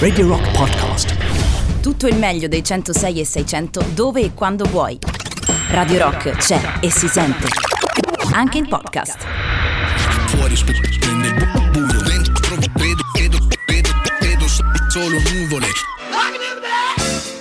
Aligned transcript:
Radio 0.00 0.26
Rock 0.26 0.50
Podcast. 0.50 1.14
Tutto 1.80 2.08
il 2.08 2.16
meglio 2.16 2.48
dei 2.48 2.64
106 2.64 3.20
e 3.20 3.24
600 3.24 3.84
dove 3.94 4.22
e 4.22 4.34
quando 4.34 4.64
vuoi. 4.64 4.98
Radio 5.68 5.98
Rock 5.98 6.30
c'è 6.32 6.60
e 6.80 6.90
si 6.90 7.06
sente. 7.06 7.46
Anche 8.32 8.58
in 8.58 8.66
podcast. 8.66 9.24
Fuori 10.26 10.56
buio, 10.64 12.02
dentro 12.02 12.56
vedo, 12.74 13.02
vedo, 13.14 13.38
vedo, 13.66 13.88
vedo 14.18 14.46
solo 14.88 15.20
nuvole. 15.32 15.68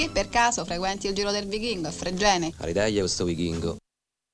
Che 0.00 0.08
per 0.08 0.30
caso 0.30 0.64
frequenti 0.64 1.08
il 1.08 1.14
giro 1.14 1.30
del 1.30 1.44
vichingo 1.44 1.88
a 1.88 1.90
Fregene? 1.90 2.54
Aridaglia 2.56 3.00
questo 3.00 3.26
vichingo. 3.26 3.76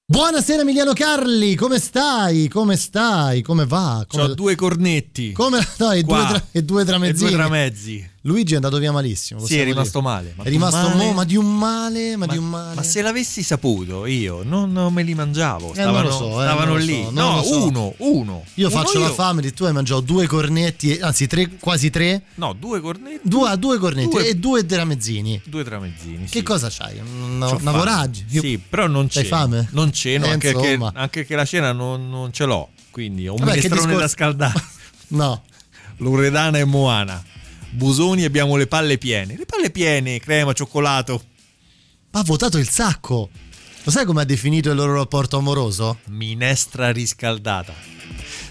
Buonasera 0.08 0.62
Emiliano 0.62 0.92
Carli, 0.92 1.56
come 1.56 1.80
stai? 1.80 2.46
Come 2.46 2.76
stai? 2.76 3.42
Come 3.42 3.66
va? 3.66 4.04
Come... 4.06 4.22
Ho 4.22 4.34
due 4.34 4.54
cornetti. 4.54 5.32
Come 5.32 5.58
no, 5.78 5.90
e 5.90 6.04
due, 6.04 6.24
tra... 6.28 6.46
e 6.52 6.62
due 6.62 6.84
tramezzini. 6.84 7.26
E 7.26 7.32
due 7.32 7.38
tramezzi. 7.40 8.10
Luigi 8.26 8.52
è 8.54 8.56
andato 8.56 8.78
via 8.78 8.90
malissimo. 8.90 9.44
Sì, 9.46 9.56
è 9.58 9.62
rimasto 9.64 10.00
dire. 10.00 10.12
male. 10.12 10.32
Ma 10.36 10.42
è 10.44 10.48
rimasto 10.48 10.88
male? 10.88 11.04
mo- 11.04 11.12
ma 11.12 11.24
di 11.24 11.36
un 11.36 11.56
male, 11.56 12.16
ma, 12.16 12.26
Ma, 12.26 12.32
di 12.32 12.38
un 12.38 12.48
male. 12.48 12.74
ma 12.74 12.82
se 12.82 13.00
l'avessi 13.00 13.42
saputo 13.44 14.04
io, 14.04 14.42
non, 14.42 14.72
non 14.72 14.92
me 14.92 15.04
li 15.04 15.14
mangiavo. 15.14 15.72
Eh, 15.74 15.82
non 15.84 15.92
Stavano, 15.94 16.08
lo 16.08 16.12
so, 16.12 16.26
eh, 16.40 16.44
stavano 16.44 16.72
lo 16.72 16.76
lì. 16.78 17.02
so, 17.04 17.10
no, 17.12 17.42
so. 17.44 17.64
uno, 17.66 17.94
uno. 17.98 18.44
Io 18.54 18.66
Uno 18.66 18.76
faccio 18.76 18.98
la 18.98 19.06
io. 19.06 19.12
family, 19.12 19.52
tu 19.52 19.62
hai 19.64 19.72
mangiato 19.72 20.00
due 20.00 20.26
cornetti, 20.26 20.98
anzi 21.00 21.28
tre, 21.28 21.48
quasi 21.60 21.88
tre. 21.90 22.22
No, 22.34 22.52
due 22.52 22.80
cornetti. 22.80 23.20
Due, 23.22 23.56
due 23.58 23.78
cornetti 23.78 24.08
Due- 24.08 24.28
e 24.28 24.34
due 24.34 24.66
tramezzini. 24.66 25.40
Due 25.44 25.62
tramezzini. 25.62 26.24
Che 26.24 26.38
sì. 26.38 26.42
cosa 26.42 26.68
c'hai? 26.68 26.98
Una, 26.98 27.48
una 27.50 27.72
fame. 27.72 28.10
Io- 28.30 28.40
Sì, 28.42 28.58
però 28.58 28.88
non 28.88 29.06
c'è. 29.06 29.22
fame? 29.24 29.68
Non 29.70 29.90
c'è, 29.90 30.18
no, 30.18 30.26
Eh, 30.26 30.30
anche, 30.30 30.52
che, 30.52 30.78
anche 30.94 31.24
che 31.24 31.34
la 31.36 31.44
cena 31.44 31.70
non, 31.72 32.10
non 32.10 32.32
ce 32.32 32.44
l'ho. 32.44 32.70
Quindi 32.90 33.28
ho 33.28 33.34
un 33.34 33.38
Vabbè, 33.38 33.50
minestrone 33.50 33.80
discor- 33.82 34.00
da 34.00 34.08
scaldare. 34.08 34.64
No. 35.08 35.42
Loredana 35.98 36.58
e 36.58 36.64
Moana. 36.64 37.22
Busoni 37.70 38.24
abbiamo 38.24 38.56
le 38.56 38.66
palle 38.66 38.98
piene. 38.98 39.36
Le 39.36 39.46
palle 39.46 39.70
piene, 39.70 40.18
crema, 40.18 40.52
cioccolato. 40.52 41.22
Ma 42.12 42.20
ha 42.20 42.24
votato 42.24 42.58
il 42.58 42.68
sacco. 42.68 43.28
Lo 43.82 43.90
sai 43.90 44.04
come 44.04 44.22
ha 44.22 44.24
definito 44.24 44.70
il 44.70 44.76
loro 44.76 44.94
rapporto 44.94 45.36
amoroso? 45.36 45.98
Minestra 46.06 46.90
riscaldata. 46.90 47.74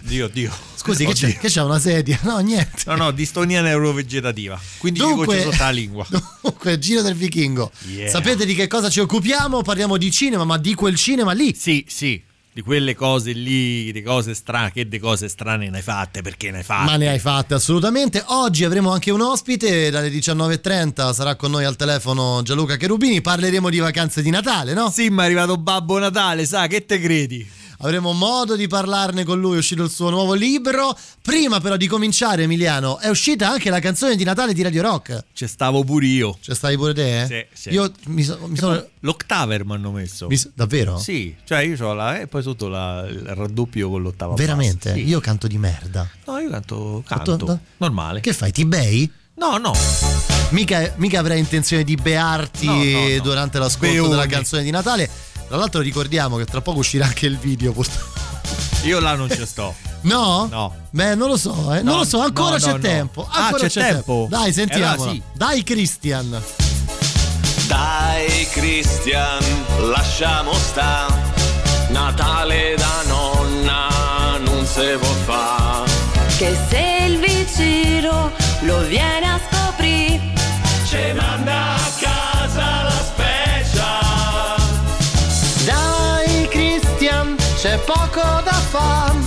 Dio, 0.02 0.28
Dio. 0.28 0.54
Scusi, 0.76 1.04
che 1.04 1.12
Oddio. 1.12 1.28
c'è? 1.30 1.38
Che 1.38 1.48
c'è 1.48 1.62
una 1.64 1.80
sedia? 1.80 2.20
No, 2.22 2.38
niente. 2.40 2.84
No, 2.86 2.96
no, 2.96 3.12
distonia 3.12 3.62
neurovegetativa. 3.62 4.60
Quindi 4.78 5.00
Dunque- 5.00 5.26
gocce 5.26 5.42
sotto 5.42 5.64
la 5.64 5.72
lingua. 5.72 6.08
Dunque, 6.42 6.78
Giro 6.78 7.02
del 7.02 7.16
Vichingo. 7.16 7.72
Yeah. 7.88 8.10
Sapete 8.10 8.46
di 8.46 8.54
che 8.54 8.68
cosa 8.68 8.90
ci 8.90 9.00
occupiamo? 9.00 9.62
Parliamo 9.64 9.98
di 9.98 10.12
cinema, 10.12 10.44
ma 10.46 10.58
di 10.60 10.76
quel 10.76 10.96
cinema 10.96 11.32
lì. 11.32 11.56
Sì, 11.56 11.84
sì. 11.88 12.22
Di 12.56 12.61
quelle 12.61 12.95
cose 12.95 13.34
lì, 13.34 13.92
di 13.92 14.02
cose 14.02 14.34
strane, 14.34 14.72
che 14.72 14.88
di 14.88 14.98
cose 14.98 15.28
strane 15.28 15.70
ne 15.70 15.75
hai 15.75 15.84
fatte, 15.84 16.22
perché 16.22 16.52
ne 16.52 16.59
hai 16.59 16.64
fatte? 16.64 16.89
Ma 16.89 16.95
ne 16.95 17.09
hai 17.09 17.20
fatte 17.20 17.53
assolutamente. 17.53 18.23
Oggi 18.28 18.64
avremo 18.64 18.94
anche 18.94 19.12
un 19.12 19.20
ospite, 19.20 19.89
dalle 19.89 20.08
19.30 20.08 21.12
sarà 21.12 21.36
con 21.36 21.52
noi 21.52 21.66
al 21.66 21.75
telefono 21.75 22.42
Gianluca 22.44 22.78
Cherubini. 22.78 23.20
Parleremo 23.20 23.70
di 23.70 23.80
vacanze 23.80 24.22
di 24.22 24.30
Natale, 24.30 24.73
no? 24.73 24.89
Sì, 24.89 25.09
ma 25.09 25.23
è 25.23 25.25
arrivato 25.25 25.58
Babbo 25.58 26.00
Natale, 26.00 26.45
sa, 26.45 26.67
che 26.67 26.86
te 26.86 26.97
credi? 26.97 27.45
Avremo 27.80 28.13
modo 28.13 28.56
di 28.56 28.68
parlarne 28.68 29.24
con 29.24 29.40
lui, 29.40 29.56
è 29.56 29.58
uscito 29.58 29.84
il 29.84 29.90
suo 29.90 30.09
nuovo 30.09 30.34
libro. 30.34 30.97
Prima 31.22 31.59
però 31.59 31.75
di 31.78 31.88
cominciare, 31.88 32.44
Emiliano, 32.44 33.00
è 33.00 33.09
uscita 33.09 33.50
anche 33.50 33.69
la 33.69 33.80
canzone 33.80 34.16
di 34.16 34.24
Natale 34.24 34.53
di 34.53 34.62
Radio 34.62 34.81
Rock. 34.81 35.24
Ci 35.34 35.47
stavo 35.47 35.84
pure 35.84 36.06
io. 36.06 36.38
C'è 36.41 36.53
stai 36.56 36.75
pure 36.78 36.94
te? 36.94 37.22
eh? 37.22 37.25
Sì, 37.52 37.59
sì. 37.62 37.69
Io 37.69 37.91
mi, 38.08 38.24
so- 38.24 38.40
mi 38.47 38.58
sono... 38.58 38.86
L'octaver 39.02 39.66
mi 39.66 39.74
hanno 39.74 39.91
messo. 39.91 40.28
mi 40.28 40.40
davvero? 40.53 40.97
Sì, 40.97 41.36
cioè 41.44 41.59
io 41.59 41.78
ho 41.88 41.94
la 41.94 42.19
e 42.19 42.28
poi 42.28 42.41
sotto 42.41 42.68
la, 42.68 43.06
il 43.08 43.19
raddoppio 43.19 43.90
con 43.90 44.02
l'ottava 44.02 44.34
Veramente? 44.36 44.94
Sì. 44.94 45.06
Io 45.07 45.19
canto 45.19 45.47
di 45.47 45.57
merda. 45.57 46.07
No, 46.25 46.40
io 46.40 46.50
canto, 46.50 47.03
canto. 47.06 47.36
tu- 47.38 47.59
Normale. 47.78 48.22
Che 48.22 48.34
fai? 48.34 48.52
Ti 48.52 48.66
bei? 48.66 49.12
No, 49.36 49.57
no. 49.57 49.74
Mica, 50.52 50.94
mica 50.97 51.19
avrai 51.19 51.40
intenzione 51.40 51.84
di 51.84 51.96
bearti 51.96 52.66
No, 52.66 52.74
no, 52.74 53.09
no. 53.16 53.22
durante 53.22 53.59
l'ascolto 53.59 53.94
Beone. 53.94 54.09
della 54.09 54.25
canzone 54.28 54.63
di 54.63 54.69
Natale. 54.72 55.09
Tra 55.47 55.57
l'altro 55.57 55.81
ricordiamo 55.81 56.38
che 56.38 56.45
tra 56.45 56.61
poco 56.61 56.79
uscirà 56.79 57.06
anche 57.06 57.25
il 57.25 57.38
video. 57.38 57.73
Io 58.83 59.00
là 59.00 59.16
non 59.16 59.29
ci 59.29 59.45
sto. 59.45 59.73
No? 60.06 60.47
No. 60.51 60.75
Beh, 60.91 61.16
non 61.16 61.29
lo 61.29 61.35
so, 61.38 61.73
eh. 61.73 61.81
non 61.81 61.94
No, 61.94 61.97
lo 61.97 62.06
so, 62.06 62.19
ancora 62.19 62.51
no, 62.51 62.57
c'è 62.57 62.67
no, 62.67 62.73
no. 62.73 62.79
tempo. 62.79 63.28
Ah, 63.28 63.45
Ancora 63.45 63.67
c'è 63.67 63.81
tempo? 63.91 64.28
Dai, 64.29 64.53
sentiamo. 64.53 64.94
Allora 64.94 65.11
sì. 65.11 65.22
Dai, 65.33 65.63
Christian. 65.63 66.41
Dai 67.67 68.47
Christian, 68.51 69.44
lasciamo 69.89 70.53
sta. 70.53 71.07
Natale 71.89 72.75
da 72.77 73.01
nonna 73.07 74.38
non 74.45 74.63
se 74.66 74.97
può 75.00 75.09
fa. 75.25 75.83
Che 76.38 76.56
se 76.69 76.97
il 77.07 77.17
vicino 77.19 78.31
lo 78.62 78.79
viene 78.81 79.25
a 79.25 79.39
scoprire, 79.39 79.55
c'è 87.75 87.80
poco 87.84 88.22
da 88.44 88.52
fare. 88.52 89.25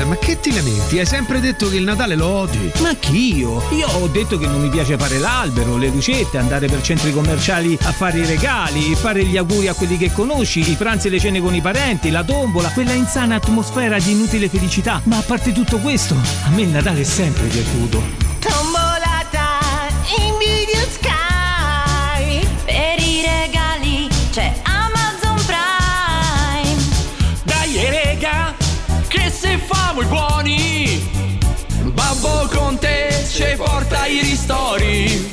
Cristian, 0.00 0.08
ma 0.08 0.16
che 0.16 0.40
ti 0.40 0.52
lamenti? 0.52 0.98
Hai 0.98 1.06
sempre 1.06 1.40
detto 1.40 1.68
che 1.68 1.76
il 1.76 1.84
Natale 1.84 2.14
lo 2.14 2.26
odi. 2.26 2.70
Ma 2.80 2.94
chi 2.94 3.36
io? 3.36 3.62
Io 3.72 3.88
ho 3.88 4.06
detto 4.08 4.38
che 4.38 4.46
non 4.46 4.60
mi 4.60 4.68
piace 4.68 4.96
fare 4.96 5.18
l'albero, 5.18 5.76
le 5.76 5.88
lucette, 5.88 6.38
andare 6.38 6.66
per 6.66 6.82
centri 6.82 7.12
commerciali 7.12 7.76
a 7.82 7.92
fare 7.92 8.18
i 8.18 8.26
regali, 8.26 8.94
fare 8.94 9.24
gli 9.24 9.36
auguri 9.36 9.68
a 9.68 9.74
quelli 9.74 9.96
che 9.96 10.12
conosci, 10.12 10.70
i 10.70 10.74
pranzi 10.74 11.08
e 11.08 11.10
le 11.10 11.20
cene 11.20 11.40
con 11.40 11.54
i 11.54 11.60
parenti, 11.60 12.10
la 12.10 12.24
tombola, 12.24 12.70
quella 12.70 12.92
insana 12.92 13.36
atmosfera 13.36 13.98
di 13.98 14.12
inutile 14.12 14.48
felicità. 14.48 15.00
Ma 15.04 15.18
a 15.18 15.22
parte 15.22 15.52
tutto 15.52 15.78
questo, 15.78 16.14
a 16.44 16.50
me 16.50 16.62
il 16.62 16.68
Natale 16.68 17.00
è 17.00 17.04
sempre 17.04 17.46
piaciuto. 17.46 18.29
Babbo 32.20 32.48
con 32.54 32.78
te 32.78 33.24
ci 33.30 33.54
porta 33.56 34.04
i 34.04 34.20
ristori. 34.20 35.32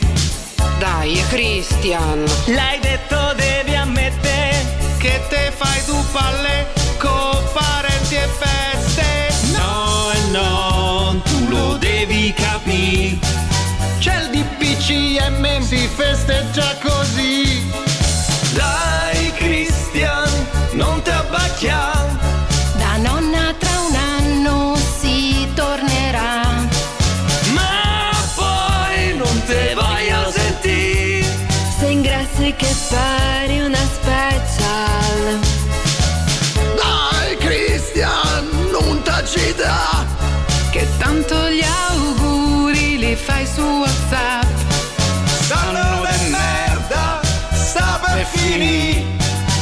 Dai, 0.80 1.22
Christian. 1.28 2.24
L'hai 2.46 2.80
detto 2.80 3.34
devi 3.36 3.76
ammettere 3.76 4.78
Che 4.98 5.22
te 5.28 5.52
fai 5.54 5.84
tu 5.86 5.98
palle 6.14 6.68
con 6.98 7.44
parenti 7.52 8.16
e 8.16 8.30
feste. 8.40 9.04
No 9.52 10.12
e 10.14 10.32
no, 10.32 11.22
tu 11.26 11.48
lo 11.50 11.76
devi 11.76 12.34
capire. 12.34 13.18
C'è 14.00 14.22
il 14.22 14.30
DPCM, 14.30 15.60
si 15.62 15.90
festeggia 15.94 16.78
così. 16.82 17.70
Dai 18.54 19.32
Christian, 19.34 20.30
non 20.72 21.02
ti 21.02 21.10
abbacchia. 21.10 21.97
Che 40.78 40.88
tanto 41.00 41.50
gli 41.50 41.64
auguri 41.64 43.00
li 43.00 43.16
fai 43.16 43.48
su 43.48 43.62
WhatsApp. 43.62 44.46
Sanno 45.42 46.06
de 46.06 46.30
merda, 46.30 47.20
sta 47.52 48.00
per 48.00 48.24
finire. 48.26 49.04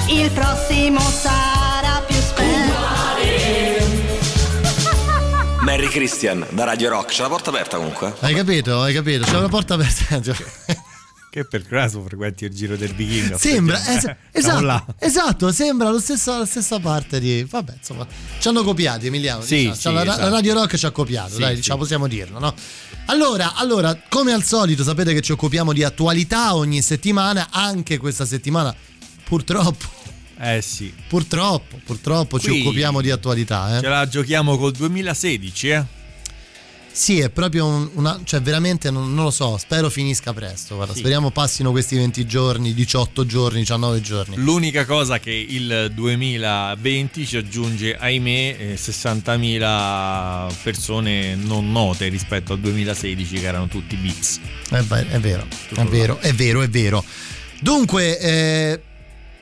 Il 0.10 0.30
prossimo 0.32 1.00
sarà 1.00 2.04
più 2.06 2.18
special. 2.18 2.74
Mary 5.62 5.88
Christian 5.88 6.46
da 6.50 6.66
Radio 6.66 6.90
Rock. 6.90 7.14
C'è 7.14 7.22
la 7.22 7.30
porta 7.30 7.50
aperta 7.50 7.78
comunque. 7.78 8.14
Hai 8.20 8.34
capito? 8.34 8.82
Hai 8.82 8.94
capito? 8.94 9.24
C'è 9.24 9.38
una 9.38 9.48
porta 9.48 9.76
aperta. 9.76 10.20
Che 11.36 11.44
per 11.44 11.68
caso 11.68 12.02
frequenti 12.02 12.46
il 12.46 12.54
giro 12.56 12.78
del 12.78 12.94
vichingo. 12.94 13.38
Sembra, 13.38 13.78
es- 13.94 14.10
esatto, 14.32 14.96
esatto, 15.00 15.52
sembra 15.52 15.90
lo 15.90 16.00
stesso- 16.00 16.38
la 16.38 16.46
stessa 16.46 16.80
parte 16.80 17.20
di... 17.20 17.44
Vabbè, 17.44 17.74
insomma, 17.78 18.08
ci 18.40 18.48
hanno 18.48 18.64
copiati 18.64 19.08
Emiliano. 19.08 19.42
Sì, 19.42 19.56
diciamo. 19.58 19.76
sì, 19.76 19.82
Cioè, 19.82 19.92
la, 19.94 20.04
la 20.06 20.14
esatto. 20.14 20.30
Radio 20.30 20.54
Rock 20.54 20.78
ci 20.78 20.86
ha 20.86 20.92
copiato, 20.92 21.34
Sì, 21.34 21.40
dai, 21.42 21.62
la 21.62 21.76
possiamo 21.76 22.08
dirlo, 22.08 22.40
no? 22.40 22.54
Allora, 23.08 23.56
allora, 23.56 24.00
come 24.08 24.32
al 24.32 24.46
solito, 24.46 24.82
sapete 24.84 25.12
che 25.14 25.20
ci 25.20 25.34
occupiamo 25.34 25.74
di 25.74 25.84
attualità 25.84 26.56
ogni 26.56 26.82
settimana, 26.82 27.50
anche 27.52 27.98
questa 27.98 28.26
settimana, 28.26 28.74
purtroppo, 29.26 29.88
Eh 30.40 30.62
sì. 30.62 30.94
purtroppo, 31.06 31.78
purtroppo 31.84 32.40
ci 32.40 32.48
Qui 32.48 32.62
occupiamo 32.62 33.02
di 33.02 33.12
attualità, 33.12 33.76
eh. 33.78 33.82
Ce 33.82 33.88
la 33.90 34.08
giochiamo 34.08 34.58
col 34.58 34.72
2016, 34.72 35.68
eh? 35.68 35.86
Sì, 36.98 37.20
è 37.20 37.30
proprio 37.30 37.66
un- 37.66 37.90
una. 37.96 38.22
cioè, 38.24 38.42
veramente 38.42 38.90
non, 38.90 39.14
non 39.14 39.26
lo 39.26 39.30
so. 39.30 39.58
Spero 39.58 39.90
finisca 39.90 40.32
presto. 40.32 40.76
Guarda, 40.76 40.94
Sì. 40.94 41.00
speriamo 41.00 41.30
passino 41.30 41.72
questi 41.72 41.98
20 41.98 42.26
giorni, 42.26 42.74
18 42.74 43.26
giorni, 43.26 43.60
19 43.60 44.00
giorni. 44.00 44.38
L'unica 44.38 44.86
cosa 44.86 45.20
che 45.20 45.32
il 45.32 45.92
2020 45.94 47.26
ci 47.28 47.36
aggiunge, 47.36 47.98
ahimè, 47.98 48.56
eh, 48.58 48.78
60.000 48.78 50.48
persone 50.64 51.36
non 51.36 51.70
note 51.70 52.08
rispetto 52.08 52.54
al 52.54 52.60
2016 52.62 53.40
che 53.40 53.46
erano 53.46 53.68
tutti 53.68 53.98
bits. 53.98 54.40
Eh 54.72 54.78
è 54.78 55.20
vero, 55.20 55.46
è 55.76 55.84
vero, 55.84 56.18
è 56.22 56.34
vero, 56.34 56.62
è 56.62 56.70
vero. 56.70 57.04
Dunque, 57.60 58.20
eh, 58.20 58.82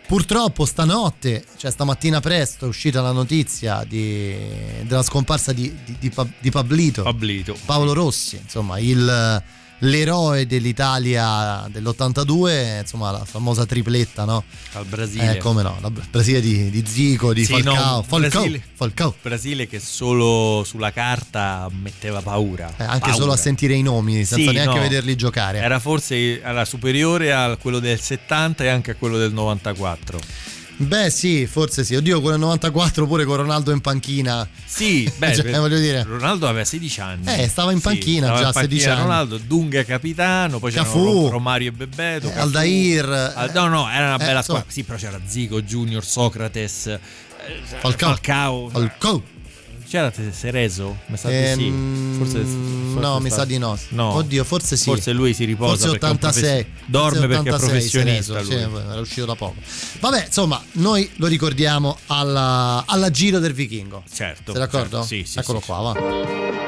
purtroppo 0.07 0.65
stanotte, 0.65 1.44
cioè 1.57 1.71
stamattina 1.71 2.19
presto, 2.19 2.65
è 2.65 2.67
uscita 2.67 3.01
la 3.01 3.11
notizia 3.11 3.83
di- 3.88 4.35
della 4.83 5.03
scomparsa 5.03 5.53
di, 5.53 5.73
di, 5.85 5.95
di 6.00 6.09
Pa- 6.09 6.27
di 6.39 6.51
Pablito, 6.51 7.03
Pablito. 7.03 7.57
Paolo 7.65 7.94
Rossi, 7.94 8.38
insomma, 8.41 8.79
il- 8.79 9.44
l'eroe 9.80 10.46
dell'Italia 10.48 11.66
dell'82, 11.70 12.80
insomma, 12.81 13.12
la 13.12 13.25
famosa 13.25 13.66
tripletta, 13.66 14.24
no? 14.25 14.44
Al 14.74 14.86
Brasile. 14.86 15.36
Eh, 15.36 15.38
come 15.38 15.62
no, 15.62 15.78
la 15.81 15.90
Br- 15.90 16.08
Brasile 16.10 16.40
di, 16.42 16.70
di 16.70 16.84
Zico, 16.88 17.34
di 17.34 17.44
Sì, 17.46 17.54
Falcao, 17.54 17.74
no, 17.96 18.04
Falcao, 18.08 18.40
Brasile. 18.42 18.64
Falcao. 18.74 19.16
Brasile 19.22 19.68
che 19.68 19.80
solo 19.80 20.64
sulla 20.66 20.92
carta 20.92 21.70
metteva 21.81 22.22
paura. 22.22 22.70
Eh, 22.78 22.84
anche 22.84 23.00
Paura. 23.00 23.16
solo 23.16 23.31
a 23.34 23.38
sentire 23.38 23.74
i 23.74 23.81
nomi, 23.81 24.14
senza 24.25 24.36
Sì, 24.36 24.52
neanche 24.52 24.75
no. 24.75 24.81
vederli 24.81 25.16
giocare. 25.16 25.60
Era 25.60 25.80
forse 25.80 26.42
era 26.42 26.64
superiore 26.66 27.34
a 27.34 27.56
quello 27.58 27.80
del 27.80 28.00
70 28.00 28.64
e 28.64 28.68
anche 28.70 28.92
a 28.92 28.96
quello 28.96 29.18
del 29.18 29.34
94. 29.34 30.20
Beh, 30.75 31.10
sì, 31.10 31.46
forse 31.46 31.84
sì. 31.84 31.96
Oddio, 31.96 32.20
quello 32.20 32.36
del 32.38 32.46
94 32.46 33.06
pure 33.08 33.25
con 33.25 33.38
Ronaldo 33.38 33.72
in 33.72 33.80
panchina. 33.81 34.48
Sì, 34.66 35.10
beh, 35.18 35.36
Cioè, 35.36 35.52
voglio 35.60 35.80
dire. 35.80 36.04
Ronaldo 36.04 36.48
aveva 36.48 36.66
16 36.66 37.00
anni. 37.02 37.25
Eh, 37.42 37.48
stava 37.48 37.72
in 37.72 37.78
Sì, 37.78 37.84
panchina 37.84 38.25
stava 38.28 38.40
già 38.40 38.44
in 38.44 38.50
a 38.50 38.54
16 38.54 38.68
panchina 38.70 38.94
anni. 38.94 39.02
Ronaldo, 39.04 39.38
Dunga 39.38 39.84
capitano, 39.86 40.60
poi. 40.60 40.74
Ro- 40.74 41.30
Romario 41.30 41.70
e 41.70 41.72
Bebeto, 41.72 42.28
Eh, 42.28 42.31
Cafù. 42.31 42.42
Aldair. 42.42 43.34
Al- 43.36 43.52
no, 43.54 43.68
no, 43.68 43.90
era 43.90 44.06
una 44.16 44.24
Eh, 44.24 44.25
bella 44.25 44.42
squadra. 44.42 44.66
Sì, 44.70 44.84
però 44.84 44.98
c'era 44.98 45.20
Zico, 45.25 45.62
Junior, 45.62 46.04
Socrates, 46.04 46.88
eh, 46.88 47.00
Falcao. 47.80 48.70
Falcao. 48.70 49.24
C'era 49.94 50.10
Te- 50.10 50.31
Sereso? 50.31 50.98
Mi 51.06 51.18
sa 51.18 51.30
di 51.30 51.36
sì. 51.54 51.68
Ehm, 51.68 52.18
Forse, 52.18 52.40
forse 52.40 53.00
no, 53.00 53.19
mi 53.19 53.30
sa 53.30 53.45
di 53.45 53.60
no. 53.60 53.78
No. 53.90 54.13
Oddio, 54.16 54.44
forse 54.44 54.75
sì. 54.75 54.86
Forse 54.86 55.12
lui 55.12 55.36
si 55.36 55.45
riposa 55.45 55.88
Forse 55.88 55.90
perché 55.92 56.06
è 56.07 56.10
un 56.10 56.16
86. 56.16 56.63
profes- 56.63 56.90
dorme 56.90 57.10
Forse 57.10 57.28
perché 57.28 57.50
è 57.50 57.54
86 57.54 57.69
professionista 57.69 58.42
lui. 58.42 58.45
sì, 58.50 58.54
era 58.90 59.00
uscito 59.00 59.25
da 59.28 59.36
poco. 59.36 59.56
Vabbè, 60.00 60.24
insomma, 60.25 60.63
noi 60.72 61.07
lo 61.18 61.28
ricordiamo 61.28 61.95
alla, 62.07 62.84
alla 62.88 63.12
Giro 63.12 63.38
del 63.38 63.54
Vichingo. 63.54 64.01
Certo. 64.12 64.51
Sei 64.54 64.62
d'accordo? 64.62 65.01
certo, 65.01 65.04
Sì, 65.04 65.25
sì. 65.28 65.38
Eccolo 65.38 65.60
sì. 65.60 65.66
qua, 65.68 65.78
va. 65.78 66.62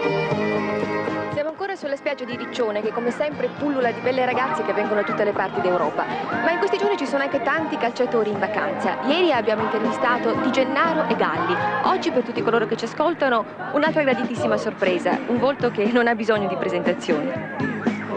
Ancora 1.57 1.78
sulle 1.78 1.96
spiagge 1.96 2.25
di 2.25 2.36
Riccione 2.36 2.81
che 2.81 2.92
come 2.92 3.12
sempre 3.12 3.48
pullula 3.48 3.90
di 3.90 4.02
belle 4.02 4.25
ragazze 4.25 4.62
che 4.63 4.74
vengono 4.74 5.00
da 5.00 5.07
tutte 5.07 5.24
le 5.24 5.31
parti 5.31 5.62
d'Europa. 5.62 6.06
Ma 6.44 6.52
in 6.52 6.57
questi 6.57 6.75
giorni 6.75 6.98
ci 6.98 7.06
sono 7.06 7.24
anche 7.24 7.42
tanti 7.44 7.78
calciatori 7.78 8.30
in 8.30 8.40
vacanza. 8.40 8.98
Ieri 9.06 9.31
abbiamo 9.31 9.62
intervistato 9.63 10.34
Di 10.42 10.52
Gennaro 10.52 11.07
e 11.07 11.16
Galli. 11.16 11.56
Oggi 11.84 12.12
per 12.12 12.24
tutti 12.24 12.42
coloro 12.42 12.66
che 12.66 12.75
ci 12.75 12.84
ascoltano 12.84 13.46
un'altra 13.72 14.04
graditissima 14.04 14.57
sorpresa, 14.57 15.18
un 15.28 15.40
volto 15.40 15.72
che 15.72 15.86
non 15.94 16.07
ha 16.07 16.13
bisogno 16.13 16.50
di 16.50 16.57
presentazioni. 16.57 17.31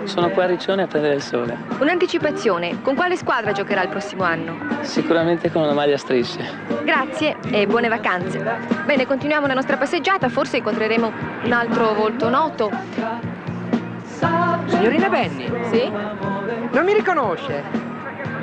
Sono 0.05 0.31
qua 0.31 0.45
a 0.45 0.47
Riccione 0.47 0.83
a 0.83 0.87
prendere 0.87 1.15
il 1.15 1.23
sole. 1.23 1.57
Un'anticipazione, 1.79 2.81
con 2.83 2.95
quale 2.95 3.17
squadra 3.17 3.53
giocherà 3.53 3.83
il 3.83 3.89
prossimo 3.89 4.25
anno? 4.25 4.57
Sicuramente 4.81 5.51
con 5.51 5.63
una 5.63 5.73
maglia 5.73 5.95
a 5.95 5.99
strisce. 5.99 6.45
Grazie 6.85 7.37
e 7.51 7.67
buone 7.67 7.89
vacanze. 7.89 8.43
Bene, 8.87 9.07
continuiamo 9.07 9.47
la 9.47 9.55
nostra 9.55 9.77
passeggiata, 9.77 10.29
forse 10.29 10.59
incontreremo 10.59 11.13
un 11.45 11.53
altro 11.53 11.93
volto 11.95 12.29
noto. 12.29 12.71
Signorina 14.67 15.09
Benny? 15.09 15.51
Sì? 15.71 15.89
Non 15.91 16.85
mi 16.85 16.93
riconosce? 16.93 17.63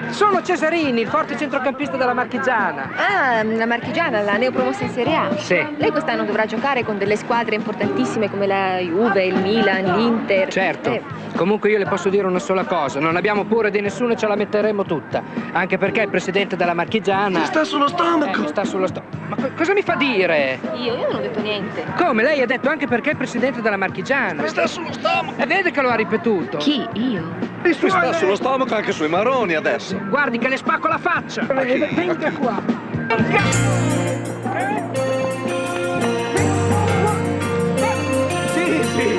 Sono 0.09 0.41
Cesarini, 0.41 1.01
il 1.01 1.07
forte 1.07 1.35
centrocampista 1.37 1.97
della 1.97 2.13
Marchigiana. 2.13 2.89
Ah, 2.95 3.43
la 3.43 3.65
Marchigiana, 3.65 4.21
la 4.21 4.37
neopromossa 4.37 4.83
in 4.83 4.89
Serie 4.91 5.15
A. 5.15 5.35
Sì. 5.37 5.65
Lei 5.77 5.91
quest'anno 5.91 6.23
dovrà 6.23 6.45
giocare 6.45 6.83
con 6.83 6.97
delle 6.97 7.17
squadre 7.17 7.55
importantissime 7.55 8.29
come 8.29 8.47
la 8.47 8.77
Juve, 8.77 9.25
il 9.25 9.35
Milan, 9.35 9.83
l'Inter. 9.97 10.47
Certo. 10.49 10.89
Eh, 10.89 11.01
Comunque 11.35 11.69
io 11.69 11.77
le 11.77 11.85
posso 11.85 12.07
dire 12.07 12.25
una 12.27 12.39
sola 12.39 12.63
cosa, 12.63 13.01
non 13.01 13.17
abbiamo 13.17 13.43
paura 13.43 13.67
di 13.67 13.81
nessuno 13.81 14.13
e 14.13 14.15
ce 14.15 14.25
la 14.25 14.35
metteremo 14.37 14.83
tutta. 14.85 15.21
Anche 15.51 15.77
perché 15.77 16.01
il 16.01 16.09
presidente 16.09 16.55
della 16.55 16.73
Marchigiana... 16.73 17.39
Ci 17.41 17.45
sta 17.47 17.63
sullo 17.65 17.89
stomaco. 17.89 18.37
Eh, 18.37 18.39
mi 18.41 18.47
sta 18.47 18.63
sullo 18.63 18.87
stomaco. 18.87 19.17
Ma 19.27 19.35
co- 19.35 19.51
cosa 19.57 19.73
mi 19.73 19.81
fa 19.81 19.95
dire? 19.95 20.59
io, 20.75 20.95
io 20.95 21.07
non 21.07 21.15
ho 21.15 21.19
detto 21.21 21.41
niente. 21.41 21.83
Come? 21.97 22.23
Lei 22.23 22.41
ha 22.41 22.45
detto 22.45 22.69
anche 22.69 22.87
perché 22.87 23.09
il 23.09 23.17
presidente 23.17 23.61
della 23.61 23.75
Marchigiana. 23.75 24.43
Mi 24.43 24.47
sta 24.47 24.65
sullo 24.65 24.93
stomaco. 24.93 25.33
E 25.41 25.45
vede 25.45 25.71
che 25.71 25.81
lo 25.81 25.89
ha 25.89 25.95
ripetuto. 25.95 26.57
Chi? 26.57 26.87
Io? 26.93 27.23
Mi 27.65 27.73
sta 27.73 28.13
sullo 28.13 28.35
stomaco 28.35 28.75
anche 28.75 28.91
sui 28.91 29.07
maroni 29.09 29.55
adesso. 29.55 29.97
Guardi 30.07 30.37
che 30.37 30.47
le 30.49 30.57
spacco 30.57 30.87
la 30.87 30.99
faccia. 30.99 31.41
Venga 31.45 32.31
qua. 32.31 32.61
Sì, 38.53 38.81
sì. 38.95 39.17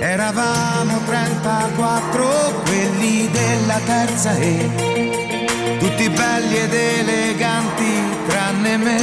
Eravamo 0.00 0.69
34, 1.10 2.62
quelli 2.66 3.28
della 3.32 3.80
terza 3.84 4.32
E, 4.36 5.76
tutti 5.80 6.08
belli 6.08 6.56
ed 6.56 6.72
eleganti 6.72 8.00
tranne 8.28 8.76
me. 8.76 9.00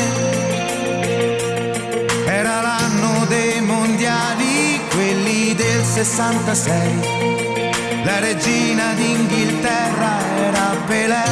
Era 2.26 2.62
l'anno 2.62 3.26
dei 3.26 3.60
mondiali, 3.60 4.80
quelli 4.90 5.54
del 5.54 5.84
66. 5.84 8.06
La 8.06 8.20
regina 8.20 8.94
d'Inghilterra 8.94 10.18
era 10.38 10.78
Pelé. 10.86 11.26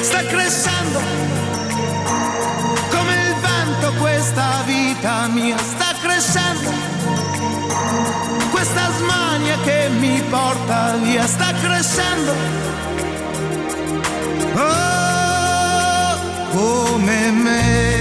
Sta 0.00 0.24
crescendo 0.24 1.02
come 2.88 3.12
il 3.12 3.34
vento 3.42 3.92
questa 4.00 4.62
vita 4.64 5.26
mia, 5.26 5.58
sta 5.58 5.94
crescendo 6.00 6.73
porta 10.30 10.96
via 11.02 11.26
sta 11.26 11.52
crescendo. 11.52 12.32
Oh, 14.54 16.18
come 16.50 17.30
me. 17.30 17.92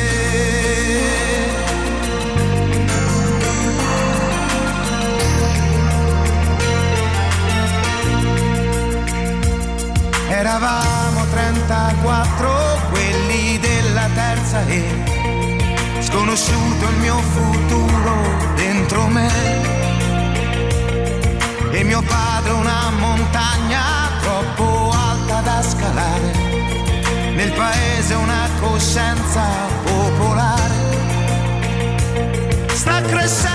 Eravamo 10.30 11.26
34, 11.32 12.50
quelli 12.92 13.60
della 13.60 14.10
terza 14.14 14.66
E, 14.66 14.84
sconosciuto 16.02 16.90
il 16.90 16.96
mio 16.98 17.18
futuro 17.18 18.54
dentro 18.56 19.08
me 19.08 19.83
e 21.74 21.84
mio 21.84 22.02
padre 22.04 22.52
una 22.52 22.92
montagna 23.00 23.82
troppo 24.22 24.92
alta 24.92 25.42
da 25.42 25.62
scalare, 25.64 26.32
nel 27.36 27.52
paese 27.54 28.14
una 28.14 28.48
coscienza 28.60 29.42
popolare. 29.84 30.72
Sta 32.68 33.02
crescendo 33.02 33.53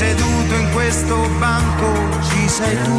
seduto 0.00 0.54
in 0.54 0.72
questo 0.72 1.28
banco 1.38 1.92
ci 2.22 2.48
sei 2.48 2.74
tu. 2.84 2.96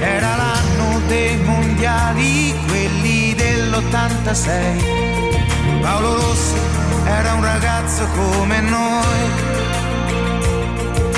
Era 0.00 0.34
l'anno 0.34 1.00
dei 1.06 1.36
mondiali, 1.36 2.52
quelli 2.66 3.36
dell'86. 3.36 5.80
Paolo 5.80 6.16
Rossi 6.16 6.56
era 7.04 7.34
un 7.34 7.44
ragazzo 7.44 8.04
come 8.16 8.60
noi. 8.62 9.30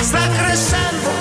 Sta 0.01 0.21
crescendo 0.37 1.16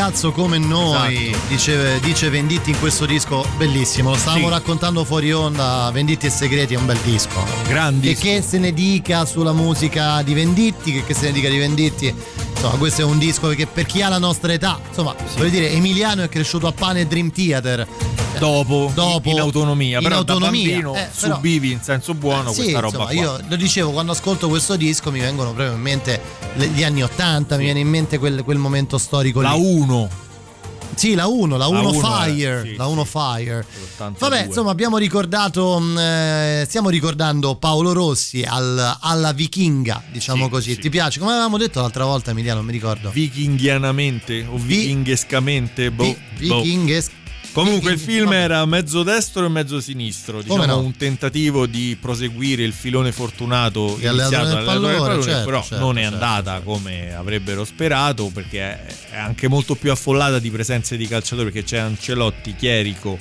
ragazzo 0.00 0.32
come 0.32 0.56
noi, 0.56 1.36
dice, 1.46 2.00
dice 2.00 2.30
Venditti 2.30 2.70
in 2.70 2.78
questo 2.80 3.04
disco 3.04 3.46
bellissimo. 3.58 4.08
Lo 4.10 4.16
stavamo 4.16 4.46
Sì. 4.46 4.50
raccontando 4.50 5.04
fuori 5.04 5.30
onda. 5.30 5.90
Venditti 5.92 6.24
e 6.24 6.30
Segreti 6.30 6.72
è 6.72 6.78
un 6.78 6.86
bel 6.86 6.96
disco. 7.04 7.44
Grandi. 7.68 8.14
Che, 8.14 8.36
che 8.36 8.42
se 8.42 8.58
ne 8.58 8.72
dica 8.72 9.26
sulla 9.26 9.52
musica 9.52 10.22
di 10.22 10.32
Venditti, 10.32 10.90
che, 10.90 11.04
che 11.04 11.12
se 11.12 11.26
ne 11.26 11.32
dica 11.32 11.50
di 11.50 11.58
Venditti. 11.58 12.14
Insomma, 12.54 12.76
questo 12.78 13.02
è 13.02 13.04
un 13.04 13.18
disco 13.18 13.48
che 13.48 13.66
per 13.66 13.84
chi 13.84 14.00
ha 14.00 14.08
la 14.08 14.18
nostra 14.18 14.52
età, 14.54 14.80
insomma, 14.88 15.14
voglio 15.36 15.50
dire, 15.50 15.70
Emiliano 15.70 16.22
è 16.22 16.28
cresciuto 16.30 16.66
a 16.66 16.72
pane 16.72 17.06
Dream 17.06 17.30
Theater. 17.30 17.86
Dopo, 18.40 18.90
Dopo, 18.94 19.28
in 19.30 19.38
autonomia, 19.38 19.98
in 19.98 20.02
però 20.02 20.16
autonomia, 20.16 20.62
da 20.76 20.82
bambino 20.82 20.94
eh, 20.96 21.08
però- 21.20 21.34
subivi 21.36 21.70
in 21.72 21.80
senso 21.82 22.14
buono 22.14 22.50
Sì, 22.52 22.60
questa 22.62 22.80
roba 22.80 23.02
insomma, 23.02 23.04
qua. 23.04 23.38
io 23.38 23.44
lo 23.48 23.56
dicevo 23.56 23.90
quando 23.90 24.12
ascolto 24.12 24.48
questo 24.48 24.76
disco 24.76 25.10
mi 25.10 25.20
vengono 25.20 25.52
proprio 25.52 25.74
in 25.76 25.80
mente 25.82 26.20
gli 26.56 26.82
anni 26.82 27.02
80, 27.02 27.56
mi 27.56 27.64
viene 27.64 27.80
in 27.80 27.88
mente 27.88 28.16
quel, 28.18 28.42
quel 28.42 28.56
momento 28.58 28.96
storico 28.98 29.42
La 29.42 29.52
lì. 29.52 29.60
1. 29.62 30.08
Sì, 30.92 31.14
la 31.14 31.28
1, 31.28 31.56
la 31.56 31.66
1 31.68 31.88
uno, 31.90 31.92
Fire, 31.92 32.60
eh, 32.60 32.62
sì, 32.70 32.76
la 32.76 32.86
1 32.88 33.04
Fire. 33.04 33.64
82. 33.94 34.28
Vabbè, 34.28 34.44
insomma, 34.46 34.70
abbiamo 34.70 34.98
ricordato 34.98 35.78
mh, 35.78 35.98
eh, 35.98 36.64
stiamo 36.66 36.88
ricordando 36.90 37.54
Paolo 37.54 37.92
Rossi 37.92 38.42
al- 38.42 38.96
alla 39.00 39.32
vichinga, 39.32 40.02
diciamo 40.10 40.44
Sì, 40.44 40.50
così. 40.50 40.74
sì. 40.74 40.80
Ti 40.80 40.88
piace? 40.90 41.18
Come 41.20 41.30
avevamo 41.32 41.56
detto 41.58 41.80
l'altra 41.80 42.04
volta, 42.04 42.32
Emiliano, 42.32 42.58
non 42.58 42.66
mi 42.66 42.72
ricordo. 42.72 43.10
Vichinghianamente 43.10 44.46
o 44.50 44.56
vichinghescamente. 44.58 45.90
boh, 45.90 46.14
Vi- 46.36 46.46
boh. 46.48 46.60
Comunque 47.52 47.92
il 47.92 47.98
film 47.98 48.32
era 48.32 48.64
mezzo 48.64 49.02
destro 49.02 49.46
e 49.46 49.48
mezzo 49.48 49.80
sinistro, 49.80 50.40
diciamo 50.42 50.64
no? 50.64 50.78
un 50.80 50.96
tentativo 50.96 51.66
di 51.66 51.96
proseguire 52.00 52.62
il 52.62 52.72
filone 52.72 53.10
fortunato 53.12 53.96
allenatore 53.96 54.08
iniziato 54.10 54.48
del 54.48 54.64
pallone, 54.64 54.96
pallone, 54.96 55.22
certo, 55.22 55.44
però 55.44 55.62
certo, 55.62 55.84
non 55.84 55.98
è 55.98 56.02
certo, 56.02 56.14
andata 56.14 56.60
come 56.60 57.14
avrebbero 57.14 57.64
sperato 57.64 58.30
perché 58.32 58.60
è 58.60 59.00
è 59.10 59.16
anche 59.16 59.48
molto 59.48 59.74
più 59.74 59.90
affollata 59.90 60.38
di 60.38 60.50
presenze 60.50 60.96
di 60.96 61.06
calciatori 61.06 61.50
perché 61.50 61.66
c'è 61.66 61.78
Ancelotti, 61.78 62.54
Chierico, 62.54 63.18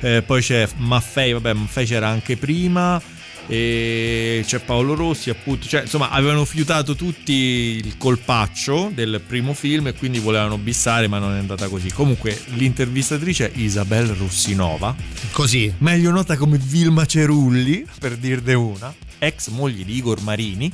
eh, 0.00 0.22
poi 0.22 0.42
c'è 0.42 0.68
Maffei, 0.76 1.32
vabbè 1.32 1.52
Maffei 1.54 1.86
c'era 1.86 2.08
anche 2.08 2.36
prima 2.36 3.00
e 3.46 4.42
c'è 4.46 4.60
Paolo 4.60 4.94
Rossi 4.94 5.30
appunto, 5.30 5.66
cioè 5.66 5.82
insomma 5.82 6.10
avevano 6.10 6.44
fiutato 6.44 6.94
tutti 6.94 7.32
il 7.32 7.96
colpaccio 7.98 8.90
del 8.94 9.20
primo 9.26 9.52
film 9.54 9.88
e 9.88 9.94
quindi 9.94 10.18
volevano 10.18 10.58
bissare 10.58 11.08
ma 11.08 11.18
non 11.18 11.34
è 11.34 11.38
andata 11.38 11.68
così. 11.68 11.90
Comunque 11.90 12.38
l'intervistatrice 12.54 13.50
è 13.52 13.58
Isabel 13.58 14.08
Russinova, 14.08 14.94
Così. 15.32 15.72
meglio 15.78 16.10
nota 16.10 16.36
come 16.36 16.58
Vilma 16.58 17.06
Cerulli, 17.06 17.84
per 17.98 18.16
dirne 18.16 18.54
una, 18.54 18.94
ex 19.18 19.48
moglie 19.48 19.84
di 19.84 19.96
Igor 19.96 20.20
Marini. 20.22 20.72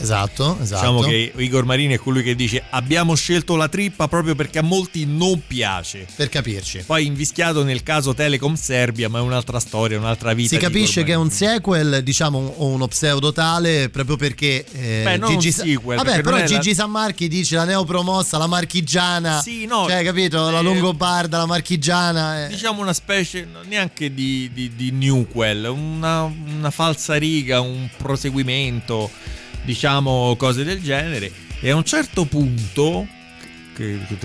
Esatto, 0.00 0.58
esatto. 0.60 0.80
Diciamo 0.80 1.00
che 1.00 1.32
Igor 1.36 1.64
Marini 1.64 1.94
è 1.94 1.98
colui 1.98 2.22
che 2.22 2.34
dice 2.34 2.62
abbiamo 2.70 3.14
scelto 3.14 3.56
la 3.56 3.68
trippa 3.68 4.08
proprio 4.08 4.34
perché 4.34 4.58
a 4.58 4.62
molti 4.62 5.04
non 5.06 5.42
piace. 5.46 6.06
Per 6.14 6.28
capirci. 6.28 6.84
Poi 6.86 7.06
invischiato 7.06 7.62
nel 7.64 7.82
caso 7.82 8.14
Telecom 8.14 8.54
Serbia, 8.54 9.08
ma 9.08 9.18
è 9.18 9.22
un'altra 9.22 9.58
storia, 9.60 9.98
un'altra 9.98 10.32
vita. 10.34 10.48
Si 10.54 10.58
capisce 10.58 11.02
che 11.04 11.12
è 11.12 11.16
un 11.16 11.30
sequel, 11.30 12.02
diciamo, 12.02 12.54
o 12.58 12.66
uno 12.66 12.86
pseudo 12.88 13.32
tale, 13.32 13.88
proprio 13.88 14.16
perché 14.16 14.64
eh, 14.72 15.02
Beh, 15.04 15.16
non 15.16 15.30
Gigi 15.38 15.52
sequel, 15.52 15.96
Vabbè, 15.96 16.20
però 16.22 16.36
la- 16.38 16.44
Gigi 16.44 16.74
San 16.74 16.90
Marchi 16.90 17.28
dice 17.28 17.56
la 17.56 17.64
neopromossa, 17.64 18.38
la 18.38 18.46
marchigiana. 18.46 19.40
Sì, 19.40 19.66
no, 19.66 19.86
Cioè, 19.88 20.02
capito? 20.04 20.50
La 20.50 20.58
eh, 20.58 20.62
Longobarda, 20.62 21.38
la 21.38 21.46
marchigiana. 21.46 22.44
eh. 22.44 22.48
Diciamo 22.48 22.80
una 22.82 22.92
specie 22.92 23.46
neanche 23.66 24.12
di, 24.12 24.50
di, 24.52 24.72
di 24.76 24.90
newquel, 24.90 25.64
una, 25.66 26.22
una 26.22 26.70
falsa 26.70 27.14
riga, 27.16 27.60
un 27.60 27.88
proseguimento, 27.96 29.10
diciamo 29.66 30.34
cose 30.38 30.64
del 30.64 30.80
genere. 30.80 31.30
E 31.60 31.68
a 31.70 31.76
un 31.76 31.84
certo 31.84 32.24
punto. 32.24 33.06
Che, 33.74 33.98
che- 34.08 34.16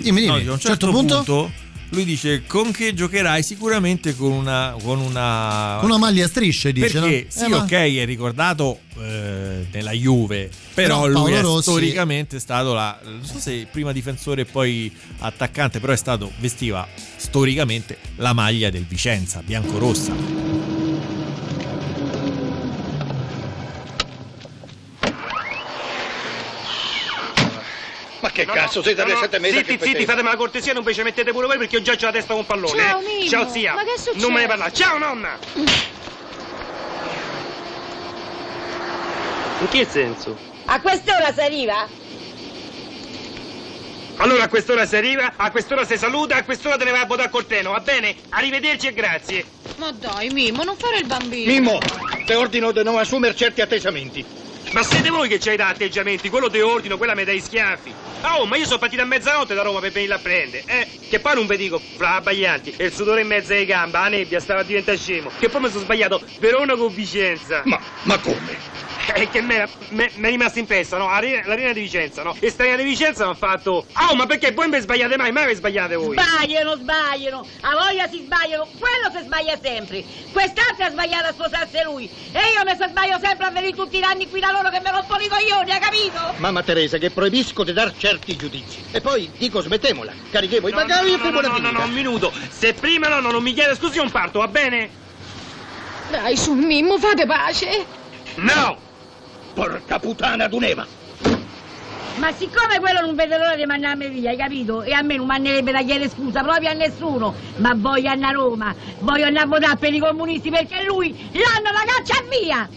Dimmi, 0.00 0.22
dimmi. 0.22 0.26
No, 0.26 0.32
a 0.32 0.36
un 0.38 0.44
certo 0.58 0.58
certo 0.68 0.90
punto? 0.90 1.14
punto. 1.22 1.52
Lui 1.90 2.04
dice 2.06 2.44
con 2.46 2.70
che 2.70 2.94
giocherai 2.94 3.42
sicuramente 3.42 4.16
con 4.16 4.32
una 4.32 4.74
con 4.82 4.98
una, 4.98 5.78
Una 5.82 5.98
maglia 5.98 6.24
a 6.24 6.28
strisce, 6.28 6.72
dice. 6.72 6.88
perché 6.98 7.24
no? 7.24 7.30
sì 7.30 7.44
Eh, 7.44 7.48
ma- 7.48 7.56
ok 7.58 7.70
è 7.70 8.04
ricordato 8.06 8.78
eh, 8.98 9.66
nella 9.70 9.90
Juve 9.92 10.48
però, 10.72 11.02
Però 11.02 11.06
lui 11.06 11.14
Paolo 11.32 11.36
è 11.36 11.40
Rossi- 11.42 11.62
storicamente 11.70 12.38
stato 12.40 12.72
la 12.72 12.98
non 13.04 13.22
so 13.22 13.38
se 13.38 13.66
prima 13.70 13.92
difensore 13.92 14.40
e 14.40 14.44
poi 14.46 14.90
attaccante 15.18 15.80
però 15.80 15.92
è 15.92 15.96
stato 15.96 16.32
vestiva 16.38 16.88
storicamente 17.16 17.98
la 18.16 18.32
maglia 18.32 18.70
del 18.70 18.86
Vicenza 18.88 19.42
biancorossa 19.44 20.51
Ma 28.22 28.30
che 28.30 28.44
cazzo, 28.46 28.84
siete 28.84 29.02
alle 29.02 29.16
sette 29.16 29.40
mezza 29.40 29.56
Zitti, 29.56 29.78
zitti, 29.80 30.04
fatemi 30.04 30.28
la 30.28 30.36
cortesia, 30.36 30.72
non 30.72 30.84
vi 30.84 30.94
ci 30.94 31.02
mettete 31.02 31.32
pure 31.32 31.48
voi 31.48 31.58
perché 31.58 31.74
io 31.76 31.82
già 31.82 31.96
c'ho 31.96 32.06
la 32.06 32.12
testa 32.12 32.34
con 32.34 32.42
un 32.42 32.46
pallone. 32.46 32.80
Ciao, 32.80 33.00
eh. 33.00 33.04
Mimmo. 33.04 33.28
Ciao 33.28 33.48
zia. 33.48 33.74
Ma 33.74 33.82
che 33.82 33.94
succede? 33.98 34.20
Non 34.20 34.32
me 34.32 34.40
ne 34.42 34.46
parlare. 34.46 34.72
Ciao 34.72 34.98
nonna. 34.98 35.38
In 39.58 39.68
che 39.68 39.84
senso? 39.90 40.38
A 40.66 40.80
quest'ora 40.80 41.32
si 41.32 41.40
arriva? 41.40 41.88
Allora 44.18 44.44
a 44.44 44.48
quest'ora 44.48 44.86
si 44.86 44.94
arriva, 44.94 45.32
a 45.36 45.50
quest'ora 45.50 45.84
si 45.84 45.98
saluta, 45.98 46.36
a 46.36 46.44
quest'ora 46.44 46.76
te 46.76 46.84
ne 46.84 46.92
vai 46.92 47.00
a 47.00 47.06
votare 47.06 47.28
col 47.28 47.44
treno, 47.44 47.72
va 47.72 47.80
bene? 47.80 48.14
Arrivederci 48.28 48.86
e 48.86 48.92
grazie. 48.92 49.44
Ma 49.78 49.90
dai, 49.90 50.28
Mimmo, 50.28 50.62
non 50.62 50.76
fare 50.76 50.98
il 50.98 51.06
bambino. 51.06 51.50
Mimmo, 51.50 51.80
te 52.24 52.36
ordino 52.36 52.70
di 52.70 52.84
non 52.84 52.98
assumere 52.98 53.34
certi 53.34 53.62
atteggiamenti. 53.62 54.24
Ma 54.72 54.82
siete 54.82 55.10
voi 55.10 55.28
che 55.28 55.38
c'hai 55.38 55.56
da 55.56 55.68
atteggiamenti, 55.68 56.30
quello 56.30 56.48
te 56.48 56.62
ordino, 56.62 56.96
quella 56.96 57.14
me 57.14 57.24
dai 57.24 57.40
schiaffi. 57.40 57.94
Ah, 58.22 58.40
Oh, 58.40 58.46
ma 58.46 58.56
io 58.56 58.64
sono 58.64 58.78
partito 58.78 59.02
a 59.02 59.04
mezzanotte 59.04 59.54
da 59.54 59.62
Roma 59.62 59.80
per 59.80 59.92
venirla 59.92 60.14
a 60.14 60.18
prendere, 60.18 60.64
eh? 60.66 60.88
Che 61.08 61.20
poi 61.20 61.34
non 61.34 61.46
vi 61.46 61.56
dico, 61.58 61.78
fra 61.94 62.14
abbaglianti, 62.14 62.74
e 62.78 62.86
il 62.86 62.92
sudore 62.92 63.20
in 63.20 63.26
mezzo 63.26 63.52
alle 63.52 63.66
gambe, 63.66 63.98
la 63.98 64.08
nebbia 64.08 64.40
stava 64.40 64.60
a 64.60 64.96
scemo. 64.96 65.30
Che 65.38 65.48
poi 65.50 65.60
mi 65.60 65.68
sono 65.68 65.80
sbagliato, 65.84 66.24
Verona 66.38 66.74
con 66.74 66.94
Vicenza. 66.94 67.60
Ma, 67.66 67.78
ma 68.04 68.18
come? 68.18 68.58
Eh, 69.14 69.28
che 69.28 69.42
mi 69.42 69.54
è 69.54 69.68
rimasto 70.20 70.58
impressa, 70.58 70.96
no? 70.96 71.06
L'arena, 71.06 71.72
di 71.72 71.80
Vicenza, 71.80 72.22
no? 72.22 72.36
E 72.38 72.50
sta 72.50 72.62
arena 72.62 72.78
di 72.78 72.84
Vicenza 72.84 73.24
mi 73.24 73.32
ha 73.32 73.34
fatto... 73.34 73.84
Ah, 73.92 74.14
ma 74.14 74.26
perché 74.26 74.52
voi 74.52 74.68
mi 74.68 74.80
sbagliate 74.80 75.16
mai? 75.16 75.32
Mai 75.32 75.46
vi 75.48 75.54
sbagliate 75.54 75.96
voi? 75.96 76.16
Sbagliano, 76.16 76.76
sbagliano. 76.76 77.46
A 77.60 77.70
voglia 77.72 78.08
si 78.08 78.22
sbagliano. 78.24 78.68
Quello 78.78 79.16
si 79.16 79.24
sbaglia 79.24 79.58
sempre. 79.60 80.04
Quest'altro 80.30 80.84
ha 80.84 80.90
sbagliato 80.90 81.26
a 81.26 81.32
sposarsi 81.32 81.82
lui. 81.84 82.08
E 82.32 82.38
io 82.38 82.64
mi 82.64 82.76
so 82.78 82.88
sbaglio 82.88 83.18
sempre 83.20 83.46
a 83.46 83.50
venire 83.50 83.74
tutti 83.74 83.98
gli 83.98 84.04
anni 84.04 84.28
qui 84.28 84.40
da 84.40 84.52
loro 84.52 84.70
che 84.70 84.80
me 84.80 84.90
rompono 84.90 85.22
i 85.22 85.28
coglioni, 85.28 85.70
hai 85.72 85.80
capito? 85.80 86.34
Mamma 86.36 86.62
Teresa, 86.62 86.96
che 86.98 87.10
proibisco 87.10 87.64
di 87.64 87.72
dar 87.72 87.94
certi 87.96 88.36
giudizi. 88.36 88.84
E 88.92 89.00
poi 89.00 89.30
dico 89.36 89.60
smettemola. 89.60 90.12
Carichiamo 90.30 90.68
i 90.68 90.70
No, 90.70 90.76
bagagli 90.76 91.08
no, 91.08 91.14
e 91.14 91.16
no, 91.16 91.22
fermo 91.24 91.40
no, 91.40 91.48
no, 91.48 91.58
no, 91.58 91.70
no, 91.70 91.84
un 91.84 91.92
minuto. 91.92 92.32
Se 92.48 92.72
prima 92.72 93.08
no, 93.08 93.20
no, 93.20 93.30
non 93.30 93.42
mi 93.42 93.52
chiede 93.52 93.74
scusi, 93.74 93.98
un 93.98 94.10
parto, 94.10 94.38
va 94.38 94.48
bene? 94.48 94.88
Dai, 96.10 96.36
su 96.36 96.52
Mimmo, 96.52 96.98
fate 96.98 97.26
pace. 97.26 97.84
No! 98.36 98.90
Porca 99.54 99.98
puttana 99.98 100.48
d'uneva! 100.48 100.86
Ma 102.16 102.30
siccome 102.32 102.78
quello 102.78 103.00
non 103.00 103.14
vede 103.14 103.36
l'ora 103.36 103.56
di 103.56 103.64
mandarmi 103.64 104.08
via, 104.08 104.30
hai 104.30 104.36
capito? 104.36 104.82
E 104.82 104.92
a 104.92 105.02
me 105.02 105.16
non 105.16 105.26
manderebbe 105.26 105.72
da 105.72 105.82
chiedere 105.82 106.08
scusa 106.08 106.42
proprio 106.42 106.70
a 106.70 106.72
nessuno. 106.72 107.34
Ma 107.56 107.72
voglio 107.74 108.10
andare 108.10 108.34
a 108.34 108.36
Roma, 108.36 108.74
voglio 109.00 109.26
andare 109.26 109.46
a 109.46 109.48
votare 109.48 109.76
per 109.78 109.92
i 109.92 109.98
comunisti 109.98 110.50
perché 110.50 110.84
lui 110.84 111.10
l'hanno 111.32 111.70
la 111.72 111.84
caccia 111.86 112.22
via! 112.40 112.68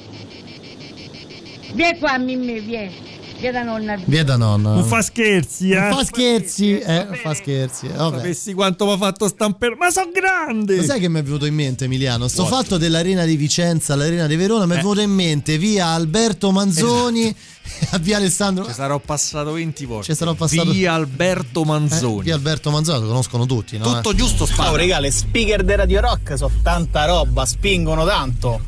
Vieni 1.74 1.98
qua, 1.98 2.18
Mimmi, 2.18 2.60
vieni. 2.60 3.05
Vieni 3.52 3.52
da 3.52 3.64
nonna. 3.64 4.00
Via 4.06 4.24
da 4.24 4.36
nonna. 4.38 4.74
Non 4.74 4.84
fa 4.86 5.02
scherzi, 5.04 5.70
eh. 5.70 5.80
Non 5.80 5.92
fa 5.98 6.04
scherzi, 6.04 6.80
eh, 6.80 7.08
fa 7.22 7.34
scherzi. 7.36 7.86
eh, 7.88 7.92
Vabbè. 7.94 8.18
Sapessi 8.18 8.54
quanto 8.54 8.86
mi 8.86 8.94
ha 8.94 8.98
fatto 8.98 9.28
stamper. 9.28 9.76
Ma 9.78 9.90
sono 9.92 10.10
grande! 10.12 10.78
Ma 10.78 10.84
sai 10.84 11.00
che 11.00 11.10
mi 11.10 11.20
è 11.20 11.24
venuto 11.24 11.46
in 11.46 11.54
mente, 11.54 11.86
Emiliano? 11.86 12.28
Sto 12.28 12.44
What? 12.44 12.54
fatto 12.54 12.78
dell'arena 12.78 13.24
di 13.26 13.36
Vicenza 13.36 13.94
all'arena 13.94 14.26
di 14.26 14.36
Verona 14.36 14.66
mi 14.66 14.74
è 14.74 14.76
Eh. 14.76 14.82
venuto 14.82 15.02
in 15.02 15.12
mente 15.12 15.58
via 15.60 15.88
Alberto 15.88 16.52
Manzoni 16.52 17.36
a 17.92 17.98
via 17.98 18.18
Alessandro. 18.18 18.66
Ci 18.66 18.74
sarò 18.74 19.00
passato 19.00 19.52
20 19.54 19.86
volte. 19.86 20.06
Ci 20.12 20.16
sarò 20.16 20.34
passato- 20.34 20.72
Via 20.72 20.94
Alberto 20.94 21.64
Manzoni. 21.64 22.20
Eh, 22.20 22.24
via 22.24 22.36
Alberto 22.36 22.72
Manzoni, 22.72 23.02
lo 23.02 23.08
conoscono 23.08 23.46
tutti, 23.46 23.78
no? 23.78 23.96
Tutto 23.96 24.14
giusto, 24.16 24.46
sparo. 24.46 24.72
Oh, 24.72 24.76
regà, 24.76 25.00
le 25.00 25.12
speaker 25.12 25.64
di 25.64 25.76
Radio 25.76 26.02
Rock 26.02 26.38
sono 26.38 26.54
tanta 26.62 27.06
roba, 27.06 27.46
spingono 27.46 28.06
tanto. 28.06 28.62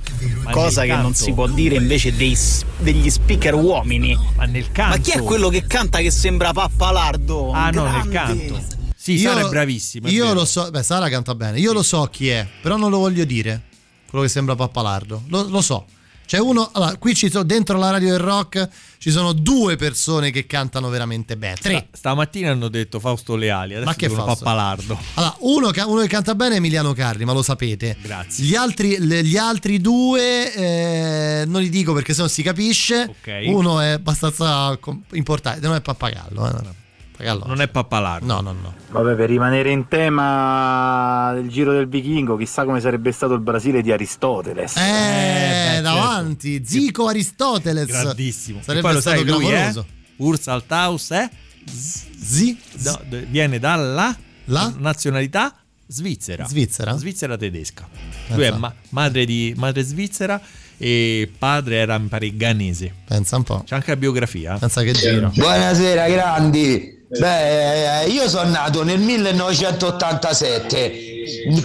Ma 0.44 0.52
Cosa 0.52 0.82
che 0.82 0.88
non 0.94 1.02
canto. 1.04 1.18
si 1.24 1.34
può 1.34 1.48
dire 1.48 1.76
invece 1.76 2.16
dei 2.16 2.36
degli 2.80 3.10
speaker 3.10 3.54
uomini. 3.54 4.18
Ma 4.36 4.46
nel 4.46 4.72
canto. 4.72 4.98
Ma 4.98 5.02
chi 5.04 5.12
è 5.12 5.22
quello 5.22 5.50
che 5.50 5.66
canta 5.68 6.00
che 6.00 6.12
sembra 6.12 6.52
Pappalardo? 6.54 7.52
Ah, 7.52 7.70
no, 7.70 7.84
nel 7.90 8.10
canto. 8.10 8.60
Sì, 8.96 9.20
Sara 9.20 9.46
è 9.46 9.50
bravissima. 9.50 10.08
è 10.08 10.12
Io 10.12 10.24
vero. 10.26 10.40
lo 10.40 10.46
so, 10.46 10.70
beh, 10.70 10.84
Sara 10.84 11.08
canta 11.10 11.34
bene. 11.36 11.60
Io 11.60 11.72
lo 11.72 11.82
so 11.84 12.06
chi 12.12 12.28
è, 12.30 12.46
però 12.62 12.76
non 12.78 12.90
lo 12.90 12.98
voglio 12.98 13.24
dire. 13.24 13.62
Quello 14.10 14.24
che 14.26 14.30
sembra 14.30 14.56
Pappalardo. 14.56 15.24
Lo, 15.28 15.48
lo 15.48 15.62
so. 15.62 15.86
C'è 16.28 16.38
uno, 16.40 16.70
allora, 16.74 16.96
qui 16.98 17.16
ci 17.16 17.30
sono 17.32 17.44
dentro 17.46 17.78
la 17.78 17.90
radio 17.90 18.10
del 18.10 18.20
rock 18.20 18.70
ci 19.00 19.12
sono 19.12 19.32
due 19.32 19.78
persone 19.78 20.32
che 20.32 20.46
cantano 20.46 20.90
veramente 20.90 21.38
bene. 21.38 21.56
Tre. 21.56 21.72
Sta- 21.78 21.86
stamattina 21.98 22.52
hanno 22.52 22.68
detto 22.68 23.00
Fausto 23.00 23.36
Leali. 23.38 23.74
Adesso 23.74 23.90
Ma 23.90 23.96
che 23.96 24.10
Fausto? 24.10 24.44
Pappalardo. 24.44 25.00
Allora, 25.14 25.36
uno, 25.40 25.72
uno 25.94 26.02
che 26.02 26.08
canta 26.08 26.36
bene 26.36 26.56
è 26.56 26.58
Emiliano 26.58 26.92
Carri, 26.92 27.24
ma 27.24 27.32
lo 27.32 27.42
sapete. 27.42 27.96
Grazie. 28.02 28.44
Gli 28.44 28.56
altri, 28.56 29.00
gli 29.02 29.38
altri 29.38 29.80
due 29.80 30.54
eh, 30.54 31.46
non 31.46 31.62
li 31.62 31.70
dico 31.70 31.94
perché 31.94 32.14
sennò 32.14 32.28
si 32.28 32.42
capisce. 32.44 33.04
Ok. 33.08 33.44
Uno 33.46 33.80
è 33.80 33.92
abbastanza 33.92 34.78
importante, 35.12 35.66
non 35.66 35.76
è 35.76 35.82
Pappagallo. 35.82 36.48
eh. 36.48 36.86
Pappagallo. 37.18 37.46
Non 37.48 37.62
è 37.62 37.68
Pappalardo. 37.68 38.26
No, 38.26 38.42
no, 38.42 38.52
no. 38.54 38.74
Vabbè, 38.92 39.16
per 39.16 39.28
rimanere 39.30 39.72
in 39.72 39.88
tema 39.88 41.32
del 41.34 41.50
giro 41.50 41.74
del 41.74 41.88
vichingo, 41.88 42.38
chissà 42.38 42.64
come 42.64 42.80
sarebbe 42.80 43.12
stato 43.12 43.34
il 43.34 43.40
Brasile 43.42 43.82
di 43.82 43.92
Aristoteles. 43.92 44.76
Eh, 44.78 45.74
beh, 45.76 45.82
davanti, 45.82 46.64
Zico 46.66 47.08
Aristoteles. 47.08 47.88
Grandissimo. 47.88 48.60
Sarebbe 48.62 48.82
poi 48.84 48.94
lo 48.94 49.00
stato 49.02 49.18
sai 49.18 49.26
lui, 49.26 49.46
eh? 49.46 49.50
clamoroso. 49.50 49.86
Urs 50.18 50.48
Altaus 50.48 51.10
è? 51.12 51.30
Zi? 51.66 52.58
No, 52.84 53.00
viene 53.30 53.60
dalla 53.60 54.16
La? 54.46 54.72
nazionalità 54.78 55.54
svizzera. 55.88 56.46
Svizzera? 56.48 56.96
Svizzera 56.98 57.36
tedesca. 57.36 57.88
Pensa. 57.90 58.36
Lui 58.36 58.44
è 58.46 58.52
ma- 58.52 58.74
madre, 58.90 59.26
di, 59.26 59.54
madre 59.58 59.84
svizzera 59.84 60.40
e 60.78 61.32
padre 61.38 61.78
era 61.78 61.98
mi 61.98 62.08
pare 62.08 62.36
ghanese. 62.36 62.94
Pensa 63.06 63.38
un 63.38 63.44
po'. 63.44 63.64
C'è 63.66 63.76
anche 63.76 63.90
la 63.92 63.98
biografia. 63.98 64.56
eh? 64.56 64.60
Pensa 64.60 64.82
che 64.84 64.94
giro. 64.94 65.32
Buonasera 65.34 66.08
grandi. 66.10 66.97
Beh, 67.10 68.04
eh, 68.04 68.10
io 68.10 68.28
sono 68.28 68.50
nato 68.50 68.84
nel 68.84 69.00
1987. 69.00 71.06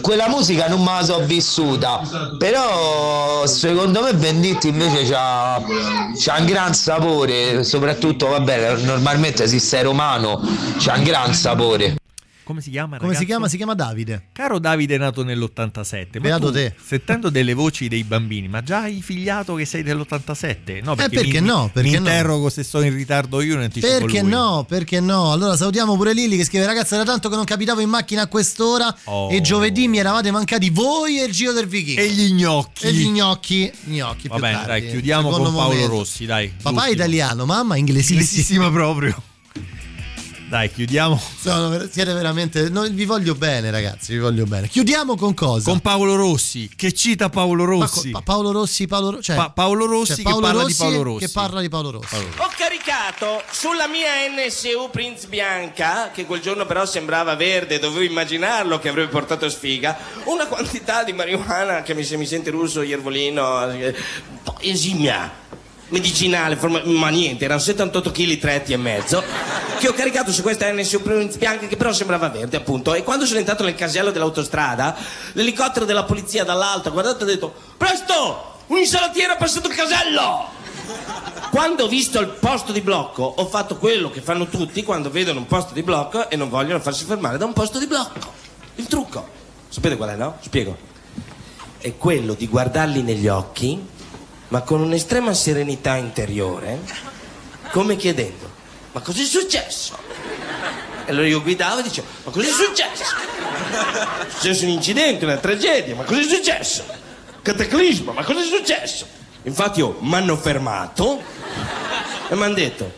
Quella 0.00 0.28
musica 0.28 0.68
non 0.68 0.82
me 0.82 0.92
la 0.92 1.02
so 1.02 1.18
vissuta, 1.24 2.00
però 2.38 3.44
secondo 3.46 4.02
me 4.02 4.12
Venditti 4.12 4.68
invece 4.68 5.04
c'ha 5.04 6.36
un 6.38 6.44
gran 6.44 6.74
sapore, 6.74 7.64
soprattutto 7.64 8.28
vabbè, 8.28 8.76
normalmente 8.78 9.44
esiste 9.44 9.82
romano, 9.82 10.40
c'ha 10.78 10.96
un 10.96 11.02
gran 11.02 11.34
sapore. 11.34 11.96
Come 12.44 12.60
si 12.60 12.70
chiama? 12.70 12.98
Come 12.98 13.14
si 13.14 13.24
chiama? 13.24 13.48
Si 13.48 13.56
chiama 13.56 13.74
Davide. 13.74 14.28
Caro 14.32 14.58
Davide 14.58 14.98
nato 14.98 15.22
nell'87, 15.22 16.06
ma 16.14 16.20
Beato 16.20 16.46
tu, 16.46 16.52
te. 16.54 16.74
sentendo 16.84 17.30
delle 17.30 17.54
voci 17.54 17.86
dei 17.88 18.02
bambini, 18.04 18.48
ma 18.48 18.62
già 18.62 18.80
hai 18.80 19.00
figliato 19.00 19.54
che 19.54 19.64
sei 19.64 19.82
dell'87? 19.82 20.82
No, 20.82 20.94
perché, 20.96 21.14
Eh, 21.16 21.20
perché 21.22 21.40
mi, 21.40 21.46
no, 21.46 21.70
perché 21.72 21.88
mi 21.88 21.94
no? 21.94 21.98
interrogo 22.00 22.50
se 22.50 22.64
sono 22.64 22.84
in 22.84 22.94
ritardo 22.94 23.40
io 23.40 23.58
anticipo 23.60 23.86
Perché 23.98 24.20
lui. 24.22 24.30
no? 24.30 24.64
Perché 24.68 25.00
no? 25.00 25.30
Allora 25.32 25.56
salutiamo 25.56 25.94
pure 25.96 26.12
Lilli 26.14 26.36
che 26.36 26.44
scrive 26.44 26.66
ragazzi 26.66 26.94
era 26.94 27.04
tanto 27.04 27.28
che 27.28 27.36
non 27.36 27.44
capitavo 27.44 27.80
in 27.80 27.88
macchina 27.88 28.22
a 28.22 28.26
quest'ora 28.26 28.94
Oh. 29.04 29.30
e 29.30 29.40
giovedì 29.40 29.86
mi 29.88 29.98
eravate 29.98 30.30
mancati 30.30 30.70
voi 30.70 31.20
e 31.20 31.24
il 31.24 31.32
giro 31.32 31.52
del 31.52 31.66
vichingo. 31.66 32.00
E 32.00 32.08
gli 32.10 32.32
gnocchi. 32.32 32.86
E 32.86 32.92
gli 32.92 33.08
gnocchi. 33.08 33.72
Gnocchi 33.84 34.28
Va 34.28 34.34
più 34.34 34.42
bene, 34.44 34.54
tardi, 34.56 34.68
dai, 34.80 34.90
chiudiamo 34.90 35.28
secondo 35.30 35.44
con 35.50 35.54
Paolo 35.58 35.72
momento. 35.74 35.96
Rossi, 35.96 36.26
dai. 36.26 36.48
Papà 36.48 36.70
l'ultimo. 36.70 36.92
italiano, 36.92 37.44
mamma 37.46 37.76
inglesissima. 37.76 38.20
Inglesissima 38.20 38.70
proprio. 38.70 39.22
Dai, 40.52 40.70
chiudiamo 40.70 41.18
Sono 41.40 41.78
siete 41.90 42.12
veramente. 42.12 42.68
no, 42.68 42.82
vi 42.82 43.06
voglio 43.06 43.34
bene, 43.34 43.70
ragazzi. 43.70 44.12
Vi 44.12 44.18
voglio 44.18 44.44
bene. 44.44 44.68
Chiudiamo 44.68 45.16
con 45.16 45.32
cosa? 45.32 45.70
con 45.70 45.80
Paolo 45.80 46.14
Rossi, 46.14 46.68
che 46.76 46.92
cita 46.92 47.30
Paolo 47.30 47.64
Rossi. 47.64 48.10
Pa- 48.10 48.20
Paolo 48.20 48.52
Rossi, 48.52 48.86
Paolo, 48.86 49.22
cioè, 49.22 49.34
Pa- 49.34 49.48
Paolo 49.48 49.86
Rossi 49.86 50.08
cioè, 50.08 50.16
che 50.16 50.22
Paolo 50.24 50.40
parla 50.42 50.60
di 50.64 50.68
Rossi 50.68 50.82
Paolo 50.82 51.02
Rossi. 51.02 51.24
Che 51.24 51.32
parla 51.32 51.60
di 51.62 51.68
Paolo 51.70 51.90
Rossi. 51.92 52.14
Ho 52.16 52.50
caricato 52.54 53.42
sulla 53.50 53.88
mia 53.88 54.10
NSU 54.28 54.90
Prince 54.90 55.26
Bianca, 55.26 56.10
che 56.10 56.26
quel 56.26 56.42
giorno 56.42 56.66
però 56.66 56.84
sembrava 56.84 57.34
verde, 57.34 57.78
dovevo 57.78 58.02
immaginarlo 58.02 58.78
che 58.78 58.90
avrebbe 58.90 59.10
portato 59.10 59.48
sfiga, 59.48 59.96
una 60.24 60.44
quantità 60.48 61.02
di 61.02 61.14
marijuana 61.14 61.80
che 61.80 61.94
mi, 61.94 62.04
se 62.04 62.18
mi 62.18 62.26
sente 62.26 62.50
russo, 62.50 62.82
iervolino, 62.82 63.70
eh, 63.70 63.94
esimia, 64.60 65.32
medicinale, 65.92 66.56
forma- 66.56 66.82
ma 66.84 67.08
niente, 67.08 67.44
erano 67.44 67.60
78 67.60 68.10
kg 68.10 68.38
tretti 68.38 68.72
e 68.72 68.76
mezzo, 68.76 69.22
che 69.78 69.88
ho 69.88 69.92
caricato 69.92 70.32
su 70.32 70.42
questa 70.42 70.70
NSU 70.72 71.00
Bianca 71.38 71.66
che 71.66 71.76
però 71.76 71.92
sembrava 71.92 72.28
verde 72.28 72.56
appunto, 72.56 72.94
e 72.94 73.02
quando 73.02 73.26
sono 73.26 73.38
entrato 73.38 73.62
nel 73.62 73.74
casello 73.74 74.10
dell'autostrada, 74.10 74.96
l'elicottero 75.32 75.84
della 75.84 76.04
polizia 76.04 76.42
dall'alto 76.42 76.88
ha 76.88 76.92
guardato 76.92 77.20
e 77.20 77.22
ha 77.22 77.26
detto, 77.26 77.54
presto, 77.76 78.60
un 78.66 78.78
insalatiere 78.78 79.34
è 79.34 79.36
passato 79.36 79.68
il 79.68 79.74
casello! 79.74 80.60
Quando 81.50 81.84
ho 81.84 81.88
visto 81.88 82.18
il 82.18 82.28
posto 82.28 82.72
di 82.72 82.80
blocco, 82.80 83.22
ho 83.22 83.46
fatto 83.46 83.76
quello 83.76 84.10
che 84.10 84.22
fanno 84.22 84.46
tutti 84.46 84.82
quando 84.82 85.10
vedono 85.10 85.40
un 85.40 85.46
posto 85.46 85.74
di 85.74 85.82
blocco 85.82 86.30
e 86.30 86.36
non 86.36 86.48
vogliono 86.48 86.80
farsi 86.80 87.04
fermare 87.04 87.36
da 87.36 87.44
un 87.44 87.52
posto 87.52 87.78
di 87.78 87.86
blocco. 87.86 88.18
Il 88.76 88.86
trucco. 88.86 89.28
Sapete 89.68 89.96
qual 89.96 90.08
è, 90.08 90.16
no? 90.16 90.38
Spiego. 90.40 90.76
È 91.76 91.94
quello 91.96 92.32
di 92.32 92.48
guardarli 92.48 93.02
negli 93.02 93.28
occhi, 93.28 93.78
ma 94.52 94.60
con 94.60 94.82
un'estrema 94.82 95.32
serenità 95.32 95.96
interiore, 95.96 96.78
come 97.70 97.96
chiedendo: 97.96 98.50
Ma 98.92 99.00
cos'è 99.00 99.24
successo? 99.24 99.96
E 101.06 101.10
allora 101.10 101.26
io 101.26 101.40
guidavo 101.40 101.80
e 101.80 101.82
dicevo: 101.82 102.06
Ma 102.24 102.30
cos'è 102.30 102.50
successo? 102.50 103.14
È 103.16 104.30
successo 104.30 104.64
un 104.64 104.70
incidente, 104.70 105.24
una 105.24 105.38
tragedia, 105.38 105.94
ma 105.94 106.04
cos'è 106.04 106.24
successo? 106.24 106.84
Cataclisma, 107.40 108.12
ma 108.12 108.22
cos'è 108.24 108.44
successo? 108.44 109.06
Infatti 109.44 109.78
io 109.78 109.96
mi 110.00 110.14
hanno 110.16 110.36
fermato 110.36 111.22
e 112.28 112.34
mi 112.34 112.42
hanno 112.42 112.54
detto, 112.54 112.92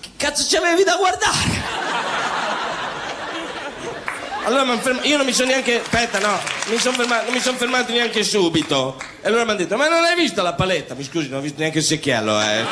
che 0.00 0.10
cazzo 0.16 0.44
c'avevi 0.48 0.82
da 0.82 0.96
guardare? 0.96 1.81
Allora 4.44 4.64
m'han 4.64 4.80
fermato, 4.80 5.06
io 5.06 5.16
non 5.16 5.24
mi 5.24 5.32
sono 5.32 5.50
neanche, 5.50 5.80
aspetta 5.80 6.18
no, 6.18 6.36
mi 6.66 6.76
fermato, 6.76 7.24
non 7.24 7.32
mi 7.32 7.40
sono 7.40 7.56
fermato 7.56 7.92
neanche 7.92 8.24
subito. 8.24 9.00
E 9.20 9.28
allora 9.28 9.44
mi 9.44 9.50
hanno 9.50 9.58
detto, 9.60 9.76
ma 9.76 9.88
non 9.88 10.02
hai 10.02 10.16
visto 10.16 10.42
la 10.42 10.54
paletta? 10.54 10.94
Mi 10.94 11.04
scusi, 11.04 11.28
non 11.28 11.38
ho 11.38 11.42
visto 11.42 11.60
neanche 11.60 11.78
il 11.78 11.84
secchiello, 11.84 12.40
eh. 12.40 12.64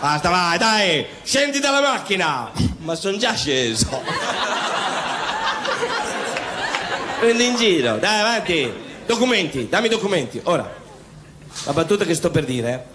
Basta, 0.00 0.30
vai, 0.30 0.56
dai, 0.56 1.06
scendi 1.22 1.60
dalla 1.60 1.80
macchina. 1.80 2.50
Ma 2.78 2.94
sono 2.94 3.18
già 3.18 3.34
sceso. 3.34 4.02
Prendi 7.20 7.44
in 7.44 7.56
giro, 7.56 7.96
dai, 7.96 8.20
avanti. 8.20 8.72
Documenti, 9.06 9.68
dammi 9.68 9.86
i 9.86 9.90
documenti. 9.90 10.40
Ora, 10.44 10.74
la 11.64 11.72
battuta 11.72 12.06
che 12.06 12.14
sto 12.14 12.30
per 12.30 12.44
dire 12.44 12.92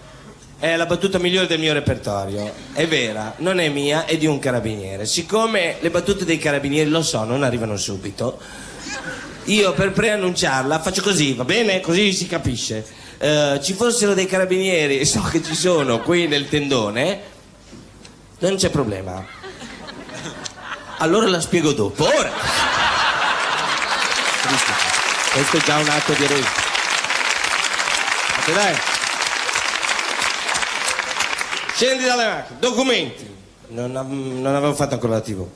È 0.60 0.76
la 0.76 0.84
battuta 0.84 1.18
migliore 1.18 1.46
del 1.46 1.58
mio 1.58 1.72
repertorio. 1.72 2.52
È 2.74 2.86
vera, 2.86 3.32
non 3.38 3.60
è 3.60 3.70
mia, 3.70 4.04
è 4.04 4.18
di 4.18 4.26
un 4.26 4.38
carabiniere. 4.38 5.06
Siccome 5.06 5.76
le 5.80 5.88
battute 5.88 6.26
dei 6.26 6.36
carabinieri, 6.36 6.90
lo 6.90 7.02
so, 7.02 7.24
non 7.24 7.42
arrivano 7.42 7.78
subito, 7.78 8.38
io 9.44 9.72
per 9.72 9.92
preannunciarla 9.92 10.78
faccio 10.80 11.00
così, 11.00 11.32
va 11.32 11.44
bene? 11.44 11.80
Così 11.80 12.12
si 12.12 12.26
capisce. 12.26 12.86
Eh, 13.16 13.58
ci 13.62 13.72
fossero 13.72 14.12
dei 14.12 14.26
carabinieri, 14.26 15.02
so 15.06 15.22
che 15.22 15.42
ci 15.42 15.54
sono 15.54 16.00
qui 16.00 16.28
nel 16.28 16.46
tendone, 16.46 17.20
non 18.40 18.56
c'è 18.56 18.68
problema. 18.68 19.26
Allora 20.98 21.26
la 21.26 21.40
spiego 21.40 21.72
dopo. 21.72 22.04
Ora! 22.04 22.30
Questo 25.32 25.56
è 25.56 25.60
già 25.62 25.78
un 25.78 25.88
atto 25.88 26.12
di 26.12 26.24
eroismo. 26.24 26.50
Ma 28.46 28.52
dai. 28.52 28.99
Scendi 31.80 32.04
dalle 32.04 32.26
macchine, 32.26 32.58
documenti. 32.58 33.36
Non, 33.68 33.90
non 33.90 34.54
avevo 34.54 34.74
fatto 34.74 34.92
ancora 34.92 35.14
la 35.14 35.20
TV. 35.22 35.46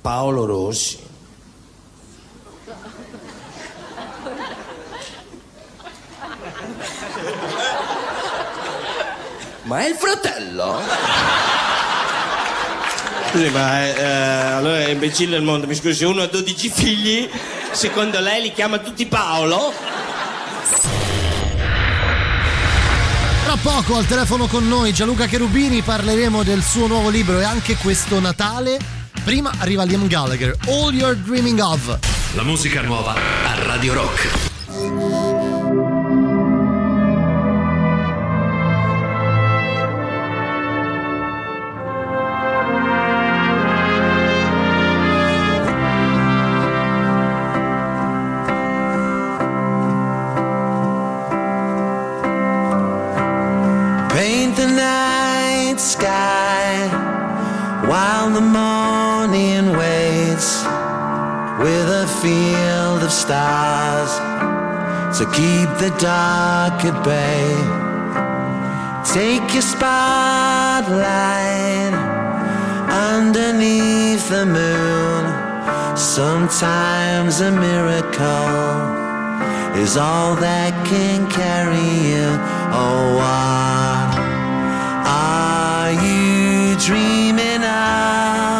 Paolo 0.00 0.46
Rossi. 0.46 0.98
Ma 9.64 9.80
è 9.80 9.88
il 9.88 9.96
fratello? 9.96 10.80
Scusi, 13.28 13.50
ma 13.50 13.84
eh, 13.84 14.02
allora 14.54 14.78
è 14.78 14.88
imbecille 14.88 15.36
il 15.36 15.42
mondo. 15.42 15.66
Mi 15.66 15.74
scusi, 15.74 15.96
se 15.96 16.06
uno 16.06 16.22
ha 16.22 16.26
12 16.28 16.70
figli, 16.70 17.28
secondo 17.72 18.20
lei 18.20 18.40
li 18.40 18.52
chiama 18.54 18.78
tutti 18.78 19.04
Paolo? 19.04 19.92
Tra 23.54 23.70
poco 23.72 23.96
al 23.96 24.06
telefono 24.06 24.48
con 24.48 24.66
noi 24.66 24.92
Gianluca 24.92 25.26
Cherubini 25.26 25.80
parleremo 25.80 26.42
del 26.42 26.60
suo 26.60 26.88
nuovo 26.88 27.08
libro 27.08 27.38
e 27.38 27.44
anche 27.44 27.76
questo 27.76 28.18
Natale. 28.18 28.80
Prima 29.22 29.52
arriva 29.58 29.84
Liam 29.84 30.08
Gallagher, 30.08 30.56
All 30.66 30.92
You're 30.92 31.16
Dreaming 31.16 31.60
Of. 31.60 31.98
La 32.34 32.42
musica 32.42 32.82
nuova 32.82 33.14
a 33.14 33.54
Radio 33.62 33.94
Rock. 33.94 35.23
The 58.34 58.40
morning 58.40 59.70
waits 59.78 60.64
with 61.62 61.88
a 62.02 62.06
field 62.20 63.00
of 63.04 63.12
stars 63.12 64.10
to 65.16 65.24
keep 65.26 65.68
the 65.78 65.90
dark 66.00 66.84
at 66.84 67.04
bay. 67.04 67.54
Take 69.14 69.52
your 69.52 69.62
spotlight 69.62 70.94
underneath 73.12 74.28
the 74.28 74.46
moon. 74.46 75.96
Sometimes 75.96 77.40
a 77.40 77.52
miracle 77.52 78.50
is 79.80 79.96
all 79.96 80.34
that 80.36 80.72
can 80.88 81.30
carry 81.30 81.88
you. 82.10 82.26
Oh, 82.82 83.14
what 83.20 84.18
are 85.06 85.92
you 85.92 86.76
dreaming 86.80 87.23
of? 88.04 88.53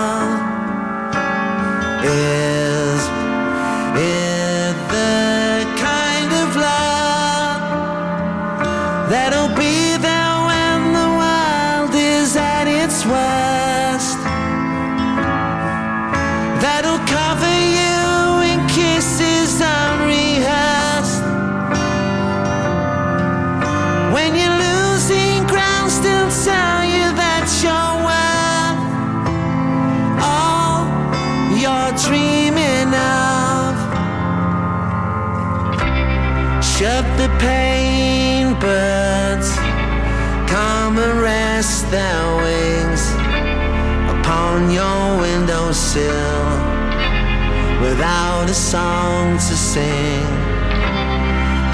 A 48.55 48.57
song 48.57 49.33
to 49.37 49.57
sing. 49.73 50.27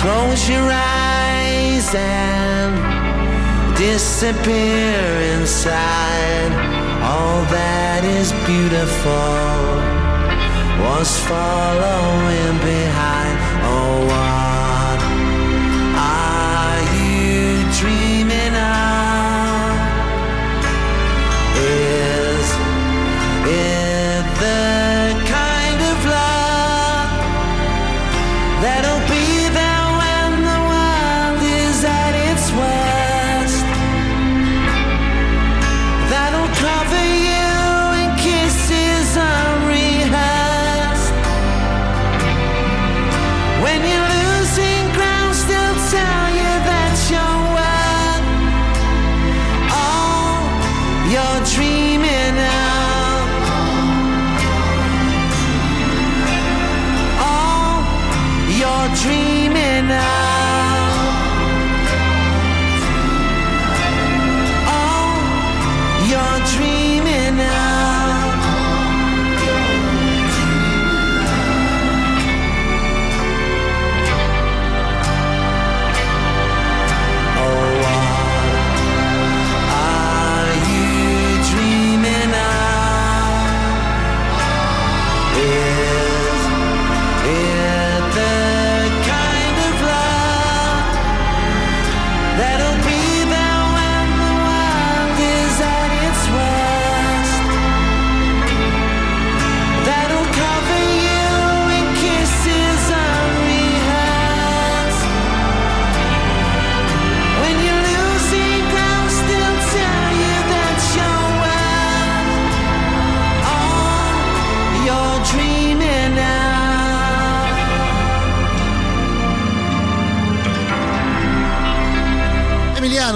Close 0.01 0.49
your 0.49 0.69
eyes 0.73 1.95
and 1.95 2.73
disappear 3.77 5.03
inside. 5.35 6.53
All 7.03 7.43
that 7.57 8.03
is 8.19 8.33
beautiful 8.49 9.61
was 10.87 11.11
following 11.29 12.57
behind. 12.73 13.37
Oh, 13.73 14.30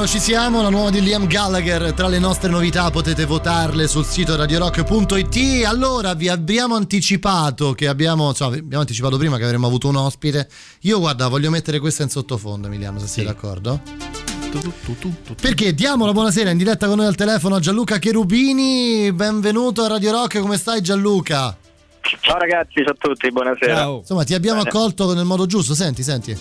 Ci 0.06 0.20
siamo, 0.20 0.62
la 0.62 0.68
nuova 0.68 0.90
di 0.90 1.00
Liam 1.00 1.26
Gallagher, 1.26 1.92
tra 1.92 2.06
le 2.06 2.20
nostre 2.20 2.48
novità 2.48 2.88
potete 2.90 3.24
votarle 3.24 3.88
sul 3.88 4.04
sito 4.04 4.36
radiorock.it. 4.36 5.64
Allora, 5.66 6.14
vi 6.14 6.28
abbiamo 6.28 6.76
anticipato 6.76 7.72
che 7.72 7.88
abbiamo, 7.88 8.28
insomma, 8.28 8.54
abbiamo 8.54 8.80
anticipato 8.80 9.16
prima 9.16 9.38
che 9.38 9.44
avremmo 9.44 9.66
avuto 9.66 9.88
un 9.88 9.96
ospite. 9.96 10.48
Io 10.82 11.00
guarda, 11.00 11.26
voglio 11.26 11.50
mettere 11.50 11.80
questa 11.80 12.04
in 12.04 12.10
sottofondo, 12.10 12.68
Emiliano, 12.68 13.00
se 13.00 13.08
sei 13.08 13.24
d'accordo. 13.24 13.80
Perché 15.40 15.74
diamo 15.74 16.06
la 16.06 16.12
buonasera 16.12 16.50
in 16.50 16.58
diretta 16.58 16.86
con 16.86 16.98
noi 16.98 17.06
al 17.06 17.16
telefono 17.16 17.56
a 17.56 17.60
Gianluca 17.60 17.98
Cherubini. 17.98 19.12
Benvenuto 19.12 19.82
a 19.82 19.88
Radio 19.88 20.12
Rock, 20.12 20.38
come 20.38 20.58
stai 20.58 20.80
Gianluca? 20.80 21.56
Ciao 22.20 22.38
ragazzi, 22.38 22.82
ciao 22.84 22.92
a 22.92 22.96
tutti, 22.96 23.32
buonasera. 23.32 23.84
Insomma, 23.84 24.22
ti 24.22 24.34
abbiamo 24.34 24.62
Bene. 24.62 24.70
accolto 24.70 25.12
nel 25.12 25.24
modo 25.24 25.46
giusto, 25.46 25.74
senti, 25.74 26.04
senti. 26.04 26.38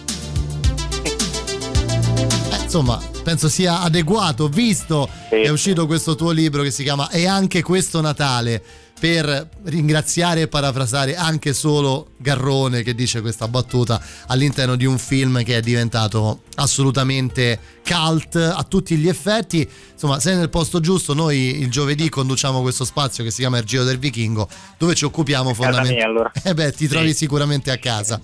Insomma, 2.76 3.00
penso 3.22 3.50
sia 3.50 3.82
adeguato, 3.82 4.48
visto 4.48 5.08
che 5.30 5.44
è 5.44 5.50
uscito 5.50 5.86
questo 5.86 6.16
tuo 6.16 6.32
libro 6.32 6.64
che 6.64 6.72
si 6.72 6.82
chiama 6.82 7.08
E 7.12 7.28
anche 7.28 7.62
questo 7.62 8.02
Natale, 8.02 8.64
per 9.04 9.50
ringraziare 9.66 10.44
e 10.44 10.48
parafrasare 10.48 11.18
anche 11.18 11.52
solo 11.52 12.12
Garrone 12.20 12.84
che 12.84 12.96
dice 12.96 13.20
questa 13.20 13.50
battuta 13.50 14.02
all'interno 14.28 14.78
di 14.78 14.86
un 14.86 14.98
film 14.98 15.44
che 15.44 15.58
è 15.58 15.60
diventato 15.60 16.44
assolutamente 16.56 17.60
cult 17.86 18.38
a 18.38 18.64
tutti 18.64 18.96
gli 18.96 19.10
effetti. 19.10 19.70
Insomma, 19.92 20.22
sei 20.22 20.38
nel 20.38 20.50
posto 20.50 20.80
giusto, 20.80 21.14
noi 21.14 21.60
il 21.60 21.70
giovedì 21.70 22.08
conduciamo 22.08 22.62
questo 22.62 22.86
spazio 22.86 23.26
che 23.26 23.32
si 23.32 23.42
chiama 23.42 23.58
Il 23.58 23.66
Giro 23.66 23.84
del 23.84 24.00
Vichingo, 24.00 24.48
dove 24.78 24.96
ci 24.96 25.04
occupiamo 25.04 25.54
fondamentalmente... 25.54 26.02
allora. 26.02 26.32
Eh 26.42 26.54
beh, 26.54 26.72
ti 26.72 26.88
trovi 26.88 27.14
sicuramente 27.14 27.72
a 27.72 27.78
casa. 27.80 28.22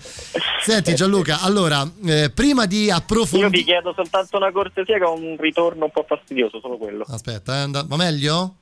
Senti 0.63 0.96
Gianluca, 0.96 1.42
allora, 1.42 1.86
eh, 2.06 2.32
prima 2.34 2.65
di 2.65 2.86
Io 2.86 2.96
approfondire... 2.96 3.50
vi 3.50 3.65
chiedo 3.65 3.92
soltanto 3.94 4.38
una 4.38 4.54
cortesia 4.54 4.98
che 4.98 5.04
ho 5.04 5.13
un 5.13 5.36
ritorno 5.38 5.84
un 5.84 5.92
po' 5.92 6.06
fastidioso, 6.08 6.62
solo 6.62 6.78
quello. 6.78 7.04
Aspetta, 7.06 7.58
eh, 7.58 7.62
and- 7.63 7.86
va 7.86 7.96
meglio? 7.98 8.54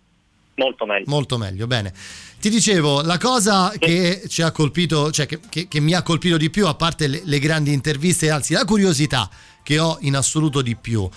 Molto 0.58 0.86
meglio. 0.86 1.06
Molto 1.08 1.38
meglio, 1.38 1.68
bene. 1.68 1.94
Ti 2.40 2.50
dicevo, 2.50 3.02
la 3.02 3.18
cosa 3.18 3.72
che 3.78 4.24
ci 4.28 4.42
ha 4.42 4.52
colpito, 4.52 5.12
cioè 5.12 5.26
che, 5.26 5.40
che- 5.50 5.68
che 5.68 5.80
mi 5.80 5.94
ha 5.94 6.02
colpito 6.02 6.38
di 6.38 6.50
più, 6.50 6.68
a 6.68 6.74
parte 6.76 7.08
le, 7.08 7.22
le 7.24 7.40
grandi 7.40 7.74
interviste, 7.74 8.30
anzi 8.30 8.54
la 8.54 8.66
curiosità 8.66 9.30
che 9.64 9.80
ho 9.80 9.98
in 10.02 10.16
assoluto 10.16 10.62
di 10.62 10.76
più 10.76 11.08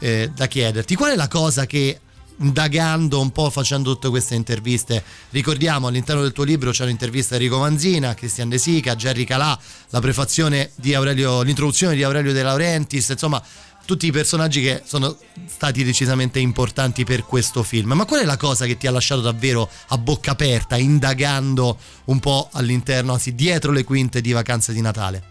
eh, 0.00 0.30
da 0.34 0.46
chiederti, 0.46 0.94
qual 0.96 1.12
è 1.12 1.16
la 1.16 1.28
cosa 1.28 1.66
che 1.66 2.00
indagando 2.40 3.20
un 3.20 3.30
po' 3.30 3.50
facendo 3.50 3.92
tutte 3.94 4.08
queste 4.10 4.36
interviste 4.36 5.02
ricordiamo 5.30 5.88
all'interno 5.88 6.22
del 6.22 6.30
tuo 6.30 6.44
libro 6.44 6.70
c'è 6.70 6.84
un'intervista 6.84 7.34
a 7.34 7.36
Enrico 7.36 7.58
Manzina 7.58 8.14
Cristian 8.14 8.48
De 8.48 8.58
Sica 8.58 8.94
Jerry 8.94 9.24
Calà 9.24 9.58
la 9.90 9.98
prefazione 9.98 10.70
di 10.76 10.94
Aurelio 10.94 11.42
l'introduzione 11.42 11.96
di 11.96 12.04
Aurelio 12.04 12.32
De 12.32 12.42
Laurentiis 12.42 13.08
insomma 13.08 13.42
tutti 13.88 14.06
i 14.06 14.12
personaggi 14.12 14.60
che 14.60 14.82
sono 14.84 15.16
stati 15.46 15.82
decisamente 15.82 16.38
importanti 16.38 17.04
per 17.04 17.24
questo 17.24 17.62
film. 17.62 17.92
Ma 17.92 18.04
qual 18.04 18.20
è 18.20 18.26
la 18.26 18.36
cosa 18.36 18.66
che 18.66 18.76
ti 18.76 18.86
ha 18.86 18.90
lasciato 18.90 19.22
davvero 19.22 19.66
a 19.88 19.96
bocca 19.96 20.32
aperta, 20.32 20.76
indagando 20.76 21.78
un 22.04 22.20
po' 22.20 22.50
all'interno, 22.52 23.14
anzi 23.14 23.34
dietro 23.34 23.72
le 23.72 23.84
quinte 23.84 24.20
di 24.20 24.32
vacanze 24.32 24.74
di 24.74 24.82
Natale? 24.82 25.22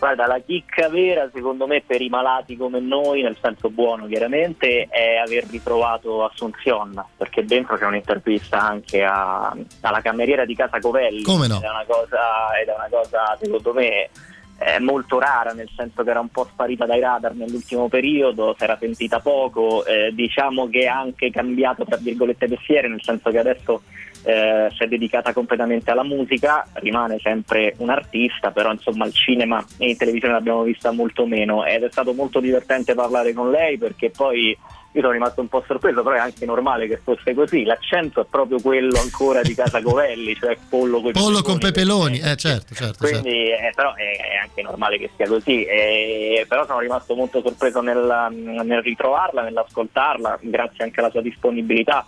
Guarda, 0.00 0.26
la 0.26 0.40
chicca 0.44 0.88
vera, 0.88 1.30
secondo 1.32 1.68
me, 1.68 1.80
per 1.86 2.02
i 2.02 2.08
malati 2.08 2.56
come 2.56 2.80
noi, 2.80 3.22
nel 3.22 3.38
senso 3.40 3.70
buono 3.70 4.08
chiaramente, 4.08 4.88
è 4.90 5.14
aver 5.24 5.46
ritrovato 5.48 6.24
Assunzion, 6.24 7.04
perché 7.16 7.44
dentro 7.44 7.78
c'è 7.78 7.86
un'intervista 7.86 8.60
anche 8.60 9.04
a- 9.04 9.56
alla 9.82 10.00
cameriera 10.00 10.44
di 10.44 10.56
Casa 10.56 10.80
Covelli. 10.80 11.22
Come 11.22 11.46
no? 11.46 11.58
Ed 11.58 11.62
è 11.62 11.70
una 11.70 11.84
cosa, 11.86 12.58
ed 12.60 12.66
è 12.66 12.74
una 12.74 12.88
cosa 12.90 13.38
secondo 13.40 13.72
me, 13.72 14.10
eh, 14.58 14.78
molto 14.80 15.18
rara, 15.18 15.52
nel 15.52 15.68
senso 15.74 16.02
che 16.02 16.10
era 16.10 16.20
un 16.20 16.28
po' 16.28 16.48
sparita 16.50 16.86
dai 16.86 17.00
radar 17.00 17.34
nell'ultimo 17.34 17.88
periodo, 17.88 18.54
si 18.56 18.64
era 18.64 18.76
sentita 18.78 19.20
poco, 19.20 19.84
eh, 19.84 20.12
diciamo 20.14 20.68
che 20.68 20.86
ha 20.86 20.98
anche 20.98 21.30
cambiato, 21.30 21.84
tra 21.84 21.96
virgolette, 21.96 22.48
mestiere, 22.48 22.88
nel 22.88 23.02
senso 23.02 23.30
che 23.30 23.38
adesso 23.38 23.82
eh, 24.24 24.68
si 24.74 24.82
è 24.82 24.86
dedicata 24.86 25.32
completamente 25.32 25.90
alla 25.90 26.02
musica, 26.02 26.66
rimane 26.74 27.18
sempre 27.18 27.74
un 27.78 27.90
artista, 27.90 28.50
però 28.52 28.72
insomma 28.72 29.04
al 29.04 29.12
cinema 29.12 29.64
e 29.76 29.90
in 29.90 29.96
televisione 29.96 30.34
l'abbiamo 30.34 30.62
vista 30.62 30.90
molto 30.92 31.26
meno. 31.26 31.64
Ed 31.64 31.82
è 31.82 31.90
stato 31.90 32.14
molto 32.14 32.40
divertente 32.40 32.94
parlare 32.94 33.32
con 33.32 33.50
lei 33.50 33.76
perché 33.76 34.10
poi 34.10 34.56
io 34.94 35.00
sono 35.00 35.12
rimasto 35.12 35.40
un 35.40 35.48
po' 35.48 35.62
sorpreso, 35.66 36.04
però 36.04 36.14
è 36.14 36.20
anche 36.20 36.46
normale 36.46 36.86
che 36.86 37.00
fosse 37.02 37.34
così, 37.34 37.64
l'accento 37.64 38.20
è 38.20 38.26
proprio 38.30 38.60
quello 38.60 39.00
ancora 39.00 39.42
di 39.42 39.52
Casa 39.52 39.82
Covelli, 39.82 40.36
cioè 40.36 40.56
pollo 40.68 41.00
con 41.00 41.10
Pollo 41.10 41.42
con 41.42 41.58
pepeloni, 41.58 42.20
eh 42.20 42.36
certo, 42.36 42.74
certo, 42.74 43.04
certo. 43.04 43.20
quindi 43.20 43.50
eh, 43.50 43.72
però 43.74 43.92
è, 43.94 44.38
anche 44.40 44.62
normale 44.62 44.98
che 44.98 45.10
sia 45.16 45.26
così. 45.26 45.64
E- 45.64 46.46
però 46.48 46.64
sono 46.64 46.78
rimasto 46.78 47.16
molto 47.16 47.40
sorpreso 47.40 47.80
nel, 47.80 48.28
nel 48.30 48.82
ritrovarla, 48.82 49.42
nell'ascoltarla 49.42 50.38
grazie 50.42 50.84
anche 50.84 51.00
alla 51.00 51.10
sua 51.10 51.22
disponibilità. 51.22 52.04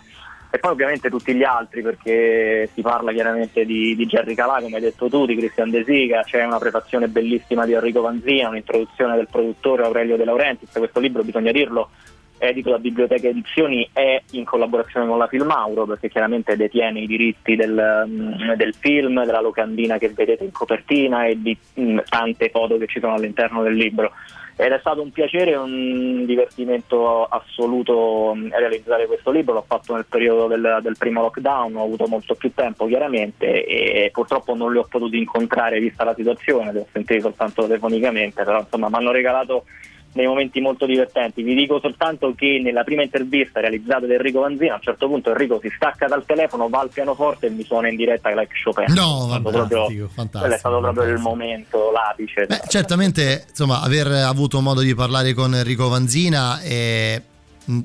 E 0.49 0.59
poi 0.59 0.71
ovviamente 0.71 1.09
tutti 1.09 1.35
gli 1.35 1.43
altri 1.43 1.81
perché 1.81 2.69
si 2.73 2.81
parla 2.81 3.11
chiaramente 3.11 3.65
di, 3.65 3.97
di 3.97 4.05
Jerry 4.05 4.33
Calà 4.33 4.61
come 4.61 4.77
hai 4.77 4.81
detto 4.81 5.09
tu, 5.09 5.25
di 5.25 5.35
Christian 5.35 5.69
De 5.69 5.83
Sica. 5.83 6.23
C'è 6.23 6.45
una 6.45 6.57
prefazione 6.57 7.09
bellissima 7.09 7.65
di 7.65 7.73
Enrico 7.73 7.99
Vanzina 7.99 8.47
un'introduzione 8.47 9.17
del 9.17 9.27
produttore 9.29 9.83
Aurelio 9.83 10.15
De 10.15 10.23
Laurentiis. 10.23 10.71
Questo 10.71 11.01
libro 11.01 11.23
bisogna 11.23 11.51
dirlo 11.51 11.89
edito 12.37 12.69
da 12.69 12.79
Biblioteca 12.79 13.27
Edizioni 13.27 13.87
è 13.91 14.21
in 14.31 14.45
collaborazione 14.45 15.07
con 15.07 15.17
la 15.17 15.27
Filmauro 15.27 15.85
perché 15.85 16.09
chiaramente 16.09 16.55
detiene 16.55 17.01
i 17.01 17.07
diritti 17.07 17.55
del, 17.55 18.05
mm, 18.07 18.53
del 18.53 18.73
film, 18.73 19.23
della 19.25 19.41
locandina 19.41 19.97
che 19.97 20.09
vedete 20.09 20.43
in 20.43 20.51
copertina 20.51 21.25
e 21.25 21.41
di 21.41 21.57
mm, 21.79 21.99
tante 22.07 22.49
foto 22.49 22.77
che 22.77 22.87
ci 22.87 22.99
sono 22.99 23.13
all'interno 23.13 23.63
del 23.63 23.75
libro. 23.75 24.11
Ed 24.59 24.71
è 24.71 24.79
stato 24.79 25.03
un 25.03 25.11
piacere 25.11 25.51
e 25.51 25.57
un 25.57 26.25
divertimento 26.25 27.25
assoluto 27.25 28.33
mm, 28.35 28.49
realizzare 28.49 29.05
questo 29.05 29.29
libro, 29.29 29.53
l'ho 29.53 29.65
fatto 29.67 29.93
nel 29.93 30.05
periodo 30.09 30.47
del, 30.47 30.79
del 30.81 30.97
primo 30.97 31.21
lockdown, 31.21 31.75
ho 31.75 31.83
avuto 31.83 32.07
molto 32.07 32.33
più 32.33 32.51
tempo 32.53 32.87
chiaramente 32.87 33.63
e 33.65 34.09
purtroppo 34.11 34.55
non 34.55 34.71
li 34.71 34.79
ho 34.79 34.87
potuti 34.89 35.17
incontrare 35.17 35.79
vista 35.79 36.03
la 36.03 36.15
situazione, 36.15 36.71
li 36.71 36.79
ho 36.79 36.87
sentiti 36.91 37.21
soltanto 37.21 37.67
telefonicamente, 37.67 38.43
però 38.43 38.59
insomma 38.59 38.89
mi 38.89 38.95
hanno 38.95 39.11
regalato 39.11 39.65
dei 40.11 40.25
momenti 40.25 40.59
molto 40.61 40.85
divertenti. 40.85 41.43
Vi 41.43 41.53
dico 41.53 41.79
soltanto 41.79 42.33
che 42.35 42.59
nella 42.63 42.83
prima 42.83 43.03
intervista 43.03 43.59
realizzata 43.59 44.05
da 44.07 44.13
Enrico 44.13 44.39
Vanzina, 44.39 44.73
a 44.73 44.75
un 44.75 44.81
certo 44.81 45.07
punto 45.07 45.29
Enrico 45.29 45.59
si 45.61 45.71
stacca 45.75 46.07
dal 46.07 46.25
telefono, 46.25 46.69
va 46.69 46.79
al 46.79 46.89
pianoforte 46.91 47.47
e 47.47 47.49
mi 47.51 47.63
suona 47.63 47.89
in 47.89 47.95
diretta 47.95 48.29
like 48.29 48.53
Chopin. 48.63 48.93
No, 48.95 49.27
È 49.27 49.29
fantastico, 49.29 49.51
proprio- 49.51 50.07
fantastico, 50.07 50.39
Quello 50.39 50.53
è 50.55 50.57
stato 50.57 50.79
proprio 50.79 51.03
il 51.05 51.19
momento, 51.19 51.91
l'apice. 51.91 52.45
Beh, 52.47 52.61
certamente, 52.67 53.45
insomma, 53.49 53.81
aver 53.81 54.07
avuto 54.07 54.59
modo 54.61 54.81
di 54.81 54.95
parlare 54.95 55.33
con 55.33 55.53
Enrico 55.53 55.87
Vanzina 55.89 56.61
e 56.61 57.21
mh, 57.21 57.36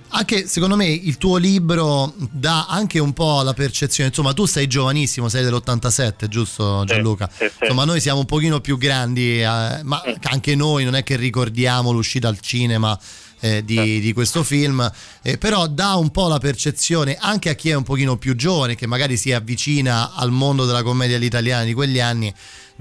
anche 0.09 0.47
secondo 0.47 0.77
me 0.77 0.87
il 0.87 1.19
tuo 1.19 1.37
libro 1.39 2.15
dà 2.17 2.67
anche 2.67 3.01
un 3.01 3.13
po' 3.13 3.43
la 3.43 3.53
percezione, 3.53 4.11
insomma, 4.11 4.33
tu 4.33 4.47
sei 4.47 4.69
giovanissimo, 4.69 5.29
sei 5.29 5.43
dell'87, 5.43 6.29
giusto 6.29 6.85
Gianluca? 6.85 7.29
sì, 7.33 7.47
sì. 7.47 7.53
Insomma, 7.63 7.85
noi 7.85 8.01
siamo 8.01 8.21
un 8.21 8.27
pochino 8.27 8.61
più 8.61 8.79
grandi, 8.79 9.41
eh, 9.41 9.45
ma 9.45 10.03
anche 10.23 10.55
noi 10.55 10.85
non 10.85 10.95
è 10.95 11.03
che 11.03 11.17
ricordiamo 11.17 11.91
l'uscita 11.91 12.29
al 12.29 12.39
cinema 12.41 12.99
eh, 13.41 13.65
di, 13.65 13.99
di 13.99 14.13
questo 14.13 14.45
film, 14.45 14.89
eh, 15.21 15.37
però 15.37 15.67
dà 15.67 15.95
un 15.97 16.11
po' 16.11 16.29
la 16.29 16.39
percezione 16.39 17.17
anche 17.19 17.51
a 17.51 17.55
chi 17.55 17.71
è 17.71 17.75
un 17.75 17.83
pochino 17.83 18.17
più 18.17 18.37
giovane, 18.37 18.77
che 18.77 18.87
magari 18.87 19.17
si 19.17 19.33
avvicina 19.33 20.15
al 20.15 20.31
mondo 20.31 20.65
della 20.65 20.85
commedia 20.85 21.17
all'italiana 21.17 21.65
di 21.65 21.75
quegli 21.75 21.99
anni, 21.99 22.33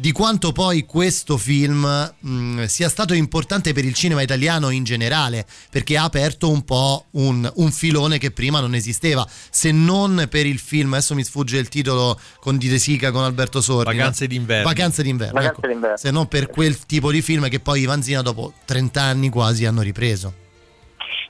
di 0.01 0.11
quanto 0.11 0.51
poi 0.51 0.83
questo 0.83 1.37
film 1.37 2.11
mh, 2.19 2.65
sia 2.65 2.89
stato 2.89 3.13
importante 3.13 3.71
per 3.71 3.85
il 3.85 3.93
cinema 3.93 4.23
italiano 4.23 4.71
in 4.71 4.83
generale, 4.83 5.45
perché 5.69 5.95
ha 5.95 6.03
aperto 6.03 6.49
un 6.49 6.63
po' 6.63 7.05
un, 7.11 7.49
un 7.57 7.71
filone 7.71 8.17
che 8.17 8.31
prima 8.31 8.59
non 8.59 8.73
esisteva, 8.73 9.23
se 9.51 9.71
non 9.71 10.25
per 10.27 10.47
il 10.47 10.57
film, 10.57 10.93
adesso 10.93 11.13
mi 11.13 11.23
sfugge 11.23 11.59
il 11.59 11.69
titolo 11.69 12.19
con 12.39 12.57
Di 12.57 12.67
De 12.67 12.79
Sica, 12.79 13.11
con 13.11 13.23
Alberto 13.23 13.61
Sordi. 13.61 13.95
Vacanze 13.95 14.23
no? 14.23 14.29
d'inverno. 14.29 14.63
Vacanze 14.63 15.03
d'inverno. 15.03 15.33
Vacanze 15.33 15.57
ecco. 15.59 15.67
d'inverno. 15.67 15.97
Se 15.97 16.09
non 16.09 16.27
per 16.27 16.49
quel 16.49 16.83
tipo 16.87 17.11
di 17.11 17.21
film 17.21 17.47
che 17.47 17.59
poi 17.59 17.81
i 17.81 17.85
Vanzina 17.85 18.23
dopo 18.23 18.53
30 18.65 18.99
anni 18.99 19.29
quasi 19.29 19.65
hanno 19.65 19.81
ripreso. 19.81 20.33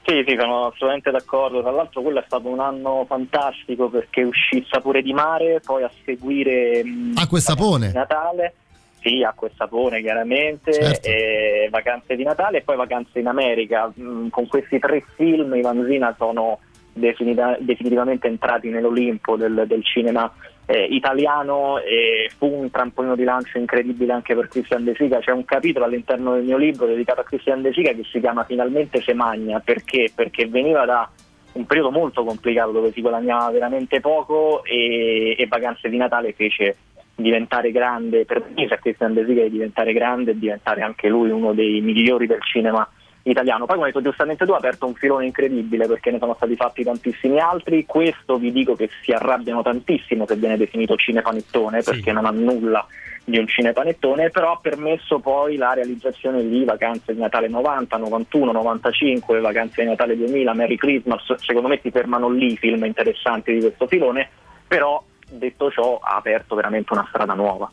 Sì, 0.03 0.23
sì, 0.27 0.35
sono 0.37 0.65
assolutamente 0.67 1.11
d'accordo. 1.11 1.61
Tra 1.61 1.71
l'altro 1.71 2.01
quello 2.01 2.19
è 2.19 2.23
stato 2.25 2.47
un 2.47 2.59
anno 2.59 3.05
fantastico 3.07 3.87
perché 3.89 4.23
uscì 4.23 4.65
Sapore 4.69 5.01
di 5.01 5.13
mare, 5.13 5.61
poi 5.63 5.83
a 5.83 5.91
seguire 6.05 6.83
mh, 6.83 7.13
Acqua 7.17 7.37
e 7.37 7.41
sapone. 7.41 7.87
di 7.87 7.93
Natale. 7.93 8.53
Sì, 9.01 9.23
acqua 9.23 9.47
e 9.47 9.51
sapone 9.55 9.99
chiaramente, 10.01 10.71
Certo. 10.73 11.07
e 11.07 11.67
vacanze 11.71 12.15
di 12.15 12.23
Natale 12.23 12.57
e 12.59 12.61
poi 12.61 12.75
vacanze 12.75 13.19
in 13.19 13.27
America. 13.27 13.91
Mm, 13.99 14.27
Con 14.29 14.47
questi 14.47 14.77
tre 14.79 15.03
film 15.15 15.55
i 15.55 15.61
Vanzina 15.61 16.13
sono 16.17 16.59
definita- 16.93 17.57
definitivamente 17.59 18.27
entrati 18.27 18.69
nell'Olimpo 18.69 19.35
del, 19.37 19.63
del 19.65 19.83
cinema 19.83 20.31
eh, 20.71 20.85
italiano 20.85 21.79
e 21.79 22.31
fu 22.37 22.45
un 22.45 22.71
trampolino 22.71 23.15
di 23.15 23.25
lancio 23.25 23.57
incredibile 23.57 24.13
anche 24.13 24.33
per 24.33 24.47
Christian 24.47 24.85
De 24.85 24.95
Sica. 24.95 25.19
C'è 25.19 25.31
un 25.31 25.43
capitolo 25.43 25.83
all'interno 25.83 26.33
del 26.33 26.45
mio 26.45 26.55
libro 26.55 26.85
dedicato 26.85 27.19
a 27.19 27.23
Christian 27.25 27.61
De 27.61 27.73
Sica 27.73 27.91
che 27.91 28.05
si 28.09 28.21
chiama 28.21 28.45
Finalmente 28.45 29.01
se 29.01 29.13
magna, 29.13 29.59
perché? 29.59 30.11
Perché 30.15 30.47
veniva 30.47 30.85
da 30.85 31.09
un 31.53 31.65
periodo 31.65 31.91
molto 31.91 32.23
complicato 32.23 32.71
dove 32.71 32.93
si 32.93 33.01
guadagnava 33.01 33.51
veramente 33.51 33.99
poco 33.99 34.63
e, 34.63 35.35
e 35.37 35.45
Vacanze 35.47 35.89
di 35.89 35.97
Natale 35.97 36.31
fece 36.31 36.77
diventare 37.15 37.71
grande, 37.71 38.23
permise 38.23 38.75
a 38.75 38.77
Christian 38.77 39.13
De 39.13 39.25
Sica 39.25 39.41
di 39.41 39.49
diventare 39.49 39.91
grande 39.91 40.31
e 40.31 40.39
diventare 40.39 40.83
anche 40.83 41.09
lui 41.09 41.29
uno 41.31 41.51
dei 41.51 41.81
migliori 41.81 42.27
del 42.27 42.41
cinema 42.41 42.87
italiano. 43.23 43.65
Poi 43.65 43.75
come 43.75 43.87
hai 43.87 43.93
detto 43.93 44.03
giustamente 44.03 44.45
tu 44.45 44.51
ha 44.51 44.57
aperto 44.57 44.85
un 44.85 44.93
filone 44.93 45.25
incredibile 45.25 45.87
perché 45.87 46.11
ne 46.11 46.19
sono 46.19 46.33
stati 46.35 46.55
fatti 46.55 46.83
tantissimi 46.83 47.39
altri, 47.39 47.85
questo 47.85 48.37
vi 48.37 48.51
dico 48.51 48.75
che 48.75 48.89
si 49.03 49.11
arrabbiano 49.11 49.61
tantissimo 49.61 50.25
se 50.25 50.35
viene 50.35 50.57
definito 50.57 50.95
cinepanettone 50.95 51.81
perché 51.81 52.11
non 52.11 52.25
ha 52.25 52.31
nulla 52.31 52.85
di 53.23 53.37
un 53.37 53.47
cinepanettone, 53.47 54.29
però 54.29 54.53
ha 54.53 54.59
permesso 54.59 55.19
poi 55.19 55.55
la 55.55 55.73
realizzazione 55.73 56.47
di 56.47 56.63
Vacanze 56.63 57.13
di 57.13 57.19
Natale 57.19 57.47
90, 57.47 57.97
91, 57.97 58.51
95, 58.51 59.39
Vacanze 59.39 59.83
di 59.83 59.89
Natale 59.89 60.17
2000, 60.17 60.53
Merry 60.53 60.75
Christmas, 60.75 61.35
secondo 61.35 61.67
me 61.67 61.79
si 61.81 61.91
fermano 61.91 62.29
lì 62.29 62.53
i 62.53 62.57
film 62.57 62.83
interessanti 62.83 63.53
di 63.53 63.59
questo 63.59 63.87
filone, 63.87 64.27
però 64.67 65.01
detto 65.29 65.69
ciò 65.69 65.99
ha 66.01 66.15
aperto 66.15 66.55
veramente 66.55 66.93
una 66.93 67.05
strada 67.09 67.33
nuova. 67.33 67.71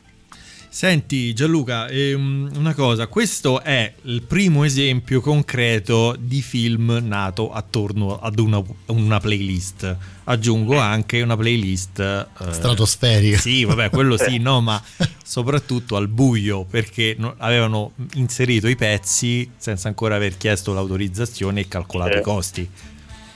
Senti 0.70 1.32
Gianluca, 1.32 1.88
ehm, 1.88 2.50
una 2.56 2.74
cosa, 2.74 3.06
questo 3.06 3.62
è 3.62 3.90
il 4.02 4.22
primo 4.22 4.64
esempio 4.64 5.20
concreto 5.20 6.14
di 6.18 6.42
film 6.42 7.00
nato 7.02 7.50
attorno 7.52 8.18
ad 8.20 8.38
una, 8.38 8.62
una 8.86 9.18
playlist. 9.18 9.96
Aggiungo 10.24 10.76
anche 10.78 11.22
una 11.22 11.36
playlist 11.36 11.98
eh, 12.00 12.52
Stratosferica. 12.52 13.38
Sì, 13.38 13.64
vabbè, 13.64 13.88
quello 13.88 14.18
sì, 14.18 14.36
no, 14.38 14.60
ma 14.60 14.80
soprattutto 15.24 15.96
al 15.96 16.06
buio 16.06 16.64
perché 16.64 17.16
no- 17.18 17.34
avevano 17.38 17.92
inserito 18.14 18.68
i 18.68 18.76
pezzi 18.76 19.50
senza 19.56 19.88
ancora 19.88 20.16
aver 20.16 20.36
chiesto 20.36 20.74
l'autorizzazione 20.74 21.60
e 21.60 21.68
calcolato 21.68 22.12
Sì. 22.12 22.18
i 22.18 22.22
costi. 22.22 22.70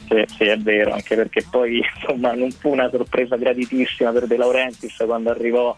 Sì, 0.08 0.24
sì, 0.36 0.44
è 0.44 0.58
vero, 0.58 0.92
anche 0.92 1.16
perché 1.16 1.46
poi 1.50 1.80
insomma 1.98 2.34
non 2.34 2.52
fu 2.52 2.68
una 2.68 2.90
sorpresa 2.90 3.36
gratitissima 3.36 4.12
per 4.12 4.26
De 4.26 4.36
Laurentiis 4.36 4.94
quando 5.06 5.30
arrivò 5.30 5.74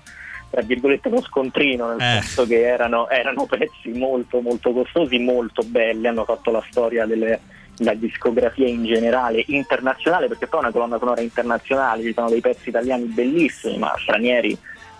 tra 0.55 0.63
virgolette 0.63 1.09
uno 1.09 1.21
scontrino, 1.23 1.89
nel 1.89 2.01
Eh. 2.01 2.21
senso 2.21 2.47
che 2.47 2.61
erano, 2.65 3.09
erano 3.09 3.45
pezzi 3.47 3.91
molto 3.91 4.41
molto 4.41 4.73
costosi, 4.73 5.19
molto 5.19 5.63
belli, 5.67 6.07
hanno 6.07 6.25
fatto 6.25 6.51
la 6.53 6.63
storia 6.71 7.07
delle 7.07 7.41
la 7.79 7.95
discografia 7.95 8.69
in 8.69 8.85
generale 8.85 9.43
internazionale 9.49 10.29
perché 10.29 10.47
poi 10.47 10.61
è 10.61 10.63
una 10.63 10.71
colonna 10.71 10.97
sonora 10.97 11.21
internazionale 11.21 12.05
ci 12.05 12.13
sono 12.13 12.29
dei 12.29 12.41
pezzi 12.41 12.69
italiani 12.69 13.03
bellissimi 13.07 13.79
ma 13.79 13.93
stranieri 13.99 14.57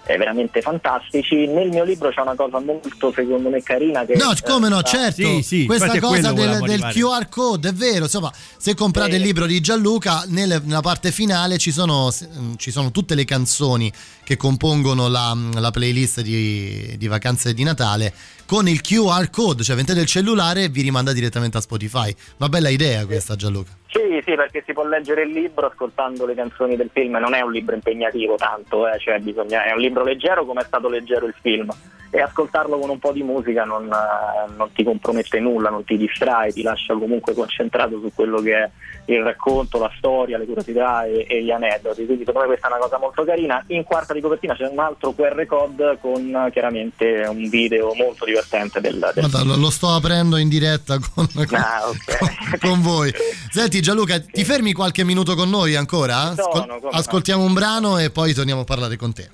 eh, 0.07 0.17
veramente 0.17 0.61
fantastici 0.61 1.47
nel 1.47 1.69
mio 1.71 1.85
libro 1.85 2.11
c'è 2.11 2.21
una 2.21 2.35
cosa 2.35 2.61
molto 2.61 3.13
secondo 3.13 3.49
me 3.49 3.63
carina 3.63 4.05
che 4.05 4.15
No, 4.17 4.33
eh, 4.33 4.37
come 4.43 4.69
no, 4.69 4.79
sta- 4.81 5.13
certo. 5.13 5.41
Questa 5.67 5.99
cosa 5.99 6.33
del, 6.33 6.61
del 6.61 6.81
QR 6.93 7.29
code 7.29 7.71
è 7.71 7.73
vero. 7.73 8.05
Insomma, 8.05 8.33
se 8.57 8.75
comprate 8.75 9.17
il 9.17 9.23
libro 9.23 9.47
di 9.47 9.61
Gianluca, 9.61 10.25
nel- 10.29 10.61
nella 10.65 10.81
parte 10.81 11.11
finale 11.11 11.59
ci 11.59 11.73
sono, 11.73 12.13
ci 12.57 12.71
sono 12.71 12.91
tutte 12.91 13.15
le 13.15 13.25
canzoni 13.25 13.91
che 14.25 14.37
compongono 14.37 15.09
la, 15.09 15.37
la 15.55 15.71
playlist 15.71 16.21
di, 16.21 16.97
di 16.97 17.07
vacanze 17.07 17.55
di 17.55 17.63
Natale 17.63 18.13
con 18.47 18.69
il 18.69 18.83
QR 18.83 19.31
code, 19.31 19.63
cioè 19.63 19.75
mettete 19.77 20.01
il 20.01 20.07
cellulare 20.07 20.65
e 20.65 20.69
vi 20.69 20.83
rimanda 20.83 21.13
direttamente 21.13 21.57
a 21.57 21.61
Spotify. 21.61 22.15
Una 22.39 22.49
bella 22.49 22.69
idea 22.69 23.07
questa, 23.07 23.37
Gianluca. 23.37 23.71
Sì, 23.95 24.21
sì, 24.25 24.35
perché 24.35 24.65
si 24.67 24.73
può 24.73 24.85
leggere 24.85 25.23
il 25.23 25.31
libro 25.31 25.69
ascoltando 25.69 26.27
le 26.27 26.35
canzoni 26.35 26.75
del 26.75 26.91
film, 26.93 27.17
non 27.17 27.33
è 27.33 27.43
un 27.43 27.53
libro 27.53 27.77
impegnativo 27.77 28.35
tanto, 28.35 28.89
eh, 28.89 28.99
cioè 28.99 29.21
bisogna, 29.21 29.65
è 29.65 29.73
un 29.73 29.79
libro 29.79 30.03
leggero 30.03 30.45
come 30.45 30.63
è 30.63 30.65
stato 30.65 30.89
leggero 30.89 31.27
il 31.27 31.35
film 31.41 31.71
e 32.15 32.21
ascoltarlo 32.21 32.79
con 32.79 32.91
un 32.91 33.01
po' 33.01 33.11
di 33.11 33.25
musica 33.25 33.65
non, 33.65 33.87
eh, 33.87 34.53
non 34.57 34.71
ti 34.73 34.85
compromette 34.85 35.41
nulla, 35.41 35.69
non 35.69 35.83
ti 35.85 35.97
distrae, 35.97 36.53
ti 36.53 36.63
lascia 36.63 36.95
comunque 36.95 37.35
concentrato 37.35 37.99
su 38.01 38.13
quello 38.15 38.41
che 38.41 38.55
è 38.55 38.71
il 39.07 39.21
racconto, 39.21 39.81
la 39.81 39.91
storia, 39.97 40.39
le 40.39 40.45
curiosità 40.45 41.05
e, 41.05 41.27
e 41.29 41.43
gli 41.43 41.51
aneddoti, 41.51 42.07
quindi 42.07 42.25
secondo 42.25 42.43
me 42.43 42.47
questa 42.55 42.69
è 42.69 42.71
una 42.71 42.81
cosa 42.81 42.99
molto 42.99 43.25
carina. 43.25 43.65
In 43.69 43.83
quarta 43.83 44.15
di 44.15 44.21
copertina 44.21 44.55
c'è 44.55 44.69
un 44.69 44.79
altro 44.79 45.13
QR 45.13 45.45
code 45.47 45.99
con 46.01 46.35
eh, 46.35 46.51
chiaramente 46.53 47.27
un 47.29 47.49
video 47.49 47.93
molto 47.95 48.25
divertente 48.25 48.81
del, 48.81 49.11
del 49.13 49.29
Guarda, 49.29 49.57
lo, 49.57 49.71
sto 49.71 49.89
aprendo 49.89 50.37
in 50.37 50.49
diretta 50.49 50.99
con, 50.99 51.27
con- 51.35 51.47
Ah, 51.55 51.89
ok. 51.89 52.59
con 52.61 52.81
voi. 52.81 53.13
Senti 53.51 53.83
Gianluca, 53.85 54.19
ti 54.19 54.45
fermi 54.45 54.73
qualche 54.73 55.05
minuto 55.05 55.35
con 55.35 55.51
noi 55.51 55.77
ancora? 55.77 56.33
Sono, 56.35 56.49
Ascol- 56.49 56.67
come 56.67 56.79
no. 56.81 56.89
ascoltiamo 56.89 57.43
un 57.45 57.53
brano 57.53 57.99
e 57.99 58.09
poi 58.09 58.33
torniamo 58.33 58.63
a 58.63 58.65
parlare 58.65 58.97
con 58.97 59.13
te. 59.13 59.29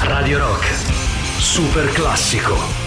Radio 0.00 0.38
Rock, 0.38 0.66
super 1.38 1.88
classico. 1.92 2.81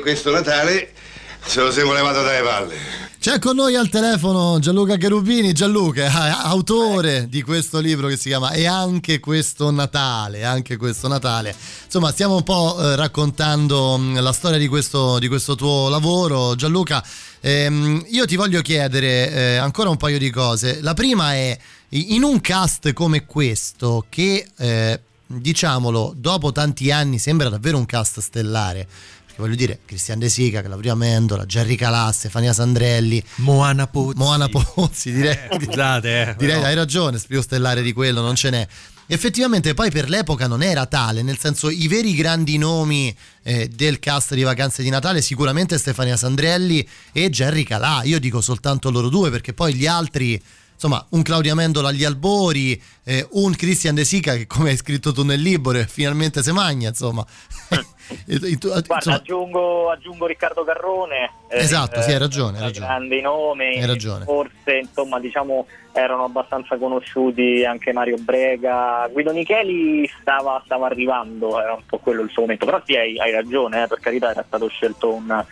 Questo 0.00 0.30
Natale 0.30 0.92
ce 1.46 1.60
lo 1.60 1.70
siamo 1.70 1.92
levato 1.92 2.22
dalle 2.22 2.42
palle. 2.42 3.08
C'è 3.20 3.38
con 3.38 3.54
noi 3.54 3.74
al 3.76 3.90
telefono 3.90 4.58
Gianluca 4.60 4.96
Cherubini, 4.96 5.52
Gianluca, 5.52 6.40
autore 6.42 7.28
di 7.28 7.42
questo 7.42 7.78
libro 7.78 8.08
che 8.08 8.16
si 8.16 8.28
chiama 8.28 8.52
E 8.52 8.64
anche 8.64 9.20
questo 9.20 9.70
Natale, 9.70 10.42
anche 10.42 10.78
questo 10.78 11.06
Natale. 11.06 11.54
Insomma, 11.84 12.12
stiamo 12.12 12.36
un 12.36 12.42
po' 12.42 12.78
eh, 12.80 12.96
raccontando 12.96 13.98
mh, 13.98 14.22
la 14.22 14.32
storia 14.32 14.56
di 14.56 14.68
questo, 14.68 15.18
di 15.18 15.28
questo 15.28 15.54
tuo 15.54 15.90
lavoro. 15.90 16.54
Gianluca, 16.54 17.04
ehm, 17.40 18.06
io 18.08 18.24
ti 18.24 18.36
voglio 18.36 18.62
chiedere 18.62 19.30
eh, 19.30 19.56
ancora 19.56 19.90
un 19.90 19.98
paio 19.98 20.16
di 20.16 20.30
cose. 20.30 20.80
La 20.80 20.94
prima 20.94 21.34
è, 21.34 21.58
in 21.90 22.22
un 22.22 22.40
cast 22.40 22.94
come 22.94 23.26
questo, 23.26 24.06
che 24.08 24.46
eh, 24.56 25.00
diciamolo, 25.26 26.14
dopo 26.16 26.52
tanti 26.52 26.90
anni 26.90 27.18
sembra 27.18 27.50
davvero 27.50 27.76
un 27.76 27.84
cast 27.84 28.20
stellare. 28.20 28.88
Voglio 29.40 29.56
dire, 29.56 29.80
Cristian 29.84 30.18
De 30.18 30.28
Sica, 30.28 30.62
Claudia 30.62 30.94
Mendola, 30.94 31.44
Gerry 31.46 31.74
Calà, 31.74 32.12
Stefania 32.12 32.52
Sandrelli, 32.52 33.22
Moana 33.36 33.86
Pozzi. 33.86 34.18
Moana 34.18 34.48
Pozzi, 34.48 35.12
direi. 35.12 35.36
Eh, 35.50 35.58
scusate, 35.64 36.08
eh, 36.20 36.34
direi 36.36 36.56
però. 36.56 36.68
hai 36.68 36.74
ragione, 36.74 37.20
più 37.26 37.40
stellare 37.42 37.82
di 37.82 37.92
quello 37.92 38.20
non 38.20 38.36
ce 38.36 38.50
n'è. 38.50 38.66
Effettivamente 39.12 39.74
poi 39.74 39.90
per 39.90 40.08
l'epoca 40.08 40.46
non 40.46 40.62
era 40.62 40.86
tale, 40.86 41.22
nel 41.22 41.36
senso 41.36 41.68
i 41.68 41.88
veri 41.88 42.14
grandi 42.14 42.58
nomi 42.58 43.12
eh, 43.42 43.68
del 43.68 43.98
cast 43.98 44.34
di 44.34 44.44
Vacanze 44.44 44.84
di 44.84 44.88
Natale 44.88 45.20
sicuramente 45.20 45.78
Stefania 45.78 46.16
Sandrelli 46.16 46.86
e 47.10 47.28
Gerry 47.28 47.64
Calà, 47.64 48.02
io 48.04 48.20
dico 48.20 48.40
soltanto 48.40 48.88
loro 48.92 49.08
due 49.08 49.28
perché 49.28 49.52
poi 49.52 49.74
gli 49.74 49.84
altri, 49.84 50.40
insomma 50.72 51.04
un 51.10 51.22
Claudia 51.22 51.56
Mendola 51.56 51.88
agli 51.88 52.04
albori, 52.04 52.80
eh, 53.02 53.26
un 53.32 53.52
Christian 53.56 53.96
De 53.96 54.04
Sica 54.04 54.36
che 54.36 54.46
come 54.46 54.70
hai 54.70 54.76
scritto 54.76 55.10
tu 55.10 55.24
nel 55.24 55.40
libro 55.40 55.76
eh, 55.76 55.88
finalmente 55.88 56.40
se 56.40 56.52
magna, 56.52 56.90
insomma. 56.90 57.26
Guarda, 58.86 59.14
aggiungo, 59.14 59.90
aggiungo 59.90 60.26
Riccardo 60.26 60.64
Carrone. 60.64 61.30
eh, 61.48 61.58
Esatto, 61.58 62.00
sì, 62.02 62.10
hai 62.12 62.18
ragione, 62.18 62.58
hai 62.58 62.64
ragione. 62.64 62.86
Grandi 62.86 63.20
nomi, 63.20 63.78
Hai 63.80 63.86
ragione. 63.86 64.24
forse 64.24 64.78
insomma 64.78 65.18
diciamo 65.20 65.66
erano 65.92 66.22
abbastanza 66.24 66.76
conosciuti 66.76 67.64
anche 67.64 67.92
Mario 67.92 68.16
Brega. 68.18 69.08
Guido 69.10 69.32
Micheli 69.32 70.08
stava, 70.20 70.62
stava 70.64 70.86
arrivando, 70.86 71.60
era 71.60 71.72
un 71.74 71.82
po' 71.84 71.98
quello 71.98 72.22
il 72.22 72.30
suo 72.30 72.42
momento. 72.42 72.64
Però 72.64 72.80
sì, 72.84 72.94
hai, 72.94 73.18
hai 73.18 73.32
ragione, 73.32 73.82
eh, 73.82 73.86
per 73.88 73.98
carità 73.98 74.30
era 74.30 74.44
stato 74.46 74.68
scelto 74.68 75.12
un, 75.12 75.44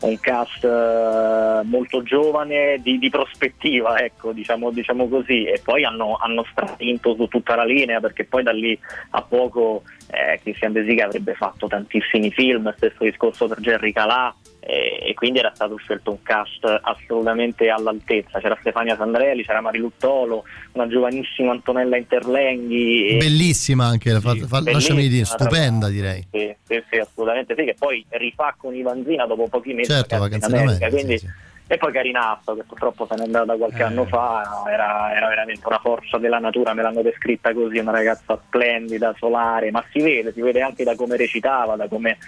un 0.00 0.20
cast 0.20 0.62
eh, 0.64 1.60
molto 1.64 2.02
giovane, 2.02 2.78
di, 2.82 2.98
di 2.98 3.08
prospettiva, 3.08 3.98
ecco, 3.98 4.32
diciamo, 4.32 4.70
diciamo 4.70 5.08
così. 5.08 5.44
E 5.46 5.60
poi 5.64 5.84
hanno, 5.84 6.18
hanno 6.20 6.44
stravinto 6.50 7.14
su 7.14 7.26
tutta 7.28 7.54
la 7.56 7.64
linea 7.64 7.98
perché 7.98 8.24
poi 8.24 8.42
da 8.42 8.52
lì 8.52 8.78
a 9.10 9.22
poco 9.22 9.82
eh, 10.08 10.38
Christian 10.42 10.72
De 10.72 10.84
Sica 10.86 11.04
avrebbe 11.06 11.34
fatto 11.34 11.66
tantissimi 11.66 12.30
film, 12.30 12.72
stesso 12.76 13.04
discorso 13.04 13.46
per 13.48 13.60
Gerry 13.60 13.92
Calà 13.92 14.34
eh, 14.60 14.98
e 15.00 15.14
quindi 15.14 15.38
era 15.38 15.52
stato 15.54 15.76
scelto 15.76 16.10
un 16.10 16.22
cast 16.22 16.64
assolutamente 16.82 17.68
all'altezza. 17.68 18.40
C'era 18.40 18.56
Stefania 18.60 18.96
Sandrelli, 18.96 19.44
c'era 19.44 19.60
Mariluttolo, 19.60 20.44
una 20.72 20.88
giovanissima 20.88 21.52
Antonella 21.52 21.96
Interlenghi. 21.96 23.16
bellissima 23.18 23.86
anche, 23.86 24.18
fa- 24.20 24.34
fa- 24.34 24.60
lasciami 24.60 25.08
dire, 25.08 25.24
stupenda 25.24 25.88
direi. 25.88 26.26
Sì, 26.30 26.54
sì, 26.66 26.82
sì, 26.90 26.98
assolutamente 26.98 27.54
sì, 27.56 27.64
che 27.64 27.74
poi 27.78 28.04
rifà 28.10 28.54
con 28.56 28.74
Ivanzina 28.74 29.26
dopo 29.26 29.48
pochi 29.48 29.72
mesi 29.72 29.90
Certo, 29.90 30.18
ragazzi, 30.18 30.48
in 30.48 30.54
America, 30.54 30.86
America, 30.86 30.88
quindi- 30.88 31.18
sì, 31.18 31.28
E 31.68 31.78
poi 31.78 31.92
Carinazzo, 31.92 32.54
che 32.54 32.62
purtroppo 32.62 33.06
se 33.06 33.16
n'è 33.16 33.24
andata 33.24 33.56
qualche 33.56 33.82
Eh. 33.82 33.86
anno 33.86 34.04
fa, 34.04 34.64
era, 34.68 35.12
era 35.12 35.26
veramente 35.28 35.66
una 35.66 35.78
forza 35.78 36.16
della 36.16 36.38
natura, 36.38 36.74
me 36.74 36.82
l'hanno 36.82 37.02
descritta 37.02 37.52
così, 37.52 37.78
una 37.78 37.90
ragazza 37.90 38.40
splendida, 38.46 39.14
solare, 39.18 39.72
ma 39.72 39.84
si 39.90 40.00
vede, 40.00 40.32
si 40.32 40.42
vede 40.42 40.62
anche 40.62 40.84
da 40.84 40.94
come 40.94 41.16
recitava, 41.16 41.74
da 41.74 41.88
come 41.88 42.18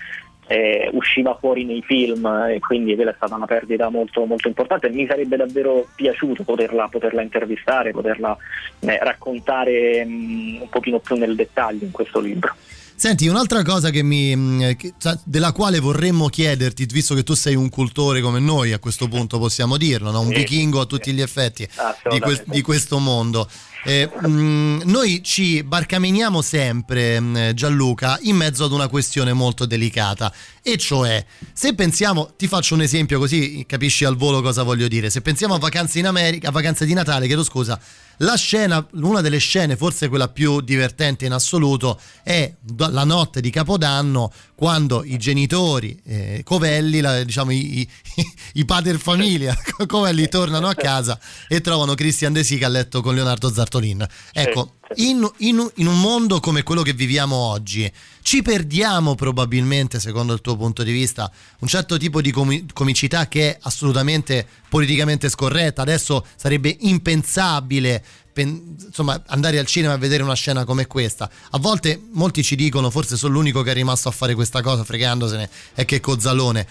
eh, 0.48 0.88
usciva 0.92 1.36
fuori 1.36 1.64
nei 1.64 1.82
film 1.82 2.26
e 2.48 2.58
quindi 2.58 2.96
quella 2.96 3.12
è 3.12 3.14
stata 3.14 3.36
una 3.36 3.46
perdita 3.46 3.90
molto, 3.90 4.24
molto 4.24 4.48
importante. 4.48 4.88
Mi 4.88 5.06
sarebbe 5.06 5.36
davvero 5.36 5.86
piaciuto 5.94 6.42
poterla, 6.42 6.88
poterla 6.88 7.22
intervistare, 7.22 7.92
poterla 7.92 8.36
eh, 8.80 8.98
raccontare 9.00 10.04
mh, 10.04 10.58
un 10.62 10.68
pochino 10.68 10.98
più 10.98 11.16
nel 11.16 11.36
dettaglio 11.36 11.84
in 11.84 11.92
questo 11.92 12.18
libro. 12.18 12.54
Senti, 13.00 13.28
un'altra 13.28 13.62
cosa 13.62 13.90
che 13.90 14.02
mi, 14.02 14.34
mh, 14.34 14.74
che- 14.74 14.94
cioè, 14.98 15.16
della 15.22 15.52
quale 15.52 15.78
vorremmo 15.78 16.26
chiederti, 16.26 16.84
visto 16.86 17.14
che 17.14 17.22
tu 17.22 17.34
sei 17.34 17.54
un 17.54 17.68
cultore 17.68 18.20
come 18.20 18.40
noi, 18.40 18.72
a 18.72 18.80
questo 18.80 19.06
punto 19.06 19.38
possiamo 19.38 19.76
dirlo, 19.76 20.10
no? 20.10 20.18
un 20.18 20.30
Sì, 20.30 20.34
vichingo 20.38 20.80
a 20.80 20.84
tutti 20.84 21.12
gli 21.12 21.20
effetti 21.20 21.66
di, 22.10 22.18
que- 22.18 22.42
di 22.46 22.60
questo 22.60 22.98
mondo. 22.98 23.48
Eh, 23.84 24.10
mh, 24.20 24.82
noi 24.86 25.22
ci 25.22 25.62
barcameniamo 25.62 26.42
sempre, 26.42 27.20
mh, 27.20 27.54
Gianluca, 27.54 28.18
in 28.22 28.34
mezzo 28.34 28.64
ad 28.64 28.72
una 28.72 28.88
questione 28.88 29.32
molto 29.32 29.64
delicata, 29.64 30.34
e 30.72 30.76
cioè, 30.76 31.24
se 31.54 31.74
pensiamo, 31.74 32.34
ti 32.36 32.46
faccio 32.46 32.74
un 32.74 32.82
esempio 32.82 33.18
così 33.18 33.64
capisci 33.66 34.04
al 34.04 34.16
volo 34.16 34.42
cosa 34.42 34.62
voglio 34.62 34.86
dire, 34.86 35.08
se 35.08 35.22
pensiamo 35.22 35.54
a 35.54 35.58
vacanze 35.58 35.98
in 35.98 36.06
America, 36.06 36.48
a 36.48 36.50
vacanze 36.50 36.84
di 36.84 36.92
Natale, 36.92 37.26
chiedo 37.26 37.42
scusa, 37.42 37.80
la 38.18 38.34
scena, 38.36 38.86
una 38.94 39.22
delle 39.22 39.38
scene, 39.38 39.76
forse 39.76 40.08
quella 40.08 40.28
più 40.28 40.60
divertente 40.60 41.24
in 41.24 41.32
assoluto, 41.32 41.98
è 42.22 42.52
la 42.76 43.04
notte 43.04 43.40
di 43.40 43.48
Capodanno 43.48 44.30
quando 44.54 45.04
i 45.04 45.16
genitori 45.18 45.98
eh, 46.04 46.42
Covelli, 46.44 47.00
la- 47.00 47.22
diciamo 47.22 47.52
i, 47.52 47.78
i, 47.80 47.88
i 48.54 48.64
pater 48.64 48.98
famiglia 48.98 49.56
Covelli 49.86 50.28
tornano 50.28 50.66
a 50.66 50.74
casa 50.74 51.18
e 51.46 51.60
trovano 51.60 51.94
Christian 51.94 52.32
De 52.32 52.42
Sica 52.42 52.66
a 52.66 52.68
letto 52.68 53.00
con 53.00 53.14
Leonardo 53.14 53.50
Zartolin. 53.50 54.04
Ecco, 54.32 54.77
in, 54.96 55.28
in- 55.38 55.70
in 55.76 55.86
un 55.86 56.00
mondo 56.00 56.40
come 56.40 56.62
quello 56.62 56.82
che 56.82 56.92
viviamo 56.92 57.36
oggi, 57.36 57.90
ci 58.22 58.42
perdiamo 58.42 59.14
probabilmente, 59.14 60.00
secondo 60.00 60.32
il 60.32 60.40
tuo 60.40 60.56
punto 60.56 60.82
di 60.82 60.92
vista, 60.92 61.30
un 61.60 61.68
certo 61.68 61.96
tipo 61.96 62.20
di 62.20 62.30
comi- 62.30 62.66
comicità 62.72 63.28
che 63.28 63.50
è 63.50 63.58
assolutamente 63.62 64.46
politicamente 64.68 65.28
scorretta. 65.28 65.82
Adesso 65.82 66.26
sarebbe 66.36 66.76
impensabile 66.80 68.04
pen- 68.32 68.76
insomma, 68.86 69.22
andare 69.26 69.58
al 69.58 69.66
cinema 69.66 69.94
a 69.94 69.98
vedere 69.98 70.22
una 70.22 70.34
scena 70.34 70.64
come 70.64 70.86
questa. 70.86 71.30
A 71.50 71.58
volte 71.58 72.00
molti 72.12 72.42
ci 72.42 72.56
dicono, 72.56 72.90
forse 72.90 73.16
sono 73.16 73.34
l'unico 73.34 73.62
che 73.62 73.70
è 73.70 73.74
rimasto 73.74 74.08
a 74.08 74.12
fare 74.12 74.34
questa 74.34 74.60
cosa 74.62 74.84
fregandosene, 74.84 75.48
è 75.74 75.84
che 75.84 76.00
Cozzalone. 76.00 76.66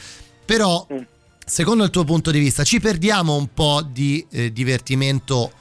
Però, 0.46 0.88
secondo 1.46 1.84
il 1.84 1.90
tuo 1.90 2.04
punto 2.04 2.32
di 2.32 2.40
vista, 2.40 2.64
ci 2.64 2.80
perdiamo 2.80 3.36
un 3.36 3.54
po' 3.54 3.82
di 3.82 4.26
eh, 4.30 4.54
divertimento 4.54 5.52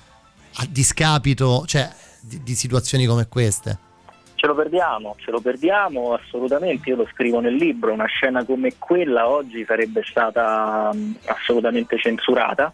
a 0.58 0.66
discapito, 0.70 1.64
cioè 1.66 1.90
di, 2.26 2.42
di 2.42 2.54
situazioni 2.54 3.06
come 3.06 3.28
queste. 3.28 3.84
Ce 4.34 4.46
lo 4.46 4.54
perdiamo, 4.54 5.16
ce 5.18 5.30
lo 5.30 5.40
perdiamo 5.40 6.12
assolutamente, 6.12 6.90
io 6.90 6.96
lo 6.96 7.08
scrivo 7.10 7.40
nel 7.40 7.54
libro, 7.54 7.92
una 7.92 8.06
scena 8.06 8.44
come 8.44 8.74
quella 8.78 9.28
oggi 9.28 9.64
sarebbe 9.64 10.02
stata 10.04 10.90
mh, 10.92 11.16
assolutamente 11.24 11.96
censurata, 11.98 12.70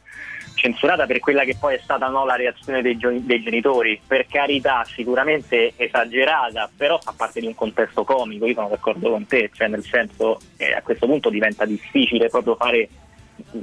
censurata 0.57 1.07
per 1.07 1.21
quella 1.21 1.45
che 1.45 1.57
poi 1.59 1.77
è 1.77 1.81
stata 1.81 2.09
no, 2.09 2.25
la 2.25 2.35
reazione 2.35 2.83
dei, 2.83 2.99
dei 2.99 3.43
genitori, 3.43 4.01
per 4.05 4.27
carità 4.27 4.85
sicuramente 4.85 5.75
esagerata, 5.77 6.69
però 6.77 6.99
fa 6.99 7.15
parte 7.17 7.39
di 7.39 7.47
un 7.47 7.55
contesto 7.55 8.03
comico, 8.03 8.47
io 8.47 8.55
sono 8.55 8.69
d'accordo 8.69 9.11
con 9.11 9.25
te, 9.27 9.49
cioè 9.53 9.69
nel 9.69 9.85
senso 9.85 10.41
che 10.57 10.75
a 10.75 10.83
questo 10.83 11.07
punto 11.07 11.31
diventa 11.31 11.65
difficile 11.65 12.29
proprio 12.29 12.57
fare 12.57 12.89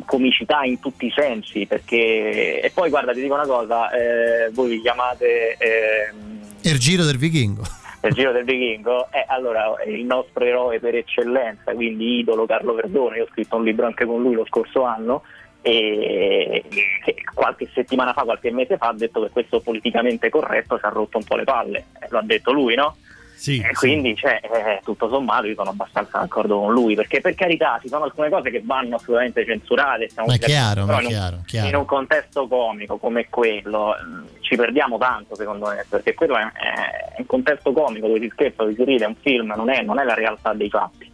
comicità 0.05 0.63
in 0.63 0.79
tutti 0.79 1.05
i 1.07 1.11
sensi 1.15 1.65
perché 1.65 2.61
e 2.61 2.71
poi 2.73 2.89
guarda 2.89 3.11
ti 3.13 3.21
dico 3.21 3.33
una 3.33 3.45
cosa 3.47 3.89
eh, 3.91 4.49
voi 4.51 4.69
vi 4.69 4.81
chiamate 4.81 5.55
ehm, 5.57 6.39
Il 6.61 6.77
giro 6.79 7.03
del 7.05 7.17
vichingo. 7.17 7.63
nel 8.01 8.13
giro 8.13 8.31
del 8.31 8.43
vichingo 8.45 9.07
è 9.11 9.25
allora 9.27 9.75
è 9.75 9.89
il 9.89 10.05
nostro 10.05 10.45
eroe 10.45 10.79
per 10.79 10.95
eccellenza, 10.95 11.73
quindi 11.73 12.19
idolo 12.19 12.45
Carlo 12.45 12.73
Verdone, 12.73 13.17
io 13.17 13.23
ho 13.23 13.27
scritto 13.31 13.55
un 13.57 13.63
libro 13.63 13.85
anche 13.85 14.05
con 14.05 14.21
lui 14.21 14.35
lo 14.35 14.45
scorso 14.45 14.83
anno 14.83 15.23
e 15.61 16.63
che 17.03 17.15
qualche 17.33 17.69
settimana 17.73 18.13
fa, 18.13 18.23
qualche 18.23 18.49
mese 18.51 18.77
fa 18.77 18.87
ha 18.87 18.93
detto 18.93 19.21
che 19.23 19.29
questo 19.29 19.59
politicamente 19.59 20.29
corretto 20.29 20.77
ci 20.79 20.85
ha 20.85 20.89
rotto 20.89 21.17
un 21.17 21.23
po' 21.25 21.35
le 21.35 21.43
palle, 21.43 21.85
Eh, 21.99 22.07
lo 22.09 22.19
ha 22.19 22.23
detto 22.23 22.53
lui 22.53 22.75
no? 22.75 22.95
Sì, 23.39 23.59
e 23.61 23.71
quindi 23.73 24.17
cioè, 24.17 24.37
eh, 24.43 24.81
tutto 24.83 25.07
sommato 25.07 25.45
io 25.47 25.55
sono 25.55 25.69
abbastanza 25.69 26.19
d'accordo 26.19 26.59
con 26.59 26.73
lui 26.73 26.93
perché 26.93 27.21
per 27.21 27.35
carità 27.35 27.79
ci 27.81 27.87
sono 27.87 28.03
alcune 28.03 28.29
cose 28.29 28.49
che 28.51 28.61
vanno 28.65 28.97
assolutamente 28.97 29.45
censurate 29.45 30.09
Ma 30.13 30.35
chiaro, 30.35 30.85
ma 30.85 30.99
in 30.99 31.05
un- 31.05 31.07
chiaro, 31.07 31.41
chiaro. 31.45 31.67
in 31.69 31.75
un 31.75 31.85
contesto 31.85 32.47
comico 32.47 32.97
come 32.97 33.27
quello 33.29 33.95
mh, 33.95 34.41
ci 34.41 34.57
perdiamo 34.57 34.97
tanto 34.97 35.35
secondo 35.35 35.67
me 35.67 35.85
perché 35.87 36.13
quello 36.15 36.35
è, 36.35 36.41
è 36.51 37.15
un 37.19 37.25
contesto 37.27 37.71
comico 37.71 38.07
dove 38.07 38.19
si 38.19 38.29
scherza, 38.29 38.63
dove 38.63 38.75
si 38.75 38.83
ride, 38.83 39.05
è 39.05 39.07
un 39.07 39.15
film, 39.15 39.53
non 39.55 39.69
è, 39.69 39.83
non 39.83 39.99
è 39.99 40.03
la 40.03 40.15
realtà 40.15 40.53
dei 40.53 40.69
fatti. 40.69 41.09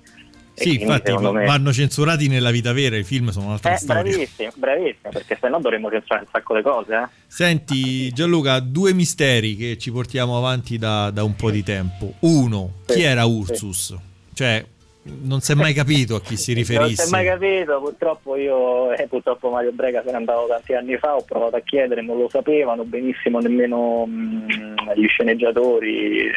E 0.57 0.61
Sì, 0.61 0.81
infatti 0.81 1.11
me- 1.11 1.45
vanno 1.45 1.73
censurati 1.73 2.29
nella 2.29 2.49
vita 2.49 2.71
vera, 2.71 2.95
i 2.95 3.03
film 3.03 3.29
sono 3.29 3.47
un'altra 3.47 3.73
Eh, 3.73 3.77
storia. 3.77 4.03
bravissimo, 4.03 4.51
bravissimo, 4.55 5.09
perché 5.11 5.37
sennò 5.41 5.59
dovremmo 5.59 5.89
censurare 5.89 6.21
un 6.23 6.29
sacco 6.31 6.55
di 6.55 6.61
cose. 6.61 6.93
Eh? 6.95 7.07
Senti 7.27 8.09
Gianluca, 8.13 8.59
due 8.61 8.93
misteri 8.93 9.57
che 9.57 9.77
ci 9.77 9.91
portiamo 9.91 10.37
avanti 10.37 10.77
da, 10.77 11.11
da 11.11 11.23
un 11.23 11.35
po' 11.35 11.51
di 11.51 11.61
tempo. 11.61 12.13
Uno, 12.19 12.71
chi 12.85 12.93
Sì, 12.93 13.01
era 13.01 13.23
sì. 13.23 13.29
Ursus? 13.29 13.95
Cioè, 14.33 14.65
non 15.23 15.41
si 15.41 15.51
è 15.51 15.55
mai 15.55 15.73
capito 15.73 16.15
a 16.15 16.21
chi 16.21 16.37
si 16.37 16.53
Non 16.55 16.63
si 16.63 16.71
riferisse. 16.71 17.03
è 17.03 17.09
mai 17.09 17.25
capito, 17.25 17.79
purtroppo 17.81 18.35
io, 18.37 18.93
eh, 18.93 19.07
purtroppo 19.07 19.49
Mario 19.49 19.73
Brega 19.73 20.01
se 20.05 20.11
n'è 20.11 20.15
andato 20.15 20.45
tanti 20.47 20.73
anni 20.73 20.97
fa, 20.97 21.15
ho 21.17 21.23
provato 21.23 21.57
a 21.57 21.61
chiedere, 21.61 22.01
non 22.01 22.17
lo 22.17 22.29
sapevano 22.29 22.85
benissimo 22.85 23.39
nemmeno 23.39 24.05
mh, 24.05 24.93
gli 24.95 25.05
sceneggiatori 25.07 26.19
eh, 26.27 26.31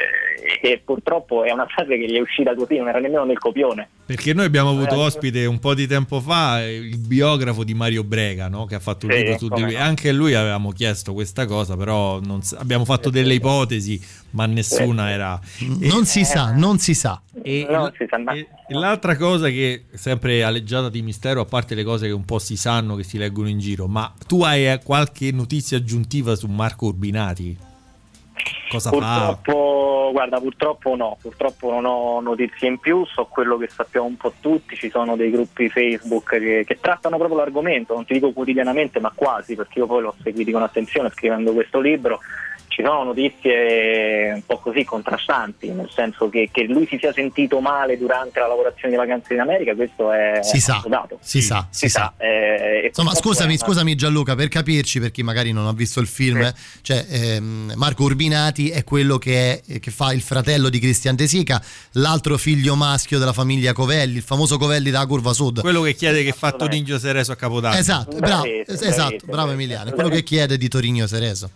e 0.60 0.78
purtroppo 0.84 1.44
è 1.44 1.52
una 1.52 1.66
frase 1.66 1.96
che 1.96 2.06
gli 2.06 2.16
è 2.16 2.20
uscita 2.20 2.54
così, 2.56 2.76
non 2.78 2.88
era 2.88 2.98
nemmeno 2.98 3.24
nel 3.24 3.38
copione. 3.38 3.88
Perché 4.08 4.32
noi 4.32 4.46
abbiamo 4.46 4.70
avuto 4.70 4.94
Eh, 4.94 5.04
ospite 5.04 5.44
un 5.44 5.58
po' 5.58 5.74
di 5.74 5.86
tempo 5.86 6.22
fa 6.22 6.64
eh, 6.64 6.76
il 6.76 6.96
biografo 6.96 7.62
di 7.62 7.74
Mario 7.74 8.04
Brega, 8.04 8.48
no? 8.48 8.64
che 8.64 8.74
ha 8.74 8.78
fatto 8.78 9.04
un 9.04 9.12
Sì, 9.12 9.18
libro 9.18 9.36
su 9.36 9.48
di 9.50 9.60
lui. 9.60 9.74
no. 9.74 9.80
Anche 9.80 10.08
a 10.08 10.12
lui 10.14 10.32
avevamo 10.32 10.70
chiesto 10.72 11.12
questa 11.12 11.44
cosa, 11.44 11.76
però 11.76 12.18
non 12.18 12.40
s- 12.42 12.56
abbiamo 12.58 12.86
fatto 12.86 13.10
delle 13.10 13.34
ipotesi, 13.34 14.00
ma 14.30 14.46
nessuna 14.46 15.10
era. 15.10 15.38
Non 15.58 16.06
si 16.06 16.24
sa, 16.24 16.52
non 16.52 16.78
si 16.78 16.94
sa. 16.94 17.20
E, 17.42 17.66
Non 17.68 17.92
si 17.98 18.06
sa, 18.08 18.16
ma- 18.16 18.32
e 18.32 18.48
l'altra 18.68 19.14
cosa 19.18 19.48
che 19.50 19.84
sempre 19.92 20.42
aleggiata 20.42 20.88
di 20.88 21.02
mistero, 21.02 21.42
a 21.42 21.44
parte 21.44 21.74
le 21.74 21.84
cose 21.84 22.06
che 22.06 22.12
un 22.14 22.24
po' 22.24 22.38
si 22.38 22.56
sanno, 22.56 22.96
che 22.96 23.02
si 23.04 23.18
leggono 23.18 23.50
in 23.50 23.58
giro, 23.58 23.88
ma 23.88 24.10
tu 24.26 24.42
hai 24.42 24.68
eh, 24.70 24.80
qualche 24.82 25.30
notizia 25.32 25.76
aggiuntiva 25.76 26.34
su 26.34 26.46
Marco 26.46 26.86
Urbinati? 26.86 27.56
Cosa 28.68 28.90
fa? 28.90 28.96
Purtroppo, 28.96 30.10
guarda, 30.12 30.40
purtroppo 30.40 30.96
no, 30.96 31.16
purtroppo 31.20 31.70
non 31.70 31.84
ho 31.84 32.20
notizie 32.20 32.68
in 32.68 32.78
più, 32.78 33.04
so 33.06 33.26
quello 33.26 33.56
che 33.56 33.68
sappiamo 33.68 34.06
un 34.06 34.16
po' 34.16 34.34
tutti, 34.40 34.76
ci 34.76 34.90
sono 34.90 35.16
dei 35.16 35.30
gruppi 35.30 35.68
Facebook 35.68 36.38
che, 36.38 36.64
che 36.66 36.78
trattano 36.80 37.16
proprio 37.16 37.38
l'argomento, 37.38 37.94
non 37.94 38.04
ti 38.04 38.14
dico 38.14 38.32
quotidianamente, 38.32 39.00
ma 39.00 39.12
quasi, 39.14 39.54
perché 39.54 39.78
io 39.78 39.86
poi 39.86 40.02
l'ho 40.02 40.14
seguito 40.22 40.52
con 40.52 40.62
attenzione 40.62 41.10
scrivendo 41.10 41.52
questo 41.52 41.80
libro. 41.80 42.20
Ci 42.78 42.84
sono 42.84 43.02
notizie 43.02 44.30
un 44.34 44.42
po' 44.46 44.58
così 44.60 44.84
contrastanti, 44.84 45.68
nel 45.70 45.90
senso 45.92 46.28
che, 46.28 46.48
che 46.52 46.62
lui 46.62 46.86
si 46.88 46.96
sia 47.00 47.12
sentito 47.12 47.58
male 47.58 47.98
durante 47.98 48.38
la 48.38 48.46
lavorazione 48.46 48.90
di 48.90 48.96
vacanze 48.96 49.34
in 49.34 49.40
America, 49.40 49.74
questo 49.74 50.12
è 50.12 50.38
Si 50.44 50.60
sa, 50.60 50.80
dato. 50.86 51.18
si 51.20 51.42
sa, 51.42 51.66
si 51.70 51.88
sa. 51.88 52.12
eh, 52.16 52.82
e 52.84 52.86
Insomma, 52.86 53.16
scusami, 53.16 53.54
è 53.54 53.56
una- 53.56 53.64
scusami 53.66 53.94
Gianluca, 53.96 54.36
per 54.36 54.46
capirci, 54.46 55.00
per 55.00 55.10
chi 55.10 55.24
magari 55.24 55.50
non 55.50 55.66
ha 55.66 55.72
visto 55.72 55.98
il 55.98 56.06
film, 56.06 56.40
eh, 56.42 56.54
cioè 56.82 57.04
ehm, 57.08 57.72
Marco 57.74 58.04
Urbinati 58.04 58.68
è 58.70 58.84
quello 58.84 59.18
che, 59.18 59.60
è- 59.66 59.80
che 59.80 59.90
fa 59.90 60.12
il 60.12 60.20
fratello 60.22 60.68
di 60.68 60.78
Cristian 60.78 61.16
De 61.16 61.26
Sica, 61.26 61.60
l'altro 61.94 62.38
figlio 62.38 62.76
maschio 62.76 63.18
della 63.18 63.32
famiglia 63.32 63.72
Covelli, 63.72 64.18
il 64.18 64.22
famoso 64.22 64.56
Covelli 64.56 64.92
della 64.92 65.06
Curva 65.06 65.32
Sud. 65.32 65.62
Quello 65.62 65.82
che 65.82 65.94
chiede 65.96 66.22
che 66.22 66.30
fa 66.30 66.52
Toningio 66.52 66.96
Sereso 67.00 67.32
a 67.32 67.34
Capodanno. 67.34 67.76
Esatto, 67.76 68.16
bravo, 68.18 68.42
Bravissimo, 68.42 68.88
esatto, 68.88 68.94
bravissimo, 69.08 69.32
bravo 69.32 69.50
Emiliano, 69.50 69.90
è 69.90 69.94
quello 69.94 70.10
che 70.10 70.22
chiede 70.22 70.56
di 70.56 70.68
Torino 70.68 71.04
Sereso. 71.08 71.50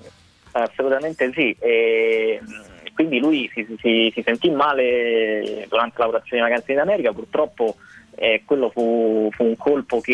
Assolutamente 0.53 1.31
sì, 1.33 1.57
e, 1.59 2.39
mh, 2.41 2.95
quindi 2.95 3.19
lui 3.19 3.51
si, 3.55 3.67
si- 3.81 4.11
si 4.15 4.23
sentì 4.23 4.51
male 4.51 5.67
durante 5.69 5.95
la 5.99 6.05
lavorazione 6.05 6.43
di 6.43 6.49
vacanze 6.49 6.73
in 6.73 6.79
America, 6.79 7.13
purtroppo 7.13 7.77
eh, 8.17 8.43
quello 8.45 8.71
fu, 8.71 9.29
fu 9.33 9.45
un 9.45 9.57
colpo 9.57 10.01
che 10.01 10.13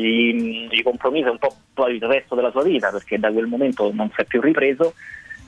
gli, 0.00 0.68
gli 0.68 0.82
compromise 0.82 1.28
un 1.28 1.38
po' 1.38 1.86
il 1.88 2.02
resto 2.02 2.34
della 2.34 2.50
sua 2.50 2.62
vita 2.62 2.90
perché 2.90 3.18
da 3.18 3.32
quel 3.32 3.46
momento 3.46 3.90
non 3.92 4.08
si 4.14 4.20
è 4.20 4.24
più 4.24 4.40
ripreso, 4.40 4.94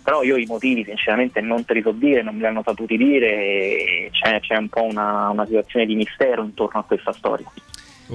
però 0.03 0.23
io 0.23 0.37
i 0.37 0.47
motivi 0.47 0.85
sinceramente 0.85 1.41
non 1.41 1.65
te 1.65 1.75
li 1.75 1.83
so 1.83 1.93
dire, 1.93 2.23
non 2.23 2.35
me 2.35 2.41
li 2.41 2.47
hanno 2.47 2.63
saputi 2.65 2.97
dire 2.97 4.09
c'è, 4.11 4.41
c'è 4.41 4.57
un 4.57 4.69
po' 4.69 4.83
una, 4.83 5.29
una 5.29 5.47
situazione 5.47 5.87
di 5.87 5.95
mistero 5.95 6.43
intorno 6.43 6.81
a 6.81 6.85
questa 6.85 7.13
storia. 7.13 7.47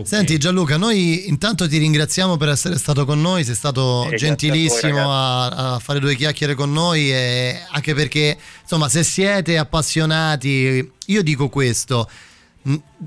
Senti 0.06 0.38
Gianluca, 0.38 0.78
noi 0.78 1.28
intanto 1.28 1.68
ti 1.68 1.78
ringraziamo 1.78 2.38
per 2.38 2.50
essere 2.50 2.78
stato 2.78 3.06
con 3.06 3.20
noi, 3.22 3.44
sei 3.44 3.56
stato 3.56 4.08
Eh, 4.12 4.16
gentilissimo 4.16 5.00
a 5.00 5.50
voi, 5.50 5.58
a, 5.58 5.74
a 5.76 5.80
fare 5.80 6.00
due 6.00 6.16
chiacchiere 6.16 6.56
con 6.56 6.72
noi 6.72 7.12
e 7.12 7.62
anche 7.72 7.94
perché 7.94 8.38
insomma 8.62 8.90
se 8.90 9.04
siete 9.04 9.58
appassionati, 9.58 10.92
io 11.06 11.24
dico 11.24 11.50
questo, 11.50 12.10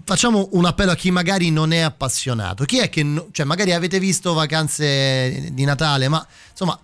facciamo 0.04 0.48
un 0.52 0.64
appello 0.64 0.92
a 0.92 0.96
chi 0.96 1.10
magari 1.10 1.50
non 1.50 1.72
è 1.72 1.80
appassionato, 1.80 2.64
chi 2.64 2.78
è 2.78 2.88
che, 2.88 3.02
no- 3.02 3.28
cioè 3.32 3.44
magari 3.46 3.72
avete 3.72 3.98
visto 3.98 4.32
vacanze 4.32 5.50
di 5.52 5.64
Natale, 5.64 6.08
ma 6.08 6.26
insomma 6.50 6.78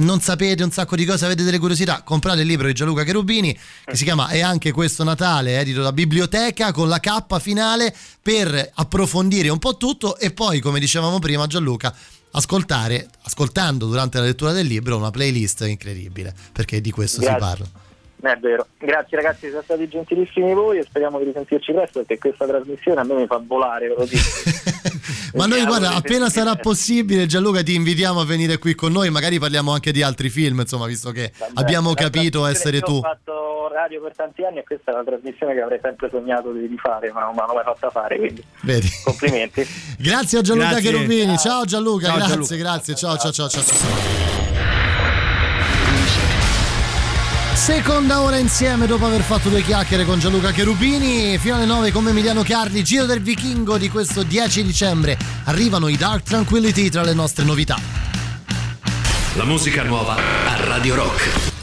non 0.00 0.20
sapete 0.20 0.62
un 0.62 0.70
sacco 0.70 0.96
di 0.96 1.04
cose, 1.04 1.24
avete 1.24 1.42
delle 1.42 1.58
curiosità, 1.58 2.02
comprate 2.02 2.40
il 2.40 2.46
libro 2.46 2.66
di 2.66 2.72
Gianluca 2.72 3.04
Cherubini 3.04 3.56
che 3.84 3.96
si 3.96 4.04
chiama 4.04 4.30
E 4.30 4.40
anche 4.40 4.72
questo 4.72 5.04
Natale, 5.04 5.58
edito 5.58 5.82
da 5.82 5.92
Biblioteca 5.92 6.72
con 6.72 6.88
la 6.88 7.00
K 7.00 7.38
finale 7.38 7.94
per 8.22 8.70
approfondire 8.74 9.48
un 9.48 9.58
po' 9.58 9.76
tutto 9.76 10.18
e 10.18 10.32
poi, 10.32 10.60
come 10.60 10.80
dicevamo 10.80 11.18
prima 11.18 11.46
Gianluca, 11.46 11.94
ascoltare, 12.32 13.08
ascoltando 13.22 13.86
durante 13.86 14.18
la 14.18 14.24
lettura 14.24 14.52
del 14.52 14.66
libro 14.66 14.96
una 14.96 15.10
playlist 15.10 15.62
incredibile, 15.62 16.34
perché 16.52 16.80
di 16.80 16.90
questo 16.90 17.20
Grazie. 17.20 17.38
si 17.38 17.44
parla. 17.44 17.88
È 18.22 18.36
vero, 18.36 18.66
grazie 18.78 19.16
ragazzi, 19.16 19.40
siete 19.48 19.62
stati 19.62 19.88
gentilissimi 19.88 20.52
voi 20.52 20.78
e 20.78 20.82
speriamo 20.82 21.18
di 21.18 21.24
risentirci 21.24 21.72
presto 21.72 22.00
perché 22.00 22.18
questa 22.18 22.46
trasmissione 22.46 23.00
a 23.00 23.04
me 23.04 23.14
mi 23.14 23.26
fa 23.26 23.40
volare, 23.44 23.88
ve 23.88 23.94
lo 23.96 24.04
dico. 24.04 24.28
Ma 25.34 25.46
noi 25.46 25.64
guarda, 25.64 25.94
appena 25.94 26.28
sarà 26.28 26.56
possibile 26.56 27.26
Gianluca 27.26 27.62
ti 27.62 27.74
invitiamo 27.74 28.20
a 28.20 28.24
venire 28.24 28.58
qui 28.58 28.74
con 28.74 28.92
noi, 28.92 29.10
magari 29.10 29.38
parliamo 29.38 29.72
anche 29.72 29.92
di 29.92 30.02
altri 30.02 30.28
film, 30.28 30.60
insomma, 30.60 30.86
visto 30.86 31.12
che 31.12 31.32
Vabbè, 31.38 31.52
abbiamo 31.54 31.90
la 31.90 31.94
capito 31.94 32.46
essere 32.46 32.78
io 32.78 32.82
tu. 32.82 32.96
Ho 32.96 33.00
fatto 33.00 33.68
radio 33.72 34.02
per 34.02 34.14
tanti 34.16 34.44
anni 34.44 34.58
e 34.58 34.64
questa 34.64 34.90
è 34.90 34.94
una 34.94 35.04
trasmissione 35.04 35.54
che 35.54 35.60
avrei 35.60 35.78
sempre 35.80 36.08
sognato 36.10 36.52
di 36.52 36.76
fare, 36.82 37.12
ma 37.12 37.20
non 37.22 37.30
me 37.34 37.40
l'hanno 37.40 37.54
mai 37.54 37.64
fatta 37.64 37.90
fare, 37.90 38.18
quindi 38.18 38.44
Vedi. 38.62 38.88
complimenti. 39.04 39.66
Grazie 39.98 40.38
a 40.38 40.42
Gianluca 40.42 40.70
Grazie. 40.70 40.90
Cherubini. 40.90 41.38
Ciao 41.38 41.64
Gianluca, 41.64 42.06
Ciao, 42.06 42.16
grazie, 42.16 42.34
Gianluca. 42.34 42.56
grazie. 42.56 42.94
Ciao, 42.96 43.16
ciao, 43.16 43.32
ciao, 43.32 43.48
ciao, 43.48 43.62
ciao. 43.62 44.89
Seconda 47.60 48.22
ora 48.22 48.38
insieme 48.38 48.86
dopo 48.86 49.04
aver 49.04 49.20
fatto 49.20 49.50
due 49.50 49.60
chiacchiere 49.60 50.06
con 50.06 50.18
Gianluca 50.18 50.50
Cherubini, 50.50 51.36
fino 51.36 51.56
alle 51.56 51.66
9 51.66 51.92
con 51.92 52.08
Emiliano 52.08 52.42
Carli, 52.42 52.82
Giro 52.82 53.04
del 53.04 53.20
Vichingo 53.20 53.76
di 53.76 53.90
questo 53.90 54.22
10 54.22 54.64
dicembre. 54.64 55.18
Arrivano 55.44 55.88
i 55.88 55.96
Dark 55.96 56.24
Tranquility 56.24 56.88
tra 56.88 57.02
le 57.02 57.12
nostre 57.12 57.44
novità. 57.44 57.78
La 59.34 59.44
musica 59.44 59.82
nuova 59.82 60.16
a 60.16 60.64
Radio 60.64 60.94
Rock. 60.94 61.59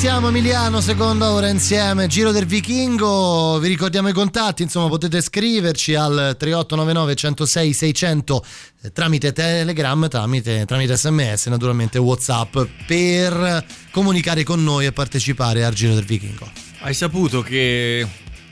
Siamo, 0.00 0.28
Emiliano, 0.28 0.80
seconda 0.80 1.30
ora 1.30 1.50
insieme, 1.50 2.06
Giro 2.06 2.32
del 2.32 2.46
Vichingo, 2.46 3.58
vi 3.58 3.68
ricordiamo 3.68 4.08
i 4.08 4.14
contatti, 4.14 4.62
insomma 4.62 4.88
potete 4.88 5.20
scriverci 5.20 5.94
al 5.94 6.36
3899 6.38 7.14
106 7.14 7.72
600 7.74 8.44
eh, 8.80 8.92
tramite 8.92 9.32
Telegram, 9.32 10.08
tramite, 10.08 10.64
tramite 10.64 10.96
sms, 10.96 11.48
naturalmente 11.48 11.98
Whatsapp, 11.98 12.58
per 12.86 13.62
comunicare 13.90 14.42
con 14.42 14.64
noi 14.64 14.86
e 14.86 14.92
partecipare 14.92 15.66
al 15.66 15.74
Giro 15.74 15.92
del 15.92 16.06
Vichingo. 16.06 16.50
Hai 16.80 16.94
saputo 16.94 17.42
che 17.42 18.06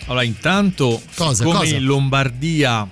allora 0.05 0.25
intanto 0.25 1.01
Cosa, 1.15 1.45
come 1.45 1.61
cosa? 1.61 1.75
in 1.77 1.85
Lombardia 1.85 2.87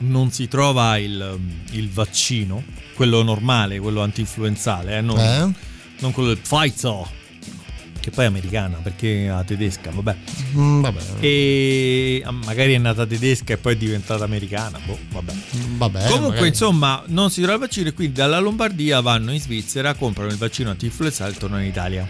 non 0.00 0.30
si 0.30 0.48
trova 0.48 0.98
il, 0.98 1.38
il 1.70 1.88
vaccino, 1.88 2.62
quello 2.94 3.22
normale, 3.22 3.78
quello 3.80 4.02
anti-influenzale, 4.02 4.98
eh, 4.98 5.00
non, 5.00 5.18
Eh? 5.18 5.54
non 6.00 6.12
quello 6.12 6.28
del 6.28 6.38
Pfizer, 6.38 7.24
che 8.06 8.12
poi 8.12 8.24
è 8.24 8.28
americana 8.28 8.76
perché 8.76 9.26
è 9.26 9.44
tedesca, 9.44 9.90
vabbè. 9.90 10.16
Mm, 10.56 10.80
vabbè. 10.80 11.00
E 11.18 12.22
ah, 12.24 12.30
magari 12.30 12.74
è 12.74 12.78
nata 12.78 13.04
tedesca 13.04 13.54
e 13.54 13.56
poi 13.56 13.72
è 13.72 13.76
diventata 13.76 14.22
americana, 14.22 14.78
boh, 14.78 14.96
vabbè. 15.10 15.32
Vabbè, 15.76 16.04
Comunque, 16.04 16.28
magari- 16.28 16.48
insomma, 16.48 17.02
non 17.06 17.30
si 17.30 17.40
trova 17.40 17.54
il 17.54 17.60
vaccino 17.60 17.88
e 17.88 17.94
quindi 17.94 18.14
dalla 18.14 18.38
Lombardia 18.38 19.00
vanno 19.00 19.32
in 19.32 19.40
Svizzera, 19.40 19.94
comprano 19.94 20.30
il 20.30 20.36
vaccino 20.36 20.70
anti-influenzale 20.70 21.32
e 21.32 21.36
tornano 21.36 21.62
in 21.62 21.68
Italia. 21.68 22.06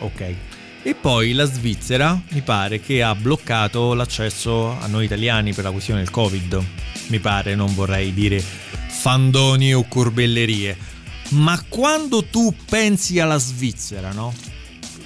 Ok. 0.00 0.34
E 0.82 0.94
poi 0.94 1.32
la 1.32 1.46
Svizzera 1.46 2.20
mi 2.28 2.42
pare 2.42 2.80
che 2.80 3.02
ha 3.02 3.14
bloccato 3.14 3.94
l'accesso 3.94 4.78
a 4.78 4.86
noi 4.88 5.06
italiani 5.06 5.54
per 5.54 5.64
la 5.64 5.70
questione 5.70 6.00
del 6.00 6.10
Covid. 6.10 6.62
Mi 7.06 7.18
pare, 7.18 7.54
non 7.54 7.74
vorrei 7.74 8.12
dire 8.12 8.40
fandoni 8.40 9.72
o 9.72 9.86
corbellerie. 9.88 10.76
Ma 11.30 11.58
quando 11.66 12.24
tu 12.24 12.54
pensi 12.68 13.18
alla 13.20 13.38
Svizzera, 13.38 14.12
no? 14.12 14.34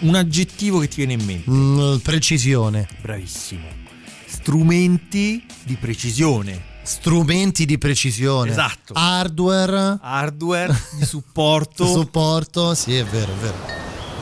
Un 0.01 0.15
aggettivo 0.15 0.79
che 0.79 0.89
ti 0.89 0.97
viene 1.05 1.15
in 1.15 1.25
mente. 1.25 1.51
Mm, 1.51 1.97
precisione. 1.97 2.87
Bravissimo. 3.01 3.67
Strumenti 4.27 5.45
di 5.63 5.77
precisione. 5.77 6.73
Strumenti 6.83 7.65
di 7.65 7.79
precisione. 7.79 8.51
Esatto. 8.51 8.93
Hardware. 8.95 9.99
Hardware 10.03 10.75
di 10.99 11.05
supporto. 11.05 11.87
supporto, 11.87 12.75
sì, 12.75 12.97
è 12.97 13.05
vero, 13.05 13.33
è 13.33 13.37
vero. 13.37 13.57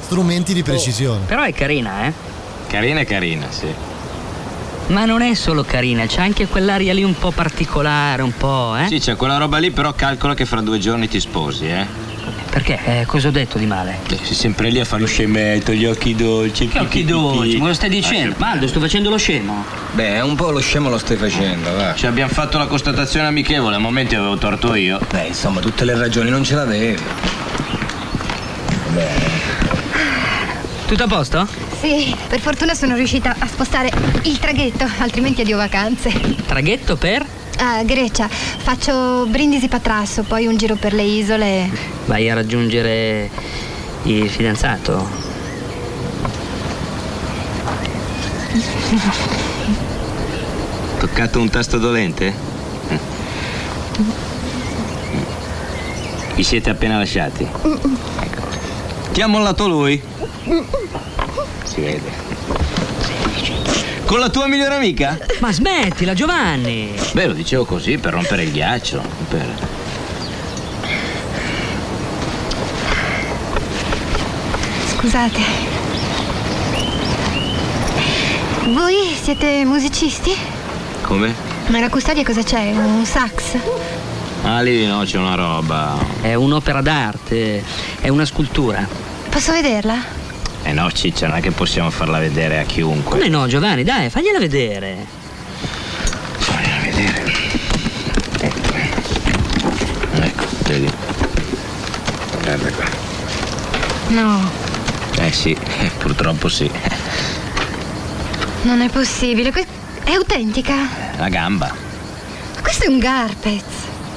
Strumenti 0.03 0.53
di 0.55 0.63
precisione. 0.63 1.25
Però 1.25 1.43
è 1.43 1.53
carina, 1.53 2.07
eh? 2.07 2.13
Carina 2.69 3.01
è 3.01 3.07
carina, 3.07 3.51
sì. 3.51 3.67
Ma 4.89 5.05
non 5.05 5.23
è 5.23 5.35
solo 5.35 5.63
carina, 5.65 6.07
c'è 6.07 6.21
anche 6.21 6.47
quell'aria 6.47 6.93
lì 6.93 7.03
un 7.03 7.17
po' 7.17 7.31
particolare, 7.31 8.21
un 8.23 8.35
po', 8.37 8.77
eh? 8.77 8.89
Sì, 8.89 8.99
c'è 8.99 9.17
quella 9.17 9.39
roba 9.39 9.59
lì, 9.59 9.71
però 9.71 9.93
calcola 9.95 10.35
che 10.35 10.45
fra 10.45 10.61
due 10.61 10.79
giorni 10.79 11.09
ti 11.09 11.19
sposi, 11.19 11.67
eh. 11.67 11.87
Perché? 12.53 12.79
Eh, 12.85 13.07
cosa 13.07 13.29
ho 13.29 13.31
detto 13.31 13.57
di 13.57 13.65
male? 13.65 14.01
Beh, 14.07 14.19
sei 14.25 14.35
sempre 14.35 14.69
lì 14.69 14.79
a 14.79 14.85
fare 14.85 15.01
lo 15.01 15.07
scemetto, 15.07 15.73
gli 15.73 15.87
occhi 15.87 16.15
dolci. 16.15 16.69
Che 16.69 16.81
occhi 16.81 17.03
dolci? 17.03 17.57
Ma 17.57 17.69
lo 17.69 17.73
stai 17.73 17.89
dicendo? 17.89 18.35
Maldo, 18.37 18.69
sto 18.69 18.79
facendo 18.79 19.09
lo 19.09 19.17
scemo. 19.17 19.65
Beh, 19.93 20.21
un 20.21 20.35
po' 20.35 20.51
lo 20.51 20.61
scemo 20.61 20.91
lo 20.91 20.99
stai 20.99 21.17
facendo, 21.17 21.75
va. 21.75 21.95
Ci 21.95 22.07
abbiamo 22.07 22.31
fatto 22.31 22.59
la 22.59 22.67
constatazione 22.67 23.27
amichevole, 23.27 23.77
a 23.77 23.79
momenti 23.79 24.17
avevo 24.17 24.37
torto 24.37 24.75
io. 24.75 25.01
Beh, 25.11 25.29
insomma, 25.29 25.61
tutte 25.61 25.87
le 25.87 25.97
ragioni 25.97 26.29
non 26.29 26.45
ce 26.45 26.55
l'avevi. 26.55 27.03
Tutto 30.87 31.05
a 31.05 31.07
posto? 31.07 31.49
Sì, 31.81 32.15
per 32.29 32.41
fortuna 32.41 32.75
sono 32.75 32.95
riuscita 32.97 33.35
a 33.39 33.47
spostare 33.47 33.91
il 34.25 34.39
traghetto, 34.39 34.87
altrimenti 34.99 35.41
addio 35.41 35.57
vacanze. 35.57 36.11
Traghetto 36.45 36.97
per? 36.97 37.25
A 37.59 37.83
Grecia, 37.85 38.29
faccio 38.29 39.27
Brindisi 39.27 39.69
Patrasso, 39.69 40.23
poi 40.25 40.47
un 40.47 40.57
giro 40.57 40.77
per 40.77 40.93
le 40.93 41.03
isole. 41.03 41.71
Vai 42.07 42.29
a 42.29 42.35
raggiungere 42.35 43.31
il 44.05 44.29
fidanzato. 44.29 45.09
Toccato 50.99 51.41
un 51.41 51.51
tasto 51.51 51.79
dolente? 51.79 52.35
Vi 56.35 56.43
siete 56.43 56.71
appena 56.71 56.99
lasciati? 56.99 57.47
Ti 59.13 59.21
ha 59.21 59.27
mollato 59.27 59.69
lui? 59.69 60.03
Si 61.65 61.81
vede. 61.81 62.22
Con 64.13 64.21
la 64.21 64.29
tua 64.29 64.47
migliore 64.47 64.75
amica? 64.75 65.19
Ma 65.39 65.51
smettila, 65.51 66.13
Giovanni! 66.13 66.95
Beh, 67.13 67.29
lo 67.29 67.33
dicevo 67.33 67.65
così 67.65 67.97
per 67.97 68.13
rompere 68.13 68.43
il 68.43 68.53
ghiaccio. 68.53 69.03
per- 69.27 69.55
Scusate. 74.97 75.41
Voi 78.67 79.17
siete 79.19 79.65
musicisti? 79.65 80.35
Come? 81.01 81.35
Nella 81.69 81.89
custodia 81.89 82.23
cosa 82.23 82.43
c'è? 82.43 82.71
Un 82.73 83.07
sax? 83.07 83.57
Ah, 84.43 84.61
lì 84.61 84.85
no, 84.87 85.05
c'è 85.05 85.17
una 85.17 85.37
roba. 85.37 85.97
È 86.21 86.35
un'opera 86.35 86.83
d'arte, 86.83 87.65
è 87.99 88.09
una 88.09 88.27
scultura. 88.27 88.87
Posso 89.31 89.53
vederla? 89.53 90.21
Eh 90.65 90.73
no, 90.73 90.91
ciccia, 90.93 91.27
non 91.27 91.37
è 91.39 91.41
che 91.41 91.51
possiamo 91.51 91.91
farla 91.91 92.19
vedere 92.19 92.61
a 92.61 92.65
chiunque. 92.65 93.19
Come 93.19 93.29
no, 93.29 93.47
Giovanni, 93.47 93.83
dai, 93.83 94.09
fagliela 94.11 94.39
vedere. 94.39 95.05
Fagliela 96.39 96.81
vedere. 96.83 97.33
Ecco, 100.21 100.45
vedi. 100.67 100.93
Guarda 102.43 102.71
qua. 102.71 102.85
No, 104.09 104.51
Eh 105.19 105.33
sì, 105.33 105.57
purtroppo 105.99 106.49
sì. 106.49 106.71
non 108.63 108.81
è 108.81 108.89
possibile. 108.89 109.51
Que- 109.53 109.67
è 110.05 110.13
autentica. 110.13 110.75
La 111.17 111.29
gamba. 111.29 111.75
Questo 112.61 112.85
è 112.85 112.89
un 112.89 112.99
Garpez. 112.99 113.63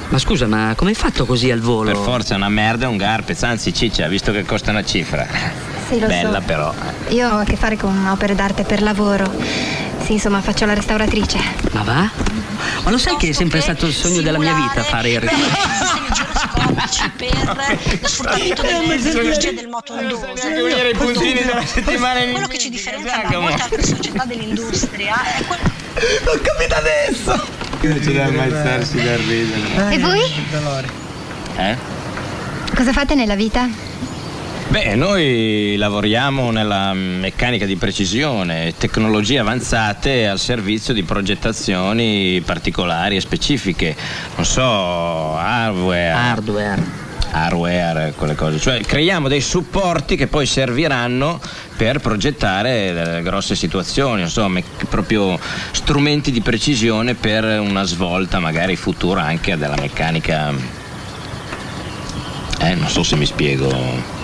Ma 0.08 0.18
scusa, 0.18 0.46
ma 0.46 0.72
come 0.76 0.90
hai 0.90 0.96
fatto 0.96 1.26
così 1.26 1.50
al 1.50 1.60
volo? 1.60 1.90
Per 1.90 2.00
forza 2.00 2.34
è 2.34 2.36
una 2.36 2.48
merda, 2.48 2.86
è 2.86 2.88
un 2.88 2.96
garpez, 2.96 3.42
anzi 3.42 3.74
ciccia, 3.74 4.06
visto 4.06 4.30
che 4.30 4.44
costa 4.44 4.70
una 4.70 4.84
cifra. 4.84 5.26
Sì, 5.88 6.00
lo 6.00 6.06
Bella 6.06 6.40
so. 6.40 6.46
però. 6.46 6.74
Io 7.08 7.28
ho 7.28 7.38
a 7.38 7.44
che 7.44 7.56
fare 7.56 7.76
con 7.76 8.06
opere 8.06 8.34
d'arte 8.34 8.64
per 8.64 8.82
lavoro. 8.82 9.32
Sì, 10.04 10.12
insomma, 10.12 10.40
faccio 10.40 10.66
la 10.66 10.74
restauratrice. 10.74 11.38
Ma 11.72 11.82
va? 11.82 12.10
Ma 12.82 12.90
lo 12.90 12.98
sai 12.98 13.16
che 13.16 13.28
è 13.30 13.32
sempre 13.32 13.60
stato 13.60 13.86
il 13.86 13.92
sogno 13.92 14.20
della 14.20 14.38
mia 14.38 14.54
vita 14.54 14.82
fare 14.82 15.10
il 15.10 15.20
per 15.20 15.30
lo 18.00 18.08
sfruttamento 18.08 18.62
delle 18.62 19.02
tecnologie 19.02 19.54
del 19.54 19.68
moto 19.68 19.94
ondoso. 19.94 20.26
i 20.26 20.94
puntini 20.96 21.42
della 21.42 21.64
settimana 21.64 22.20
in 22.20 22.30
Quello 22.32 22.46
che 22.46 22.58
ci 22.58 22.70
differenzia 22.70 23.24
da 23.28 23.38
molte 23.38 23.62
altre 23.62 23.82
società 23.86 24.24
dell'industria 24.24 25.14
è 25.22 25.44
quello 25.44 25.62
L'ho 26.24 26.40
capito 26.42 26.74
adesso! 26.74 27.48
Non 27.80 28.02
ci 28.02 28.12
deve 28.12 28.22
ammazzarsi 28.22 29.02
da 29.02 29.16
ridere. 29.16 29.94
E 29.94 29.98
voi? 29.98 30.32
Eh? 31.56 31.76
Cosa 32.74 32.92
fate 32.92 33.14
nella 33.14 33.34
vita? 33.34 33.68
Beh, 34.68 34.96
noi 34.96 35.76
lavoriamo 35.78 36.50
nella 36.50 36.92
meccanica 36.92 37.66
di 37.66 37.76
precisione, 37.76 38.74
tecnologie 38.76 39.38
avanzate 39.38 40.26
al 40.26 40.40
servizio 40.40 40.92
di 40.92 41.04
progettazioni 41.04 42.42
particolari 42.44 43.14
e 43.14 43.20
specifiche. 43.20 43.94
Non 44.34 44.44
so, 44.44 45.36
hardware. 45.36 46.10
Hardware. 46.10 46.82
Hardware, 47.30 48.12
quelle 48.16 48.34
cose. 48.34 48.58
Cioè 48.58 48.80
creiamo 48.80 49.28
dei 49.28 49.40
supporti 49.40 50.16
che 50.16 50.26
poi 50.26 50.46
serviranno 50.46 51.40
per 51.76 52.00
progettare 52.00 52.92
delle 52.92 53.22
grosse 53.22 53.54
situazioni, 53.54 54.22
insomma, 54.22 54.60
proprio 54.88 55.38
strumenti 55.70 56.32
di 56.32 56.40
precisione 56.40 57.14
per 57.14 57.44
una 57.60 57.84
svolta 57.84 58.40
magari 58.40 58.74
futura 58.74 59.22
anche 59.22 59.56
della 59.56 59.76
meccanica. 59.76 60.52
Eh, 62.58 62.74
non 62.74 62.88
so 62.88 63.04
se 63.04 63.14
mi 63.14 63.26
spiego. 63.26 64.15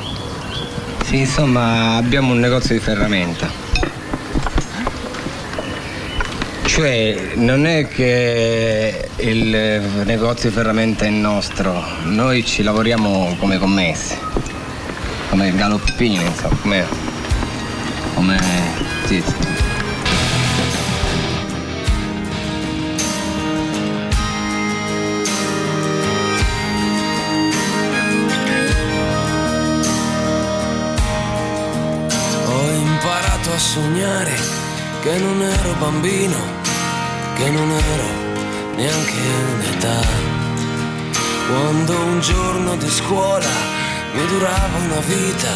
Sì, 1.13 1.19
insomma, 1.19 1.97
abbiamo 1.97 2.33
un 2.33 2.41
negozio 2.41 2.75
di 2.75 2.81
ferramenta. 2.81 3.47
Cioè, 6.65 7.33
non 7.35 7.67
è 7.67 7.87
che 7.87 9.11
il 9.17 10.05
negozio 10.07 10.49
di 10.49 10.55
ferramenta 10.55 11.05
è 11.05 11.11
nostro, 11.11 11.85
noi 12.05 12.47
ci 12.47 12.63
lavoriamo 12.63 13.37
come 13.39 13.59
commessi, 13.59 14.17
come 15.29 15.55
galoppini, 15.55 16.15
insomma, 16.15 16.57
come. 16.63 16.87
come. 18.15 18.41
sì, 19.05 19.21
sì. 19.21 19.72
Sognare 33.63 34.35
che 35.03 35.19
non 35.19 35.41
ero 35.41 35.73
bambino, 35.79 36.37
che 37.37 37.49
non 37.49 37.71
ero 37.71 38.09
neanche 38.75 39.21
un'età. 39.55 40.01
Quando 41.49 41.97
un 41.97 42.21
giorno 42.21 42.77
di 42.77 42.91
scuola 42.91 43.55
mi 44.15 44.27
durava 44.27 44.79
una 44.79 45.01
vita 45.07 45.53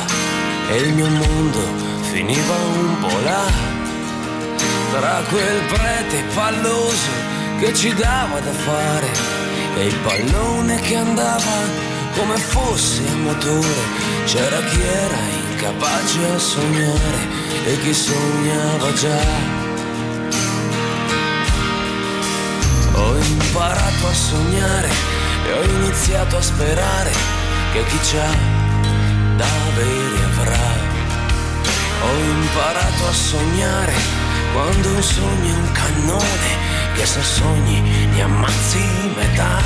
e 0.70 0.76
il 0.76 0.94
mio 0.94 1.08
mondo 1.08 1.60
finiva 2.12 2.54
un 2.54 2.98
po' 3.00 3.20
là, 3.24 3.46
tra 4.92 5.22
quel 5.28 5.60
prete 5.66 6.22
palloso 6.32 7.10
che 7.58 7.74
ci 7.74 7.92
dava 7.92 8.38
da 8.38 8.52
fare 8.52 9.10
e 9.78 9.86
il 9.86 9.96
pallone 9.96 10.80
che 10.80 10.94
andava 10.94 11.84
come 12.16 12.36
fosse 12.36 13.02
a 13.06 13.16
motore, 13.16 13.82
c'era 14.24 14.60
chi 14.62 14.80
era 14.80 15.35
incapace 15.66 16.24
a 16.32 16.38
sognare 16.38 17.28
e 17.64 17.78
chi 17.80 17.92
sognava 17.92 18.92
già. 18.92 19.20
Ho 22.94 23.16
imparato 23.16 24.06
a 24.06 24.12
sognare 24.12 24.88
e 25.46 25.52
ho 25.52 25.62
iniziato 25.62 26.36
a 26.36 26.42
sperare 26.42 27.10
che 27.72 27.84
chi 27.84 27.98
c'ha 27.98 28.32
da 29.36 29.46
avere 29.72 30.24
avrà. 30.24 30.70
Ho 32.04 32.18
imparato 32.18 33.06
a 33.08 33.12
sognare 33.12 33.94
quando 34.52 34.88
un 34.88 35.02
sogno 35.02 35.52
è 35.52 35.56
un 35.56 35.72
cannone 35.72 36.50
che 36.94 37.06
se 37.06 37.22
sogni 37.22 37.80
ne 38.12 38.22
ammazzi 38.22 38.84
metà. 39.16 39.60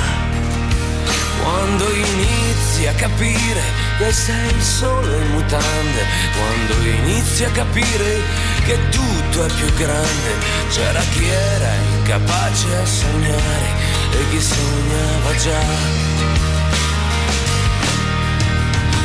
Quando 1.43 1.85
inizi 1.91 2.87
a 2.87 2.93
capire 2.93 3.90
che 4.01 4.13
sei 4.13 4.61
solo 4.61 5.15
in 5.15 5.29
mutande, 5.29 6.05
quando 6.35 6.73
inizi 6.89 7.43
a 7.43 7.51
capire 7.51 8.19
che 8.65 8.89
tutto 8.89 9.45
è 9.45 9.53
più 9.53 9.71
grande, 9.75 10.29
c'era 10.69 11.01
chi 11.11 11.27
era 11.27 11.71
incapace 11.97 12.77
a 12.77 12.85
sognare 12.85 13.67
e 14.11 14.29
chi 14.31 14.41
sognava 14.41 15.35
già. 15.35 15.63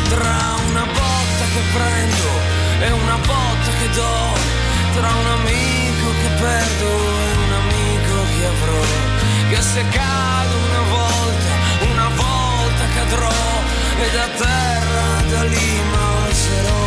Tra 0.08 0.38
una 0.66 0.86
botta 0.86 1.44
che 1.52 1.62
prendo 1.76 2.30
e 2.80 2.90
una 2.90 3.18
botta 3.18 3.70
che 3.78 3.88
do, 3.90 4.16
tra 4.94 5.08
un 5.12 5.26
amico 5.40 6.06
che 6.22 6.28
perdo 6.40 6.88
e 6.88 7.32
un 7.44 7.52
amico 7.52 8.14
che 8.32 8.46
avrò, 8.46 8.84
che 9.50 9.60
se 9.60 9.84
cado 9.90 10.56
una 10.56 10.84
volta, 10.88 11.52
una 11.92 12.08
volta 12.16 12.84
cadrò 12.94 13.44
e 13.98 14.10
da 14.10 14.26
terra 14.38 14.65
da 15.30 15.42
lì 15.42 15.80
m'alzerò. 15.90 16.84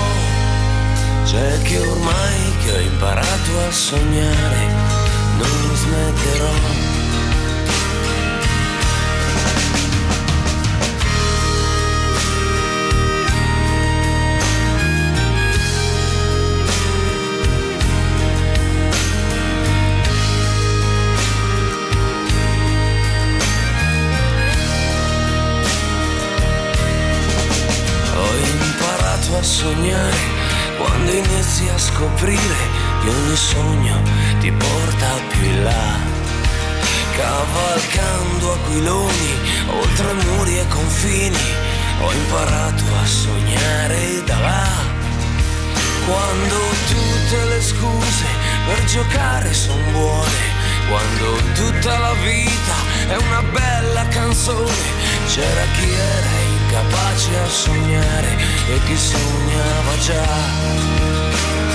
C'è 1.25 1.61
che 1.61 1.79
ormai 1.79 2.57
che 2.63 2.71
ho 2.71 2.79
imparato 2.79 3.59
a 3.67 3.71
sognare, 3.71 4.67
non 5.37 5.75
smetterò. 5.75 6.88
Sognare 29.70 30.17
quando 30.78 31.11
inizi 31.11 31.67
a 31.67 31.78
scoprire 31.78 32.59
che 33.01 33.09
ogni 33.09 33.36
sogno 33.36 34.01
ti 34.39 34.51
porta 34.51 35.07
più 35.30 35.43
in 35.43 35.63
là. 35.63 35.97
Cavalcando 37.15 38.53
aquiloni 38.53 39.32
oltre 39.67 40.13
muri 40.13 40.57
e 40.57 40.67
confini, 40.67 41.47
ho 42.01 42.11
imparato 42.11 42.84
a 43.01 43.05
sognare 43.05 44.24
da 44.26 44.39
là. 44.39 44.67
Quando 46.07 46.57
tutte 46.88 47.45
le 47.45 47.61
scuse 47.61 48.26
per 48.65 48.84
giocare 48.86 49.53
son 49.53 49.91
buone, 49.91 50.45
quando 50.89 51.28
tutta 51.53 51.97
la 51.99 52.13
vita 52.13 52.78
è 53.07 53.17
una 53.17 53.43
bella 53.43 54.07
canzone, 54.07 54.88
c'era 55.28 55.63
chi 55.76 55.91
era 55.91 56.38
incapace 56.70 57.36
a 57.39 57.47
sognare 57.47 58.38
e 58.67 58.80
chi 58.86 58.95
sognava 58.95 59.97
già. 59.97 61.68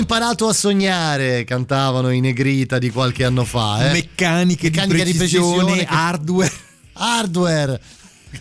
Imparato 0.00 0.48
a 0.48 0.52
sognare, 0.52 1.44
cantavano 1.44 2.10
i 2.10 2.20
Negrita 2.20 2.78
di 2.78 2.90
qualche 2.90 3.24
anno 3.24 3.44
fa. 3.44 3.88
Eh? 3.88 3.92
Meccaniche, 3.92 4.70
Meccanica 4.70 5.04
di 5.04 5.14
precisione, 5.14 5.76
che- 5.78 5.86
hardware. 5.88 6.52
Hardware. 6.94 7.80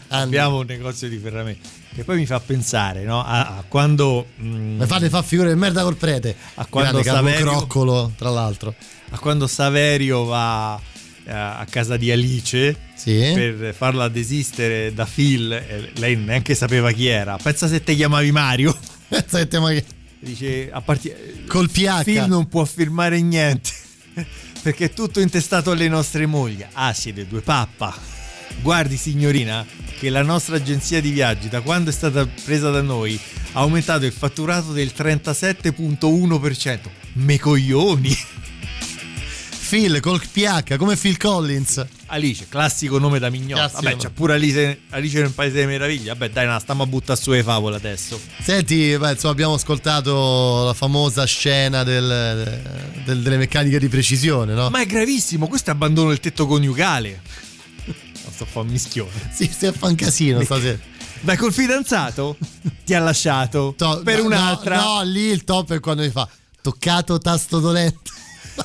Abbiamo 0.10 0.60
un 0.60 0.66
negozio 0.68 1.08
di 1.10 1.18
ferramenta 1.18 1.68
che 1.96 2.04
poi 2.04 2.18
mi 2.18 2.26
fa 2.28 2.40
pensare 2.40 3.04
no, 3.04 3.24
a, 3.24 3.58
a 3.58 3.64
quando 3.68 4.28
mm, 4.40 4.82
fate 4.84 5.10
fa 5.10 5.22
figure 5.24 5.52
di 5.54 5.60
merda 5.60 5.82
col 5.84 5.96
prete. 5.96 6.36
A 6.56 6.66
quando 6.66 7.00
Grande 7.02 7.32
Saverio- 7.32 7.52
Croccolo, 7.58 8.12
tra 8.16 8.30
l'altro. 8.30 8.74
a 9.10 9.18
quando 9.18 9.48
Saverio 9.48 10.26
va 10.26 10.80
eh, 11.26 11.32
a 11.32 11.66
casa 11.70 11.98
di 11.98 12.12
Alice 12.12 12.76
Sì. 12.96 13.32
per 13.34 13.74
farla 13.76 14.08
desistere 14.08 14.94
da 14.94 15.06
Phil 15.12 15.52
e 15.52 15.92
lei 15.96 16.16
neanche 16.16 16.54
sapeva 16.56 16.92
chi 16.92 17.08
era 17.08 17.38
pensa 17.42 17.68
se 17.68 17.84
te 17.84 17.96
chiamavi 17.96 18.32
Mario 18.32 18.78
Pensa 19.10 19.40
che 19.40 19.48
te 19.48 19.60
magari- 19.60 19.86
dice 20.20 20.70
a 20.72 20.82
parti- 20.82 21.14
Col 21.48 21.70
PH. 21.70 22.04
Phil 22.04 22.26
non 22.28 22.48
può 22.48 22.66
firmare 22.66 23.22
niente 23.22 23.72
perché 24.62 24.86
è 24.86 24.94
tutto 24.94 25.20
intestato 25.20 25.72
alle 25.72 25.88
nostre 25.88 26.26
mogli 26.26 26.66
ah 26.74 26.94
siete 26.94 27.26
due 27.28 27.42
pappa 27.42 27.96
guardi 28.62 28.98
signorina 28.98 29.66
che 29.98 30.10
la 30.10 30.24
nostra 30.24 30.58
agenzia 30.58 31.00
di 31.02 31.12
viaggi 31.12 31.48
da 31.48 31.62
quando 31.62 31.90
è 31.90 31.94
stata 31.94 32.28
presa 32.44 32.70
da 32.70 32.82
noi 32.82 33.20
ha 33.54 33.60
aumentato 33.60 34.06
il 34.06 34.12
fatturato 34.12 34.72
del 34.74 34.92
37.1% 34.96 36.80
me 37.14 37.40
coglioni 37.40 38.16
Phil 39.70 40.00
col 40.00 40.20
PH, 40.20 40.78
come 40.78 40.96
Phil 40.96 41.16
Collins. 41.18 41.86
Alice, 42.10 42.48
classico 42.50 42.98
nome 43.00 43.20
da. 43.20 43.30
Classico 43.30 43.82
Vabbè, 43.82 43.96
c'è 43.96 44.10
pure 44.10 44.34
Alice, 44.34 44.82
Alice 44.90 45.20
nel 45.22 45.32
Paese 45.32 45.54
delle 45.56 45.68
Meraviglie. 45.68 46.10
Vabbè, 46.10 46.30
dai, 46.32 46.48
no, 46.48 46.60
stiamo 46.60 46.84
a 46.84 46.86
buttare 46.88 47.20
su 47.20 47.32
le 47.32 47.44
favole 47.44 47.76
adesso. 47.76 48.20
Senti, 48.42 48.98
beh, 48.98 49.12
insomma, 49.12 49.32
abbiamo 49.34 49.54
ascoltato 49.54 50.66
la 50.66 50.74
famosa 50.74 51.24
scena 51.26 51.84
del- 51.84 52.62
del- 53.06 53.22
delle 53.22 53.38
meccaniche 53.38 53.80
di 53.80 53.88
precisione, 53.88 54.54
no? 54.54 54.70
Ma 54.70 54.82
è 54.82 54.86
gravissimo, 54.86 55.48
questo 55.48 55.70
è 55.70 55.74
abbandono 55.74 56.10
del 56.10 56.20
tetto 56.20 56.46
coniugale. 56.48 57.22
Non 57.86 58.34
sto 58.34 58.44
a 58.44 58.48
fare 58.48 58.66
un 58.66 58.72
mischione. 58.72 59.12
Sì, 59.34 59.50
stai 59.52 59.70
a 59.70 59.72
fare 59.74 59.92
un 59.92 59.96
casino 59.98 60.44
stasera. 60.44 60.78
Beh, 61.22 61.36
col 61.38 61.52
fidanzato 61.54 62.38
ti 62.86 62.94
ha 62.94 63.00
lasciato 63.00 63.76
per 64.04 64.20
No, 64.20 64.26
un'altra. 64.26 64.78
No, 64.78 64.96
no, 64.96 65.02
lì 65.04 65.22
il 65.26 65.44
top 65.44 65.74
è 65.74 65.80
quando 65.80 66.02
mi 66.02 66.10
fa 66.10 66.28
toccato 66.62 67.18
tasto 67.20 67.60
dolente. 67.60 68.10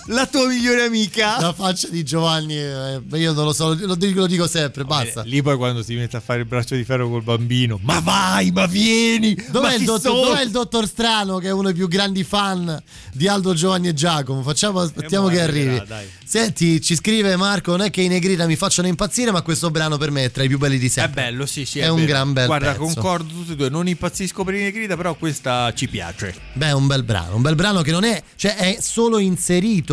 La 0.07 0.27
tua 0.27 0.47
migliore 0.47 0.85
amica. 0.85 1.41
La 1.41 1.53
faccia 1.53 1.89
di 1.89 2.03
Giovanni, 2.05 2.57
eh, 2.57 3.01
io 3.13 3.33
non 3.33 3.45
lo 3.45 3.53
so, 3.53 3.75
lo 3.75 3.95
dico, 3.95 4.21
lo 4.21 4.27
dico 4.27 4.47
sempre, 4.47 4.85
basta. 4.85 5.23
Lì 5.23 5.43
poi 5.43 5.57
quando 5.57 5.83
si 5.83 5.95
mette 5.95 6.17
a 6.17 6.21
fare 6.21 6.41
il 6.41 6.47
braccio 6.47 6.75
di 6.75 6.85
ferro 6.85 7.09
col 7.09 7.23
bambino, 7.23 7.79
ma 7.83 8.01
vai, 8.01 8.51
ma 8.51 8.67
vieni! 8.67 9.35
Dov'è, 9.51 9.67
ma 9.69 9.75
il 9.75 9.85
dottor, 9.85 10.27
dov'è 10.27 10.43
il 10.43 10.51
dottor 10.51 10.87
Strano 10.87 11.39
che 11.39 11.49
è 11.49 11.53
uno 11.53 11.65
dei 11.65 11.75
più 11.75 11.89
grandi 11.89 12.25
fan 12.25 12.83
di 13.13 13.29
Aldo 13.29 13.55
Giovanni 13.55 13.89
e 13.89 13.95
Giacomo? 13.95 14.43
Facciamo, 14.43 14.81
aspettiamo 14.81 15.27
mo 15.29 15.33
che 15.33 15.41
arrivi. 15.41 15.83
dai. 15.87 16.07
Senti, 16.25 16.81
ci 16.81 16.97
scrive 16.97 17.37
Marco, 17.37 17.71
non 17.73 17.83
è 17.83 17.91
che 17.91 18.01
i 18.01 18.09
Negrita 18.09 18.47
mi 18.47 18.57
facciano 18.57 18.89
impazzire, 18.89 19.31
ma 19.31 19.43
questo 19.43 19.71
brano 19.71 19.99
per 19.99 20.11
me 20.11 20.25
è 20.25 20.31
tra 20.31 20.43
i 20.43 20.49
più 20.49 20.59
belli 20.59 20.79
di 20.79 20.87
È 20.87 20.91
sempre. 20.91 21.23
bello, 21.25 21.47
sì, 21.47 21.65
sì. 21.65 21.79
È 21.79 21.89
un 21.89 21.97
vero. 21.97 22.09
gran 22.09 22.33
bel 22.33 22.47
Guarda, 22.47 22.73
pezzo. 22.73 22.81
concordo 22.81 23.33
tutti 23.33 23.53
e 23.53 23.57
due. 23.57 23.69
Non 23.69 23.87
impazzisco 23.87 24.43
per 24.43 24.55
i 24.55 24.63
Negrita, 24.63 24.97
però 24.97 25.15
questa 25.15 25.73
ci 25.75 25.87
piace. 25.89 26.35
Beh, 26.55 26.69
è 26.69 26.73
un 26.73 26.87
bel 26.87 27.03
brano, 27.05 27.37
un 27.37 27.43
bel 27.43 27.55
brano 27.55 27.83
che 27.83 27.91
non 27.93 28.05
è, 28.05 28.21
cioè 28.37 28.57
è 28.57 28.79
solo 28.81 29.19
inserito 29.19 29.84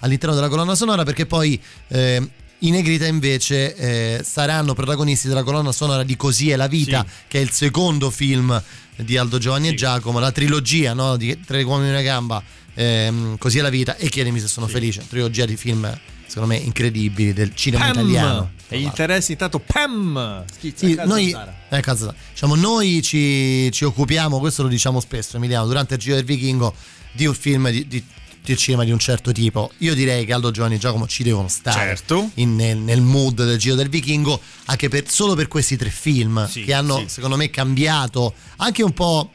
all'interno 0.00 0.34
della 0.34 0.48
colonna 0.48 0.74
sonora 0.74 1.04
perché 1.04 1.26
poi 1.26 1.60
eh, 1.88 2.28
i 2.62 2.70
Negrita 2.70 3.06
invece 3.06 3.74
eh, 3.74 4.22
saranno 4.22 4.74
protagonisti 4.74 5.28
della 5.28 5.42
colonna 5.42 5.72
sonora 5.72 6.02
di 6.02 6.16
Così 6.16 6.50
è 6.50 6.56
la 6.56 6.66
vita, 6.66 7.06
che 7.26 7.38
è 7.38 7.40
il 7.42 7.50
secondo 7.50 8.10
film 8.10 8.62
di 8.96 9.16
Aldo 9.16 9.38
Giovanni 9.38 9.68
e 9.68 9.74
Giacomo, 9.74 10.18
la 10.18 10.30
trilogia 10.30 10.92
no, 10.92 11.16
di 11.16 11.40
Tre 11.40 11.62
uomini 11.62 11.88
e 11.88 11.92
una 11.92 12.02
gamba, 12.02 12.42
ehm, 12.74 13.38
Così 13.38 13.58
è 13.58 13.62
la 13.62 13.70
vita 13.70 13.96
e 13.96 14.08
Chiedimi 14.08 14.40
se 14.40 14.46
sono 14.46 14.66
felice, 14.66 15.04
trilogia 15.08 15.46
di 15.46 15.56
film 15.56 15.90
secondo 16.30 16.54
me 16.54 16.60
incredibili 16.60 17.32
del 17.32 17.54
cinema 17.54 17.86
Pam! 17.86 17.92
italiano. 17.94 18.50
E 18.68 18.78
gli 18.78 18.84
interessi 18.84 19.32
intanto 19.32 19.58
Pam! 19.58 20.44
Schizza 20.50 20.86
Sì, 20.86 20.94
noi, 21.04 21.34
eh, 21.70 21.82
diciamo, 22.30 22.54
noi 22.54 23.02
ci, 23.02 23.70
ci 23.72 23.84
occupiamo, 23.84 24.38
questo 24.38 24.62
lo 24.62 24.68
diciamo 24.68 25.00
spesso 25.00 25.36
Emiliano, 25.36 25.66
durante 25.66 25.94
il 25.94 26.00
Giro 26.00 26.14
del 26.14 26.24
Vichingo, 26.24 26.72
di 27.12 27.26
un 27.26 27.34
film 27.34 27.68
di, 27.70 27.86
di- 27.88 28.04
del 28.42 28.56
cinema 28.56 28.84
di 28.84 28.90
un 28.90 28.98
certo 28.98 29.32
tipo. 29.32 29.70
Io 29.78 29.94
direi 29.94 30.24
che 30.24 30.32
Aldo 30.32 30.50
Giovanni 30.50 30.74
e 30.76 30.78
Giacomo 30.78 31.06
ci 31.06 31.22
devono 31.22 31.48
stare 31.48 31.78
Certo. 31.96 32.30
in- 32.34 32.54
nel, 32.56 32.78
nel 32.78 33.00
mood 33.00 33.44
del 33.44 33.58
Giro 33.58 33.74
del 33.76 33.88
Vichingo, 33.88 34.40
anche 34.66 34.88
per, 34.88 35.08
solo 35.08 35.34
per 35.34 35.46
questi 35.48 35.76
tre 35.76 35.90
film 35.90 36.46
Sì, 36.48 36.64
che 36.64 36.72
hanno, 36.72 36.98
sì. 36.98 37.04
secondo 37.08 37.36
me, 37.36 37.50
cambiato 37.50 38.34
anche 38.56 38.82
un 38.82 38.92
po'. 38.92 39.30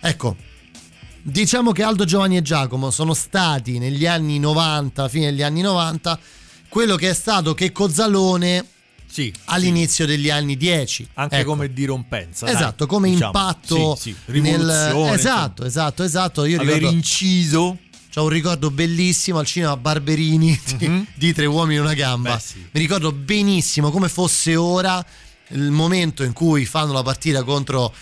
Ecco. 0.00 0.36
Diciamo 1.22 1.72
che 1.72 1.82
Aldo 1.82 2.04
Giovanni 2.04 2.36
e 2.36 2.42
Giacomo 2.42 2.90
sono 2.92 3.12
stati 3.12 3.78
negli 3.78 4.06
anni 4.06 4.38
90, 4.38 5.08
fine 5.08 5.30
degli 5.30 5.42
anni 5.42 5.60
90, 5.60 6.18
quello 6.68 6.94
che 6.94 7.10
è 7.10 7.14
stato 7.14 7.52
che 7.52 7.72
Cozzalone 7.72 8.64
Sì, 9.08 9.32
all'inizio 9.46 10.06
degli 10.06 10.30
anni 10.30 10.56
10. 10.56 11.08
Anche 11.14 11.38
Ecco. 11.38 11.48
come 11.50 11.72
dirompenza. 11.72 12.44
dai, 12.46 12.54
Esatto, 12.54 12.86
come 12.86 13.08
diciamo. 13.10 13.26
impatto 13.26 13.96
Sì, 13.96 14.14
sì, 14.30 14.40
nel 14.40 14.68
esatto, 15.14 15.64
esatto, 15.64 16.02
esatto. 16.04 16.44
Io 16.44 16.60
Aver 16.60 16.74
ricordo, 16.76 16.94
inciso. 16.96 17.78
C'ho 18.16 18.22
un 18.22 18.28
ricordo 18.30 18.70
bellissimo 18.70 19.38
al 19.40 19.44
cinema 19.44 19.76
Barberini 19.76 20.58
di, 20.78 21.06
di 21.14 21.34
Tre 21.34 21.44
uomini 21.44 21.76
e 21.76 21.80
una 21.80 21.92
gamba. 21.92 22.36
Beh, 22.36 22.40
sì. 22.40 22.66
Mi 22.70 22.80
ricordo 22.80 23.12
benissimo 23.12 23.90
come 23.90 24.08
fosse 24.08 24.56
ora 24.56 25.04
il 25.48 25.70
momento 25.70 26.22
in 26.22 26.32
cui 26.32 26.64
fanno 26.64 26.94
la 26.94 27.02
partita 27.02 27.42
contro, 27.42 27.92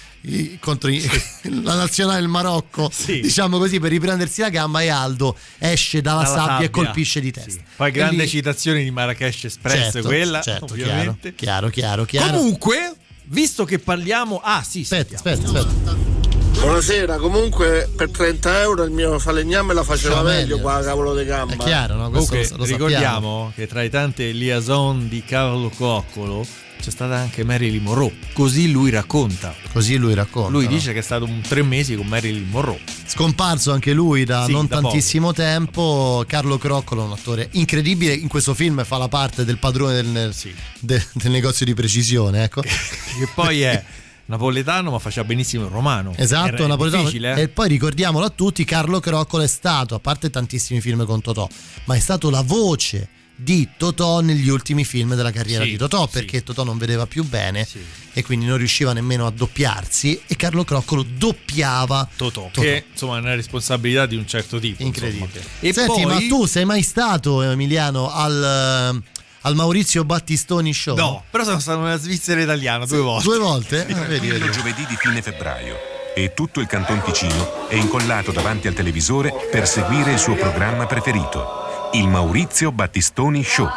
contro 0.61 0.89
i- 0.89 1.03
la 1.65 1.75
nazionale 1.75 2.21
del 2.21 2.29
Marocco, 2.29 2.89
Sì. 2.95 3.23
diciamo 3.23 3.59
così, 3.59 3.81
per 3.81 3.91
riprendersi 3.91 4.41
la 4.43 4.51
gamba 4.51 4.83
e 4.83 4.89
Aldo 4.89 5.37
esce 5.59 6.01
dalla, 6.01 6.23
Dalla 6.23 6.29
sabbia, 6.37 6.47
sabbia. 6.53 6.67
e 6.67 6.71
colpisce 6.71 7.19
di 7.21 7.33
testa. 7.33 7.63
Poi 7.75 7.89
E 7.89 7.91
grande 7.91 8.23
lì- 8.23 8.29
citazione 8.29 8.85
di 8.85 8.93
Marrakesh 8.93 9.43
Express, 9.47 9.75
certo, 9.95 10.03
quella, 10.03 10.41
certo, 10.43 10.67
ovviamente. 10.67 11.35
Chiaro, 11.35 11.71
chiaro, 11.71 12.05
chiaro. 12.05 12.27
chiaro. 12.27 12.39
Comunque, 12.39 12.95
visto 13.25 13.65
che 13.65 13.81
parliamo... 13.81 14.41
Ah, 14.45 14.63
sì, 14.63 14.83
aspetta, 14.83 15.17
aspetta, 15.17 15.45
aspetta. 15.47 16.14
Buonasera, 16.61 17.17
comunque 17.19 17.89
per 17.95 18.11
30 18.11 18.63
euro 18.63 18.85
il 18.85 18.91
mio 18.91 19.19
falegname 19.19 19.75
la 19.75 19.83
faceva 19.83 20.23
meglio 20.23 20.57
meglio. 20.57 20.59
qua 20.61 20.83
cavolo 20.83 21.15
di 21.15 21.25
gamba. 21.25 21.55
È 21.55 21.57
chiaro, 21.59 21.95
no? 21.95 22.11
Questo 22.11 22.31
Comunque, 22.31 22.57
lo, 22.57 22.57
lo 22.59 22.65
ricordiamo 22.65 23.53
che 23.55 23.67
tra 23.67 23.83
i 23.83 23.91
tante 23.91 24.31
liaison 24.31 25.09
di 25.09 25.23
Carlo 25.25 25.69
Coccolo 25.69 26.47
c'è 26.85 26.91
stata 26.91 27.17
anche 27.17 27.45
Marilyn 27.45 27.83
Monroe. 27.83 28.13
Così 28.35 28.71
lui 28.71 28.91
racconta. 28.91 29.55
Così 29.73 29.97
lui 29.97 30.13
racconta. 30.13 30.51
Lui 30.51 30.65
no? 30.65 30.71
dice 30.71 30.93
che 30.93 30.99
è 30.99 31.03
stato 31.03 31.25
un 31.25 31.41
tre 31.41 31.63
mesi 31.63 31.97
con 31.97 32.07
Marilyn 32.07 32.47
Monroe. 32.51 32.81
Scomparso 33.07 33.73
anche 33.73 33.93
lui 33.93 34.25
da 34.25 34.45
Sì, 34.45 34.53
non 34.53 34.67
da 34.67 34.81
tantissimo 34.81 35.33
tempo. 35.33 36.25
Carlo 36.27 36.59
Croccolo, 36.59 37.05
un 37.05 37.13
attore 37.13 37.49
incredibile. 37.53 38.13
In 38.13 38.29
questo 38.29 38.53
film 38.53 38.85
fa 38.85 38.99
la 38.99 39.09
parte 39.09 39.47
del 39.47 39.57
padrone 39.57 39.95
del, 39.95 40.35
de- 40.81 41.07
del 41.13 41.31
negozio 41.31 41.65
di 41.65 41.73
precisione. 41.73 42.45
Ecco. 42.45 42.61
Che 42.61 43.29
poi 43.35 43.63
è 43.63 43.83
napoletano, 44.27 44.91
ma 44.91 44.99
faceva 44.99 45.27
benissimo 45.27 45.65
il 45.65 45.71
romano. 45.71 46.15
Esatto, 46.17 46.55
Era 46.55 46.67
napoletano. 46.67 47.03
difficile, 47.03 47.35
eh? 47.35 47.43
E 47.43 47.49
poi 47.49 47.69
ricordiamolo 47.69 48.25
a 48.25 48.31
tutti: 48.31 48.65
Carlo 48.65 49.01
Croccolo 49.01 49.43
è 49.43 49.49
stato, 49.49 49.95
a 49.95 49.99
parte 50.01 50.31
tantissimi 50.31 50.81
film 50.81 51.05
con 51.05 51.21
Totò, 51.21 51.49
ma 51.85 51.95
è 51.95 52.01
stato 52.01 52.31
la 52.31 52.43
voce 52.43 53.09
di 53.37 53.69
Totò 53.77 54.21
negli 54.21 54.49
ultimi 54.49 54.85
film 54.85 55.17
della 55.17 55.33
carriera 55.33 55.65
Sì, 55.65 55.71
di 55.71 55.77
Totò 55.77 56.07
sì. 56.07 56.13
perché 56.13 56.45
Totò 56.45 56.63
non 56.63 56.79
vedeva 56.79 57.05
più 57.07 57.25
bene 57.25 57.67
e 58.13 58.23
quindi 58.23 58.47
non 58.47 58.59
riusciva 58.59 58.93
nemmeno 58.93 59.27
a 59.27 59.31
doppiarsi 59.31 60.23
e 60.29 60.37
Carlo 60.37 60.63
Croccolo 60.63 61.03
doppiava 61.03 62.09
Totò, 62.17 62.49
che 62.53 62.85
insomma 62.93 63.17
è 63.17 63.21
una 63.21 63.35
responsabilità 63.35 64.07
di 64.07 64.15
un 64.15 64.27
certo 64.29 64.61
tipo. 64.61 64.83
Incredibile. 64.85 65.43
E 65.59 65.73
Senti, 65.73 66.03
poi... 66.03 66.05
ma 66.05 66.19
tu 66.29 66.47
sei 66.47 66.65
mai 66.65 66.83
stato, 66.83 67.43
Emiliano, 67.43 68.09
al, 68.09 69.03
al 69.47 69.55
Maurizio 69.55 70.05
Battistoni 70.05 70.73
Show? 70.73 70.97
No, 70.97 71.25
però 71.31 71.45
sono 71.45 71.59
stato 71.59 71.81
nella 71.81 71.99
Svizzera 71.99 72.41
italiana 72.41 72.87
due 72.87 72.99
volte. 72.99 73.25
Due 73.25 73.39
volte? 73.39 73.87
Ah, 73.93 74.05
vedi, 74.07 74.29
vedi. 74.29 74.51
giovedì 74.51 74.87
di 74.87 74.97
fine 74.97 75.21
febbraio 75.21 75.77
e 76.15 76.33
tutto 76.33 76.61
il 76.61 76.67
Canton 76.67 77.03
Ticino 77.03 77.69
è 77.69 77.75
incollato 77.75 78.33
davanti 78.33 78.69
al 78.69 78.75
televisore 78.75 79.33
per 79.51 79.69
seguire 79.69 80.13
il 80.13 80.19
suo 80.19 80.35
programma 80.35 80.87
preferito, 80.87 81.91
il 81.93 82.09
Maurizio 82.09 82.73
Battistoni 82.73 83.45
Show. 83.45 83.69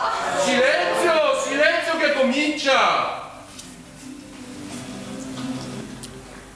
Silenzio, 0.45 1.11
silenzio 1.49 1.97
che 1.97 2.13
comincia! 2.13 3.25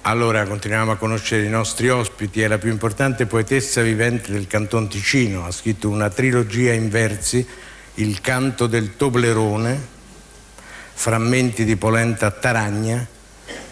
Allora 0.03 0.45
continuiamo 0.45 0.91
a 0.91 0.95
conoscere 0.95 1.43
i 1.43 1.49
nostri 1.49 1.89
ospiti. 1.89 2.41
È 2.41 2.47
la 2.47 2.57
più 2.57 2.71
importante 2.71 3.25
poetessa 3.27 3.81
vivente 3.81 4.31
del 4.31 4.47
Canton 4.47 4.87
Ticino. 4.87 5.45
Ha 5.45 5.51
scritto 5.51 5.89
una 5.89 6.09
trilogia 6.09 6.73
in 6.73 6.89
versi, 6.89 7.45
Il 8.01 8.19
canto 8.19 8.65
del 8.65 8.97
Toblerone, 8.97 9.79
Frammenti 10.91 11.63
di 11.63 11.75
polenta 11.75 12.25
a 12.25 12.31
Taragna 12.31 13.05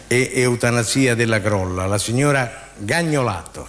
e 0.05 0.31
Eutanasia 0.35 1.15
della 1.15 1.41
Crolla. 1.41 1.87
La 1.87 1.97
signora 1.97 2.69
Gagnolato. 2.77 3.67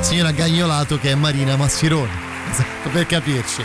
Signora 0.00 0.32
Gagnolato 0.32 0.98
che 0.98 1.12
è 1.12 1.14
Marina 1.14 1.54
Massironi. 1.54 2.10
Esatto, 2.50 2.88
per 2.90 3.06
capirci. 3.06 3.64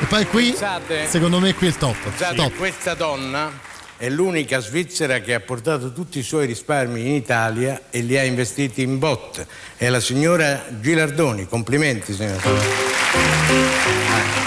E 0.00 0.06
poi 0.06 0.26
qui, 0.26 0.48
Pensate- 0.48 1.06
secondo 1.06 1.38
me, 1.38 1.52
qui 1.52 1.66
è 1.66 1.68
il 1.68 1.76
top. 1.76 2.00
Pensate 2.04 2.36
top. 2.36 2.56
questa 2.56 2.94
donna 2.94 3.50
è 3.98 4.08
l'unica 4.08 4.58
svizzera 4.60 5.18
che 5.18 5.34
ha 5.34 5.40
portato 5.40 5.92
tutti 5.92 6.18
i 6.18 6.22
suoi 6.22 6.46
risparmi 6.46 6.98
in 6.98 7.12
Italia 7.12 7.82
e 7.90 8.00
li 8.00 8.16
ha 8.16 8.24
investiti 8.24 8.80
in 8.80 8.98
bot. 8.98 9.46
È 9.76 9.90
la 9.90 10.00
signora 10.00 10.64
Gilardoni. 10.80 11.46
Complimenti, 11.46 12.14
signora. 12.14 12.81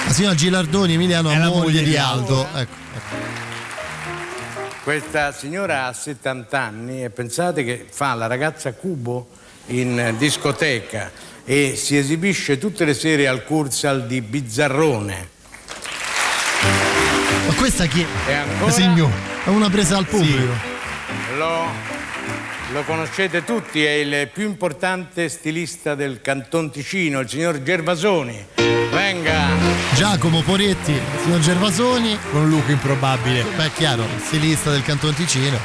La 0.06 0.12
signora 0.12 0.36
Gilardoni, 0.36 0.94
Emiliano, 0.94 1.30
È 1.30 1.38
la 1.38 1.50
moglie, 1.50 1.60
moglie 1.60 1.84
di 1.84 1.98
Aldo. 1.98 2.48
Ecco, 2.54 2.58
ecco. 2.96 3.44
Questa 4.84 5.32
signora 5.32 5.86
ha 5.88 5.94
70 5.94 6.60
anni 6.60 7.04
e 7.04 7.10
pensate 7.10 7.64
che 7.64 7.88
fa 7.90 8.14
la 8.14 8.28
ragazza 8.28 8.74
cubo 8.74 9.28
in 9.68 10.00
eh, 10.00 10.16
discoteca 10.16 11.12
e 11.44 11.76
si 11.76 11.98
esibisce 11.98 12.58
tutte 12.58 12.86
le 12.86 12.94
sere 12.94 13.28
al 13.28 13.44
Cursal 13.44 14.06
di 14.06 14.22
Bizzarrone. 14.22 15.30
Ma 17.48 17.54
questa 17.56 17.86
chi 17.86 18.02
è? 18.02 18.30
E 18.30 18.34
ancora? 18.34 18.72
Signor, 18.72 19.12
è 19.44 19.50
una 19.50 19.70
presa 19.70 19.98
al 19.98 20.06
pubblico. 20.06 20.54
Lo, 21.38 21.70
lo 22.76 22.84
conoscete 22.84 23.46
tutti, 23.46 23.86
è 23.86 23.92
il 23.92 24.28
più 24.34 24.44
importante 24.44 25.30
stilista 25.30 25.96
del 25.96 26.20
Canton 26.20 26.70
Ticino, 26.70 27.22
il 27.22 27.30
signor 27.30 27.64
Gervasoni. 27.64 28.48
Venga! 28.92 29.48
Giacomo 29.94 30.42
Poretti, 30.42 30.92
il 30.92 31.02
signor 31.24 31.40
Gervasoni. 31.40 32.20
Con 32.32 32.42
un 32.42 32.50
look 32.50 32.68
improbabile. 32.68 33.46
Beh, 33.56 33.72
chiaro, 33.72 34.04
il 34.04 34.22
stilista 34.22 34.72
del 34.72 34.84
Canton 34.84 35.14
Ticino. 35.14 35.58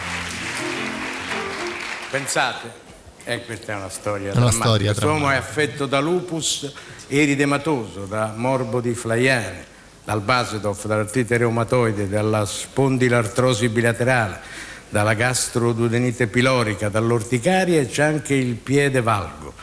Pensate, 2.10 2.70
e 3.24 3.44
questa 3.44 3.72
è 3.72 3.74
una 3.74 3.88
storia 3.88 4.30
È 4.30 4.36
una 4.36 4.50
drammatica. 4.50 4.64
storia 4.68 4.92
Quest'uomo 4.92 5.30
è 5.30 5.34
affetto 5.34 5.86
da 5.86 5.98
lupus 5.98 6.72
eridematoso, 7.08 8.04
da 8.04 8.32
morbo 8.36 8.80
di 8.80 8.94
Flaiane, 8.94 9.64
dal 10.04 10.20
Basedov, 10.20 10.86
dall'artrite 10.86 11.36
reumatoide, 11.38 12.08
dalla 12.08 12.46
spondilartrosi 12.46 13.68
bilaterale, 13.68 14.68
dalla 14.90 15.14
gastroduodenite 15.14 16.26
pilorica, 16.26 16.88
dall'orticaria 16.88 17.80
e 17.80 17.86
c'è 17.86 18.02
anche 18.04 18.34
il 18.34 18.56
piede 18.56 19.00
valgo. 19.00 19.54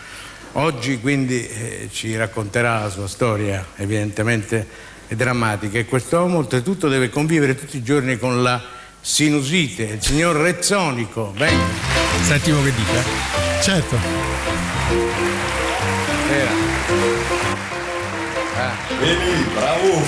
Oggi 0.54 1.00
quindi 1.00 1.48
eh, 1.48 1.90
ci 1.92 2.16
racconterà 2.16 2.80
la 2.80 2.90
sua 2.90 3.08
storia, 3.08 3.64
evidentemente 3.76 4.68
è 5.08 5.14
drammatica, 5.14 5.78
e 5.78 5.86
quest'uomo 5.86 6.40
oltretutto 6.40 6.88
deve 6.88 7.10
convivere 7.10 7.54
tutti 7.54 7.78
i 7.78 7.84
giorni 7.84 8.18
con 8.18 8.42
la 8.42 8.60
sinusite, 9.00 9.84
il 9.84 10.02
signor 10.02 10.38
Rezzonico, 10.38 11.32
venga. 11.38 11.64
Sentimo 12.24 12.64
che 12.64 12.74
dica. 12.74 13.04
Certo. 13.62 13.98
Vedi, 19.00 19.46
bravo. 19.54 20.02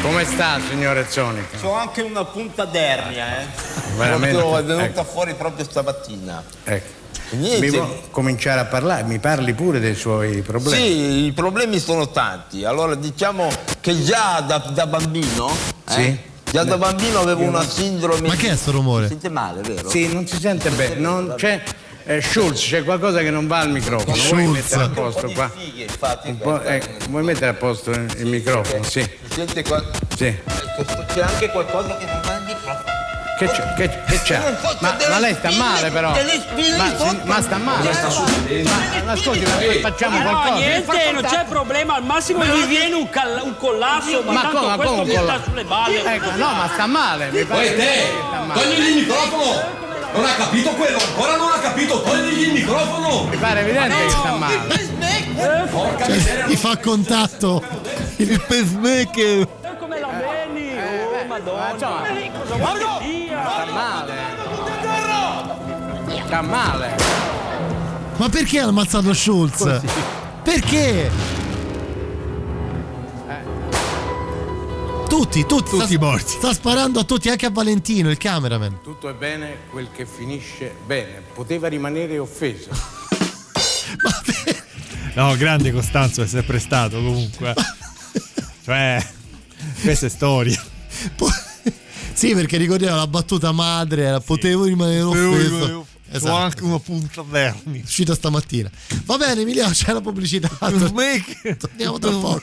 Come 0.00 0.24
sta, 0.24 0.58
signore 0.66 1.04
Zonica? 1.08 1.58
C'ho 1.58 1.74
anche 1.74 2.00
una 2.00 2.24
punta 2.24 2.64
d'ernia, 2.64 3.40
eh. 3.40 3.79
Veramente? 4.04 4.36
Proprio 4.38 4.58
è 4.58 4.64
venuta 4.64 4.84
Ecco. 5.00 5.04
fuori 5.04 5.34
proprio 5.34 5.64
stamattina. 5.64 6.42
Ecco. 6.64 6.98
Niente. 7.32 7.60
Mi 7.60 7.70
vuoi 7.70 7.86
cominciare 8.10 8.60
a 8.60 8.64
parlare? 8.64 9.04
Mi 9.04 9.18
parli 9.20 9.52
pure 9.54 9.78
dei 9.78 9.94
suoi 9.94 10.42
problemi? 10.42 10.76
Sì, 10.76 11.24
i 11.26 11.32
problemi 11.32 11.78
sono 11.78 12.08
tanti. 12.10 12.64
Allora 12.64 12.94
diciamo 12.96 13.48
che 13.80 14.02
già 14.02 14.40
da, 14.40 14.58
da 14.58 14.86
bambino, 14.86 15.48
eh, 15.88 15.92
Sì. 15.92 16.18
già 16.50 16.64
da 16.64 16.76
bambino 16.76 17.20
avevo 17.20 17.42
una 17.42 17.62
sindrome. 17.62 18.26
Ma 18.26 18.34
che 18.34 18.50
è 18.50 18.56
sto 18.56 18.72
rumore? 18.72 19.06
Sente 19.06 19.28
male, 19.28 19.60
vero? 19.62 19.88
Sì, 19.88 20.12
non 20.12 20.26
si 20.26 20.40
sente 20.40 20.70
bene. 20.70 20.96
Non 20.96 21.34
c'è. 21.36 21.62
eh, 22.04 22.20
Schulz, 22.20 22.66
c'è 22.66 22.82
qualcosa 22.82 23.20
che 23.20 23.30
non 23.30 23.46
va 23.46 23.58
al 23.60 23.70
microfono. 23.70 24.12
Vuoi 24.12 24.18
Schulz. 24.18 24.48
mettere 24.50 24.82
a 24.82 24.88
posto 24.88 25.30
qua? 25.30 25.48
Fighe, 25.56 25.82
infatti, 25.84 26.28
Un 26.30 26.38
po', 26.38 26.60
ecco, 26.62 27.08
vuoi 27.10 27.22
mettere 27.22 27.50
a 27.52 27.54
posto 27.54 27.90
il 27.92 28.08
il 28.18 28.26
microfono? 28.26 28.82
Sì. 28.82 29.08
Sente 29.32 29.62
qua. 29.62 29.80
Sì. 30.16 30.24
Ecco, 30.26 31.04
C'è 31.14 31.20
anche 31.20 31.48
qualcosa 31.50 31.96
che 31.96 32.06
non 32.06 32.20
va 32.24 32.34
al 32.34 32.42
microfono. 32.42 32.98
Che 33.40 33.46
c'è? 33.48 33.72
Che, 33.74 34.02
che 34.06 34.20
c'è? 34.22 34.38
Ma, 34.80 34.96
ma 35.08 35.18
lei 35.18 35.34
sta 35.34 35.50
male 35.52 35.90
però. 35.90 36.10
Ma, 36.10 36.18
si- 36.18 37.20
ma 37.24 37.40
sta 37.40 37.56
male. 37.56 37.90
Ma, 37.90 39.02
ma 39.06 39.12
ascolti, 39.12 39.44
ma 39.46 39.88
facciamo 39.90 40.18
Ma 40.18 40.22
no, 40.24 40.30
qualcosa. 40.30 40.54
niente, 40.66 41.10
non 41.12 41.22
c'è 41.22 41.44
problema, 41.48 41.94
al 41.94 42.04
massimo 42.04 42.44
gli 42.44 42.66
viene 42.66 42.94
un, 42.96 43.08
cal- 43.08 43.40
un 43.42 43.56
collasso, 43.56 44.20
ma, 44.26 44.32
Ma 44.32 44.40
tanto 44.42 44.58
come, 44.60 44.76
questo 44.76 44.94
come 44.94 45.04
mi 45.06 45.10
sta 45.12 45.20
colla- 45.22 45.40
sulle 45.42 45.64
balle. 45.64 46.14
Ecco, 46.14 46.30
no, 46.36 46.52
ma 46.52 46.70
sta 46.70 46.86
male. 46.86 47.30
Mi 47.30 47.44
pare 47.44 47.66
Poi 47.68 47.76
te, 47.76 47.92
sta 48.28 48.60
togli 48.60 48.78
il 48.88 48.94
microfono! 48.96 49.78
Non 50.12 50.24
ha 50.24 50.34
capito 50.34 50.70
quello, 50.72 50.98
ancora 50.98 51.36
non 51.36 51.48
ha 51.52 51.58
capito, 51.60 52.02
togli 52.02 52.42
il 52.42 52.52
microfono! 52.52 53.24
Mi 53.30 53.36
pare 53.38 53.60
evidente 53.60 53.94
che 54.04 54.10
sta 54.10 54.32
male. 54.36 54.88
Porca 55.70 56.04
Cioè, 56.04 56.14
miseria, 56.14 56.46
gli 56.46 56.56
fa 56.56 56.76
contatto 56.76 57.62
il 58.16 58.38
pacemaker. 58.46 59.46
Madonna. 61.42 61.72
insomma, 61.72 62.08
Eh, 62.08 62.30
cosa 62.38 62.56
vuoi 62.56 62.78
che 62.78 63.04
sia? 63.26 63.42
Sta 63.50 63.64
male. 63.72 64.14
Sta 66.26 66.42
male. 66.42 66.96
Ma 68.16 68.28
perché 68.28 68.58
ha 68.60 68.66
ammazzato 68.66 69.12
Schulz? 69.14 69.80
Perché? 70.42 71.10
Tutti, 75.08 75.44
tutti, 75.44 75.70
Tutti 75.70 75.86
sta, 75.86 75.98
morti. 75.98 76.30
Sta 76.32 76.52
sparando 76.52 77.00
a 77.00 77.04
tutti, 77.04 77.28
anche 77.28 77.46
a 77.46 77.50
Valentino, 77.50 78.10
il 78.10 78.16
cameraman. 78.18 78.80
Tutto 78.82 79.08
è 79.08 79.12
bene 79.14 79.56
quel 79.70 79.88
che 79.92 80.06
finisce 80.06 80.74
bene. 80.86 81.22
Poteva 81.34 81.68
rimanere 81.68 82.18
offeso. 82.18 82.70
No, 85.12 85.36
grande 85.36 85.72
Costanzo 85.72 86.22
è 86.22 86.26
sempre 86.26 86.60
stato 86.60 86.96
comunque. 86.98 87.52
cioè, 88.64 89.04
questa 89.82 90.06
è 90.06 90.08
storia. 90.08 90.62
Sì, 92.12 92.34
perché 92.34 92.58
ricordiamo 92.58 92.96
la 92.96 93.06
battuta 93.06 93.50
madre, 93.52 94.02
era 94.02 94.20
potevo 94.20 94.64
rimanere 94.64 95.00
offeso. 95.00 95.86
Ho 96.22 96.34
anche 96.34 96.64
una 96.64 96.78
punta 96.78 97.22
vermi. 97.22 97.80
Uscita 97.82 98.14
stamattina. 98.14 98.70
Va 99.06 99.16
bene, 99.16 99.40
Emiliano, 99.40 99.72
c'è 99.74 99.92
la 99.92 100.00
pubblicità. 100.00 100.50
Torniamo 101.56 101.98
tra 101.98 102.10
poco. 102.10 102.42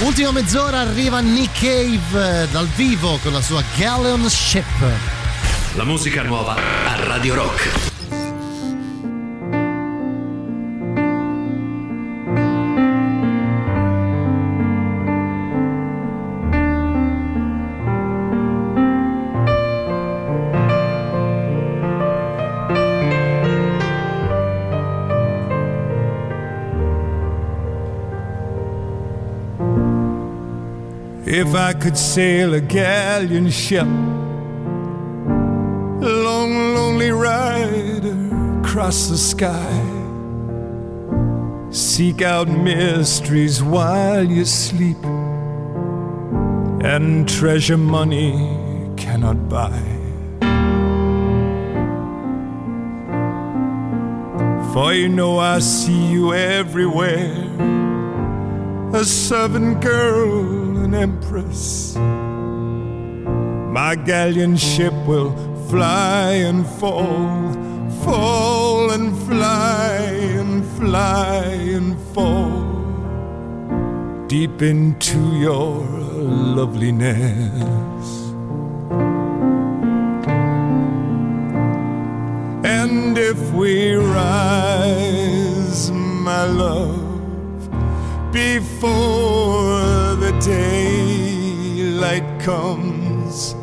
Ultima 0.00 0.30
mezz'ora 0.30 0.80
arriva 0.80 1.18
Nick 1.18 1.58
Cave 1.58 2.44
eh, 2.44 2.48
dal 2.48 2.68
vivo 2.76 3.18
con 3.18 3.32
la 3.32 3.42
sua 3.42 3.62
Galleon 3.76 4.30
Ship. 4.30 4.64
La 5.74 5.84
musica 5.84 6.22
nuova 6.22 6.54
a 6.54 7.04
Radio 7.04 7.34
Rock. 7.34 7.97
If 31.30 31.54
I 31.54 31.74
could 31.74 31.98
sail 31.98 32.54
a 32.54 32.60
galleon 32.62 33.50
ship, 33.50 33.84
a 33.84 36.12
long, 36.26 36.74
lonely 36.74 37.10
rider 37.10 38.16
across 38.62 39.08
the 39.08 39.18
sky, 39.18 39.82
seek 41.70 42.22
out 42.22 42.48
mysteries 42.48 43.62
while 43.62 44.24
you 44.24 44.46
sleep, 44.46 45.04
and 46.82 47.28
treasure 47.28 47.76
money 47.76 48.32
cannot 48.96 49.50
buy. 49.50 49.82
For 54.72 54.94
you 54.94 55.10
know 55.10 55.38
I 55.38 55.58
see 55.58 56.10
you 56.10 56.32
everywhere 56.32 57.44
a 58.94 59.04
servant 59.04 59.82
girl, 59.82 60.67
an 60.88 60.94
empress. 60.94 61.96
My 63.78 63.94
galleon 63.94 64.56
ship 64.56 64.94
will 65.06 65.32
fly 65.68 66.32
and 66.48 66.66
fall, 66.66 67.52
fall 68.04 68.90
and 68.90 69.16
fly 69.26 69.98
and 70.40 70.64
fly 70.78 71.44
and 71.76 71.98
fall 72.14 72.66
deep 74.28 74.62
into 74.62 75.20
your 75.36 75.84
loveliness. 76.56 78.08
And 82.64 83.18
if 83.18 83.52
we 83.52 83.94
rise, 83.94 85.90
my 85.90 86.44
love, 86.44 87.08
before 88.32 89.77
daylight 90.40 92.28
comes, 92.40 93.54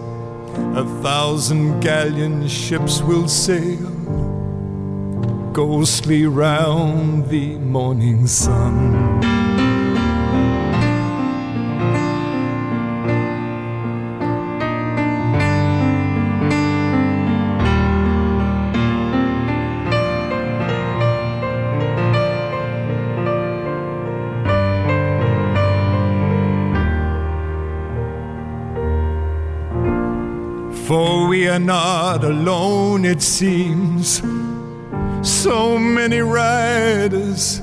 a 0.76 0.84
thousand 1.02 1.80
galleon 1.80 2.48
ships 2.48 3.02
will 3.02 3.28
sail 3.28 3.92
ghostly 5.54 6.26
round 6.26 7.30
the 7.30 7.58
morning 7.60 8.28
sun. 8.28 9.45
We 31.46 31.52
are 31.52 31.60
not 31.60 32.24
alone, 32.24 33.06
it 33.06 33.22
seems. 33.22 34.20
So 35.22 35.78
many 35.78 36.18
riders 36.18 37.60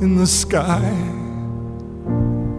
in 0.00 0.14
the 0.14 0.26
sky, 0.26 0.88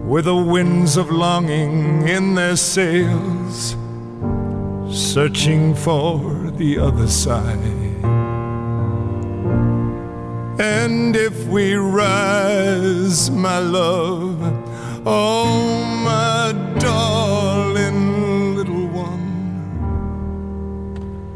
with 0.04 0.26
the 0.26 0.36
winds 0.36 0.98
of 0.98 1.10
longing 1.10 2.06
in 2.06 2.34
their 2.34 2.56
sails, 2.56 3.74
searching 4.90 5.74
for 5.74 6.18
the 6.58 6.78
other 6.78 7.08
side. 7.08 7.56
And 10.60 11.16
if 11.16 11.46
we 11.46 11.72
rise, 11.72 13.30
my 13.30 13.60
love, 13.60 14.36
oh, 15.06 15.84
my 16.04 16.52
darling 16.78 17.39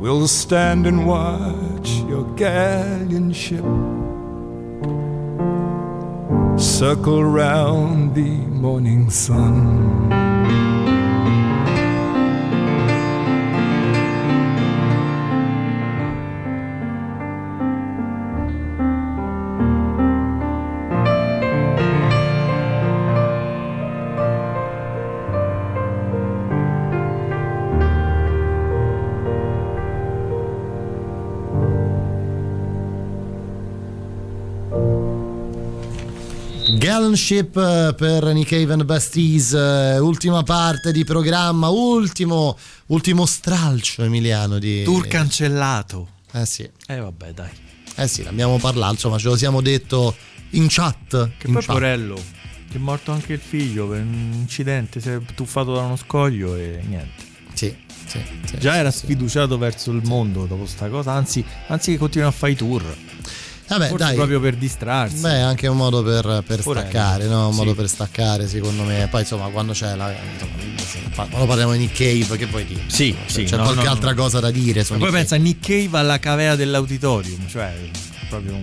we'll 0.04 0.28
stand 0.28 0.86
and 0.86 1.06
watch 1.06 1.88
your 2.10 2.24
galleon 2.36 3.32
ship 3.32 3.64
circle 6.58 7.24
round 7.24 8.14
the 8.14 8.36
morning 8.64 9.08
sun. 9.08 10.33
Gallant 36.94 37.16
Ship 37.16 37.56
eh, 37.56 37.92
per 37.96 38.24
Nick 38.32 38.52
Haven 38.52 38.86
Bastis, 38.86 39.52
eh, 39.52 39.98
ultima 39.98 40.44
parte 40.44 40.92
di 40.92 41.02
programma, 41.02 41.68
ultimo, 41.68 42.56
ultimo 42.86 43.26
stralcio 43.26 44.04
Emiliano 44.04 44.60
di... 44.60 44.84
Tour 44.84 45.08
cancellato. 45.08 46.06
Eh 46.30 46.46
sì. 46.46 46.70
Eh 46.86 47.00
vabbè, 47.00 47.32
dai. 47.32 47.50
Eh 47.96 48.06
sì, 48.06 48.22
l'abbiamo 48.22 48.58
parlato, 48.58 48.92
insomma 48.92 49.18
ce 49.18 49.26
lo 49.26 49.36
siamo 49.36 49.60
detto 49.60 50.14
in 50.50 50.66
chat. 50.68 51.30
Che 51.36 51.46
in 51.48 51.54
poi 51.54 51.62
chat. 51.62 51.72
Porello, 51.72 52.14
che 52.70 52.76
è 52.76 52.78
morto 52.78 53.10
anche 53.10 53.32
il 53.32 53.40
figlio 53.40 53.88
per 53.88 53.98
un 54.00 54.30
incidente, 54.32 55.00
si 55.00 55.08
è 55.08 55.18
tuffato 55.34 55.74
da 55.74 55.80
uno 55.80 55.96
scoglio 55.96 56.54
e 56.54 56.80
niente. 56.86 57.24
Sì, 57.54 57.76
sì, 58.06 58.20
sì, 58.44 58.58
Già 58.58 58.76
era 58.76 58.92
sì. 58.92 58.98
sfiduciato 58.98 59.58
verso 59.58 59.90
il 59.90 60.02
mondo 60.04 60.46
dopo 60.46 60.64
sta 60.64 60.88
cosa, 60.88 61.10
anzi, 61.10 61.44
anzi 61.66 61.90
che 61.90 61.98
continua 61.98 62.28
a 62.28 62.30
fare 62.30 62.52
i 62.52 62.56
tour. 62.56 62.96
Vabbè, 63.66 63.88
Forse 63.88 64.04
dai. 64.04 64.14
proprio 64.14 64.40
per 64.40 64.56
distrarsi. 64.56 65.20
Beh, 65.20 65.40
anche 65.40 65.66
un 65.66 65.76
modo 65.76 66.02
per, 66.02 66.42
per 66.46 66.60
staccare, 66.60 67.24
no? 67.26 67.46
Un 67.46 67.52
sì. 67.52 67.58
modo 67.58 67.74
per 67.74 67.88
staccare, 67.88 68.46
secondo 68.46 68.82
me. 68.84 69.08
Poi, 69.10 69.20
insomma, 69.22 69.48
quando 69.48 69.72
c'è 69.72 69.94
la. 69.96 70.12
insomma, 70.12 71.26
quando 71.28 71.46
parliamo 71.46 71.72
di 71.72 71.78
Nick 71.78 71.96
Cave, 71.96 72.36
che 72.36 72.46
poi 72.46 72.66
dire? 72.66 72.82
Sì, 72.88 73.14
C'è- 73.26 73.32
sì, 73.32 73.44
C'è 73.44 73.56
no, 73.56 73.62
qualche 73.62 73.82
no, 73.82 73.88
no. 73.88 73.94
altra 73.94 74.14
cosa 74.14 74.40
da 74.40 74.50
dire. 74.50 74.84
su 74.84 74.92
Ma 74.92 74.98
poi 74.98 75.08
Nick 75.08 75.18
pensa 75.20 75.34
a 75.36 75.38
Nick 75.38 75.66
Cave 75.66 75.98
alla 75.98 76.18
cavea 76.18 76.56
dell'auditorium, 76.56 77.48
cioè 77.48 77.72
proprio 78.28 78.54
un... 78.54 78.62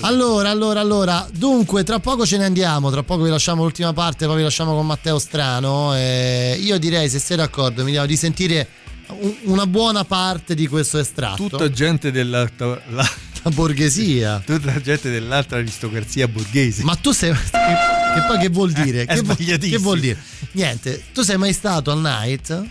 Allora, 0.00 0.50
allora, 0.50 0.80
allora, 0.80 1.26
dunque, 1.32 1.82
tra 1.82 1.98
poco 2.00 2.26
ce 2.26 2.36
ne 2.36 2.44
andiamo, 2.44 2.90
tra 2.90 3.02
poco 3.02 3.22
vi 3.22 3.30
lasciamo 3.30 3.62
l'ultima 3.62 3.92
parte, 3.94 4.26
poi 4.26 4.36
vi 4.36 4.42
lasciamo 4.42 4.74
con 4.74 4.84
Matteo 4.86 5.18
Strano. 5.18 5.94
eh, 5.96 6.58
io 6.60 6.78
direi, 6.78 7.08
se 7.08 7.18
sei 7.18 7.38
d'accordo, 7.38 7.80
Emiliano, 7.80 8.06
di 8.06 8.16
sentire 8.16 8.68
un- 9.08 9.34
una 9.44 9.66
buona 9.66 10.04
parte 10.04 10.54
di 10.54 10.66
questo 10.66 10.98
estratto. 10.98 11.48
Tutta 11.48 11.70
gente 11.70 12.10
dell'alta... 12.12 12.78
La... 12.90 13.08
La 13.46 13.52
borghesia. 13.52 14.42
Tutta 14.44 14.80
gente 14.80 15.08
dell'altra 15.08 15.58
aristocrazia 15.58 16.26
borghese. 16.26 16.82
Ma 16.82 16.96
tu 16.96 17.12
sei. 17.12 17.32
Che, 17.32 17.48
che 17.52 18.24
poi 18.26 18.38
che 18.38 18.48
vuol 18.48 18.72
dire? 18.72 19.04
è 19.04 19.22
che, 19.22 19.58
che 19.58 19.78
vuol 19.78 20.00
dire? 20.00 20.18
Niente, 20.52 21.04
tu 21.14 21.22
sei 21.22 21.36
mai 21.36 21.52
stato 21.52 21.92
al 21.92 22.00
night? 22.00 22.64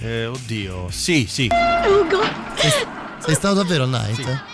Eh, 0.00 0.26
oddio, 0.26 0.88
sì, 0.90 1.26
sì. 1.28 1.48
Sei, 2.56 2.70
sei 3.20 3.34
stato 3.36 3.54
davvero 3.54 3.84
al 3.84 3.90
night? 3.90 4.44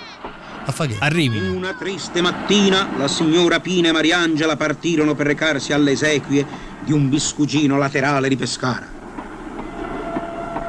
A 0.66 0.70
fare 0.73 0.90
che? 0.90 0.97
Arrivi. 0.99 1.39
Una 1.39 1.73
triste 1.73 2.20
mattina 2.20 2.90
la 2.99 3.09
signora 3.09 3.59
Pina 3.61 3.89
e 3.89 3.93
Mariangela 3.93 4.57
partirono 4.57 5.15
per 5.15 5.24
recarsi 5.24 5.73
alle 5.73 5.93
esequie 5.93 6.47
di 6.85 6.93
un 6.93 7.09
biscugino 7.09 7.78
laterale 7.78 8.28
di 8.28 8.36
Pescara. 8.36 8.86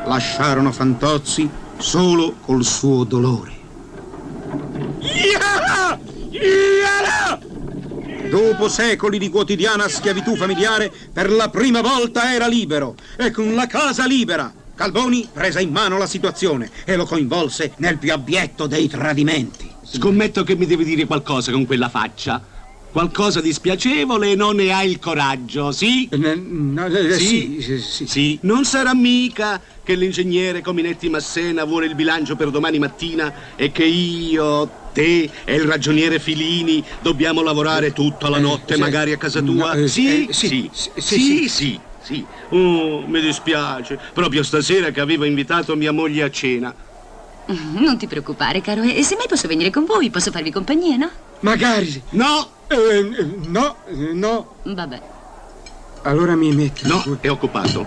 Lasciarono 0.05 0.71
Fantozzi 0.71 1.49
solo 1.77 2.37
col 2.39 2.63
suo 2.63 3.03
dolore. 3.03 3.62
Dopo 8.29 8.67
secoli 8.67 9.19
di 9.19 9.29
quotidiana 9.29 9.87
schiavitù 9.87 10.35
familiare, 10.35 10.91
per 11.11 11.31
la 11.31 11.49
prima 11.49 11.81
volta 11.81 12.33
era 12.33 12.47
libero 12.47 12.95
e 13.17 13.29
con 13.31 13.53
la 13.53 13.67
casa 13.67 14.05
libera. 14.05 14.51
Calboni 14.75 15.29
prese 15.31 15.61
in 15.61 15.71
mano 15.71 15.97
la 15.97 16.07
situazione 16.07 16.71
e 16.83 16.95
lo 16.95 17.05
coinvolse 17.05 17.73
nel 17.77 17.99
più 17.99 18.11
abietto 18.11 18.65
dei 18.65 18.87
tradimenti. 18.87 19.69
Scommetto 19.83 20.43
che 20.43 20.55
mi 20.55 20.65
devi 20.65 20.83
dire 20.83 21.05
qualcosa 21.05 21.51
con 21.51 21.65
quella 21.65 21.89
faccia. 21.89 22.52
Qualcosa 22.93 23.41
di 23.41 23.51
spiacevole 23.51 24.29
e 24.29 24.35
non 24.35 24.57
ne 24.57 24.71
hai 24.71 24.87
il 24.91 24.99
coraggio, 24.99 25.71
sì? 25.71 26.07
eh, 26.11 27.17
sì, 27.17 27.59
sì, 27.59 28.05
sì. 28.05 28.37
Non 28.43 28.65
sarà 28.65 28.93
mica 28.93 29.59
che 29.83 29.95
l'ingegnere 29.95 30.61
Cominetti 30.61 31.09
Massena 31.09 31.63
vuole 31.63 31.87
il 31.87 31.95
bilancio 31.95 32.35
per 32.35 32.51
domani 32.51 32.77
mattina 32.77 33.33
e 33.55 33.71
che 33.71 33.83
io, 33.83 34.69
te 34.93 35.27
e 35.43 35.55
il 35.55 35.63
ragioniere 35.63 36.19
Filini 36.19 36.85
dobbiamo 37.01 37.41
lavorare 37.41 37.93
tutta 37.93 38.29
la 38.29 38.37
notte, 38.37 38.75
sì. 38.75 38.79
magari 38.79 39.11
a 39.11 39.17
casa 39.17 39.41
tua? 39.41 39.73
No, 39.73 39.73
eh, 39.73 39.87
sì, 39.87 40.27
eh, 40.27 40.31
sì, 40.31 40.69
sì, 40.71 40.71
sì, 40.71 40.91
sì, 41.01 41.19
sì, 41.19 41.49
sì. 41.49 41.79
sì. 41.99 42.25
Oh, 42.49 43.07
mi 43.07 43.21
dispiace. 43.21 43.99
Proprio 44.13 44.43
stasera 44.43 44.91
che 44.91 45.01
avevo 45.01 45.23
invitato 45.23 45.75
mia 45.75 45.91
moglie 45.91 46.21
a 46.21 46.29
cena. 46.29 46.75
Non 47.47 47.97
ti 47.97 48.05
preoccupare, 48.05 48.61
caro, 48.61 48.83
e 48.83 49.01
se 49.01 49.15
mai 49.15 49.25
posso 49.27 49.47
venire 49.47 49.71
con 49.71 49.83
voi, 49.83 50.11
posso 50.11 50.29
farvi 50.29 50.51
compagnia, 50.51 50.95
no? 50.95 51.09
Magari. 51.39 52.03
No! 52.11 52.61
Eh, 52.73 53.25
no, 53.47 53.75
eh, 53.85 54.13
no. 54.13 54.55
Vabbè. 54.63 55.01
Allora 56.03 56.35
mi 56.35 56.51
metto. 56.53 56.87
No, 56.87 57.17
è 57.21 57.29
occupato. 57.29 57.85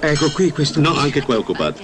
Ecco 0.00 0.30
qui 0.32 0.50
questo. 0.50 0.80
No, 0.80 0.96
anche 0.96 1.22
qua 1.22 1.36
è 1.36 1.38
occupato. 1.38 1.80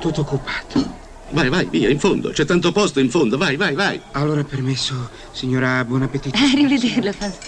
Tutto 0.00 0.20
occupato. 0.20 0.98
Vai, 1.30 1.48
vai, 1.48 1.66
via, 1.66 1.88
in 1.88 1.98
fondo. 1.98 2.30
C'è 2.30 2.44
tanto 2.44 2.72
posto 2.72 3.00
in 3.00 3.08
fondo. 3.08 3.38
Vai, 3.38 3.56
vai, 3.56 3.74
vai. 3.74 4.00
Allora 4.12 4.44
permesso, 4.44 5.08
signora, 5.32 5.82
buon 5.84 6.02
appetito. 6.02 6.36
Arrivederla, 6.36 7.12
Faz. 7.12 7.38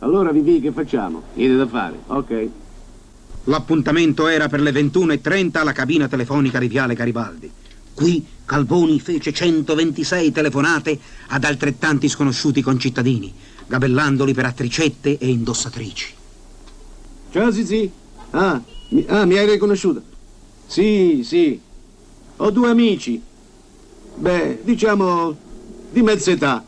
Allora, 0.00 0.32
Vivi, 0.32 0.60
che 0.60 0.72
facciamo? 0.72 1.22
Niente 1.34 1.56
da 1.56 1.66
fare, 1.68 1.98
ok. 2.06 2.48
L'appuntamento 3.44 4.26
era 4.28 4.48
per 4.48 4.60
le 4.60 4.70
21.30 4.70 5.58
alla 5.58 5.72
cabina 5.72 6.08
telefonica 6.08 6.58
di 6.58 6.68
Viale 6.68 6.94
Garibaldi. 6.94 7.50
Qui 7.94 8.24
Calboni 8.44 9.00
fece 9.00 9.32
126 9.32 10.32
telefonate 10.32 10.98
ad 11.28 11.44
altrettanti 11.44 12.08
sconosciuti 12.08 12.62
concittadini, 12.62 13.32
gabellandoli 13.66 14.34
per 14.34 14.46
attricette 14.46 15.18
e 15.18 15.28
indossatrici. 15.28 16.14
Ciao, 17.30 17.50
Zizi. 17.52 17.90
Ah 18.30 18.60
mi, 18.90 19.04
ah, 19.08 19.24
mi 19.24 19.36
hai 19.36 19.48
riconosciuto? 19.48 20.02
Sì, 20.66 21.22
sì. 21.24 21.60
Ho 22.36 22.50
due 22.50 22.70
amici. 22.70 23.20
Beh, 24.16 24.60
diciamo 24.62 25.36
di 25.90 26.02
mezza 26.02 26.30
età. 26.30 26.64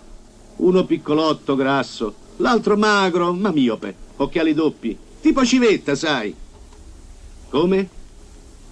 Uno 0.56 0.84
piccolotto, 0.84 1.56
grasso. 1.56 2.14
L'altro 2.36 2.76
magro, 2.76 3.32
ma 3.32 3.50
miope. 3.50 3.94
Occhiali 4.16 4.54
doppi. 4.54 4.96
Tipo 5.20 5.44
civetta, 5.44 5.94
sai. 5.94 6.34
Come? 7.52 7.86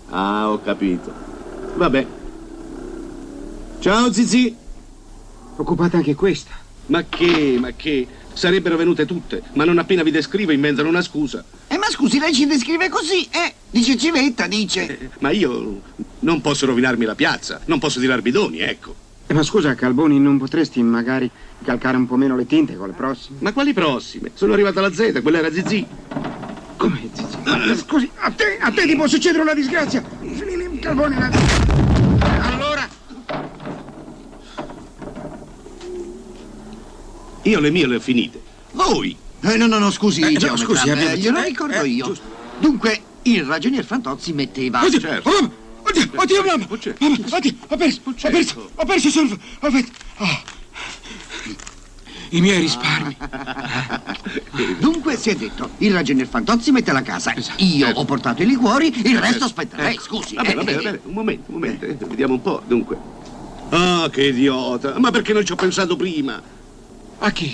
Ah, 0.09 0.51
ho 0.51 0.63
capito. 0.63 1.13
Vabbè. 1.77 2.07
Ciao, 3.79 4.11
Zizi. 4.11 4.57
Occupata 5.57 5.99
anche 5.99 6.15
questa. 6.15 6.53
Ma 6.87 7.05
che, 7.07 7.59
ma 7.61 7.73
che? 7.73 8.09
Sarebbero 8.33 8.79
venute 8.79 9.05
tutte, 9.05 9.43
ma 9.53 9.65
non 9.65 9.77
appena 9.77 10.03
vi 10.03 10.11
descrivo 10.11 10.53
inventano 10.53 10.89
una 10.89 11.03
scusa. 11.03 11.45
Eh, 11.69 11.77
ma 11.77 11.91
scusi, 11.91 12.19
lei 12.19 12.33
ci 12.33 12.47
descrive 12.47 12.89
così, 12.89 13.29
eh? 13.31 13.53
Dice 13.69 13.99
civetta, 13.99 14.47
dice. 14.47 14.87
Eh, 14.99 15.11
Ma 15.19 15.29
io 15.29 15.83
non 16.21 16.41
posso 16.41 16.65
rovinarmi 16.65 17.05
la 17.05 17.15
piazza, 17.15 17.61
non 17.67 17.79
posso 17.79 18.01
tirar 18.01 18.23
bidoni, 18.23 18.61
ecco. 18.61 18.95
Eh, 19.27 19.35
ma 19.35 19.43
scusa, 19.43 19.75
Calboni, 19.75 20.19
non 20.19 20.39
potresti 20.39 20.83
magari 20.83 21.31
calcare 21.63 21.99
un 21.99 22.07
po' 22.07 22.17
meno 22.17 22.35
le 22.35 22.47
tinte 22.47 22.77
con 22.77 22.89
le 22.89 22.95
prossime? 22.95 23.37
Ma 23.41 23.53
quali 23.53 23.75
prossime? 23.75 24.31
Sono 24.33 24.55
arrivata 24.55 24.79
alla 24.79 24.93
Z, 24.93 25.21
quella 25.21 25.39
era 25.39 25.53
Zizi. 25.53 25.87
Come 26.79 27.11
scusi, 27.77 28.11
a 28.19 28.31
te, 28.31 28.59
a 28.61 28.71
te 28.71 28.87
ti 28.87 28.97
può 28.97 29.07
succedere 29.07 29.43
una 29.43 29.55
disgrazia. 29.55 30.03
Calboni, 30.81 31.17
la- 31.19 31.31
allora... 32.43 32.89
Io 37.43 37.61
le 37.61 37.71
mie 37.71 37.87
le 37.87 37.97
ho 37.97 38.01
finite. 38.01 38.41
Voi! 38.73 39.17
Eh, 39.43 39.57
no, 39.57 39.67
no, 39.67 39.79
no, 39.79 39.91
scusi, 39.91 40.21
Eh, 40.21 40.39
no, 40.39 40.57
scusi, 40.57 40.89
eh, 40.89 40.93
abbiamo- 40.93 41.17
glielo 41.17 41.39
eh, 41.39 41.45
ricordo 41.47 41.81
eh, 41.81 41.87
io. 41.89 42.07
giusto. 42.07 42.25
Dunque, 42.59 43.01
il 43.23 43.45
ragionier 43.45 43.85
Fantozzi 43.85 44.33
metteva... 44.33 44.85
Oddio, 44.85 45.01
Certo. 45.01 45.29
oh, 45.31 45.53
oddio, 45.83 46.11
oddio, 46.15 46.45
mamma, 46.45 46.67
mamma, 46.99 47.19
oddio, 47.31 47.55
ho 47.69 47.77
perso, 47.77 48.01
ho 48.05 48.13
perso, 48.31 48.71
ho 48.75 48.85
perso 48.85 49.07
il 49.07 49.13
solvo, 49.13 49.39
ho 49.61 49.71
perso, 49.71 49.91
ah. 50.19 50.43
I 52.33 52.41
miei 52.41 52.61
risparmi. 52.61 53.17
Dunque, 54.79 55.17
si 55.17 55.31
è 55.31 55.35
detto, 55.35 55.71
il 55.79 55.93
ragionier 55.93 56.27
Fantozzi 56.27 56.71
mette 56.71 56.93
la 56.93 57.03
casa. 57.03 57.35
Io 57.59 57.89
ho 57.89 58.05
portato 58.05 58.43
i 58.43 58.47
liquori, 58.47 58.93
il 59.05 59.19
resto 59.19 59.45
aspetta 59.45 59.77
lei, 59.77 59.95
Ecco. 59.95 60.03
scusi. 60.03 60.35
Vabbè, 60.35 60.51
eh, 60.51 60.55
vabbè, 60.55 60.71
eh, 60.71 60.75
vabbè, 60.75 61.01
un 61.05 61.13
momento, 61.13 61.45
un 61.49 61.55
momento, 61.55 61.85
eh, 61.85 61.97
vediamo 62.07 62.35
un 62.35 62.41
po', 62.43 62.63
dunque. 62.67 62.99
Ah, 63.71 64.09
che 64.11 64.25
idiota! 64.29 64.99
Ma 64.99 65.11
perché 65.11 65.33
non 65.33 65.45
ci 65.45 65.53
ho 65.53 65.57
pensato 65.57 65.97
prima? 65.97 66.41
A 67.19 67.31
chi? 67.31 67.53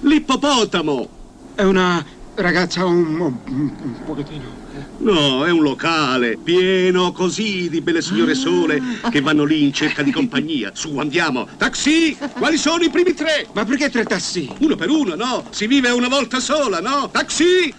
L'ippopotamo! 0.00 1.08
È 1.54 1.62
una 1.62 2.04
ragazza 2.42 2.84
un, 2.84 3.18
un, 3.18 3.36
un 3.46 4.04
pochettino... 4.04 4.66
No, 4.98 5.44
è 5.44 5.50
un 5.50 5.62
locale 5.62 6.36
pieno 6.36 7.12
così 7.12 7.68
di 7.68 7.80
belle 7.80 8.02
signore 8.02 8.34
sole 8.34 8.80
che 9.10 9.20
vanno 9.20 9.44
lì 9.44 9.64
in 9.64 9.72
cerca 9.72 10.02
di 10.02 10.12
compagnia. 10.12 10.70
Su, 10.74 10.98
andiamo. 10.98 11.48
Taxi! 11.56 12.16
Quali 12.16 12.56
sono 12.56 12.84
i 12.84 12.90
primi 12.90 13.14
tre? 13.14 13.46
Ma 13.52 13.64
perché 13.64 13.90
tre 13.90 14.04
tassi? 14.04 14.48
Uno 14.60 14.76
per 14.76 14.88
uno, 14.88 15.14
no? 15.14 15.44
Si 15.50 15.66
vive 15.66 15.90
una 15.90 16.08
volta 16.08 16.40
sola, 16.40 16.80
no? 16.80 17.08
Taxi! 17.10 17.74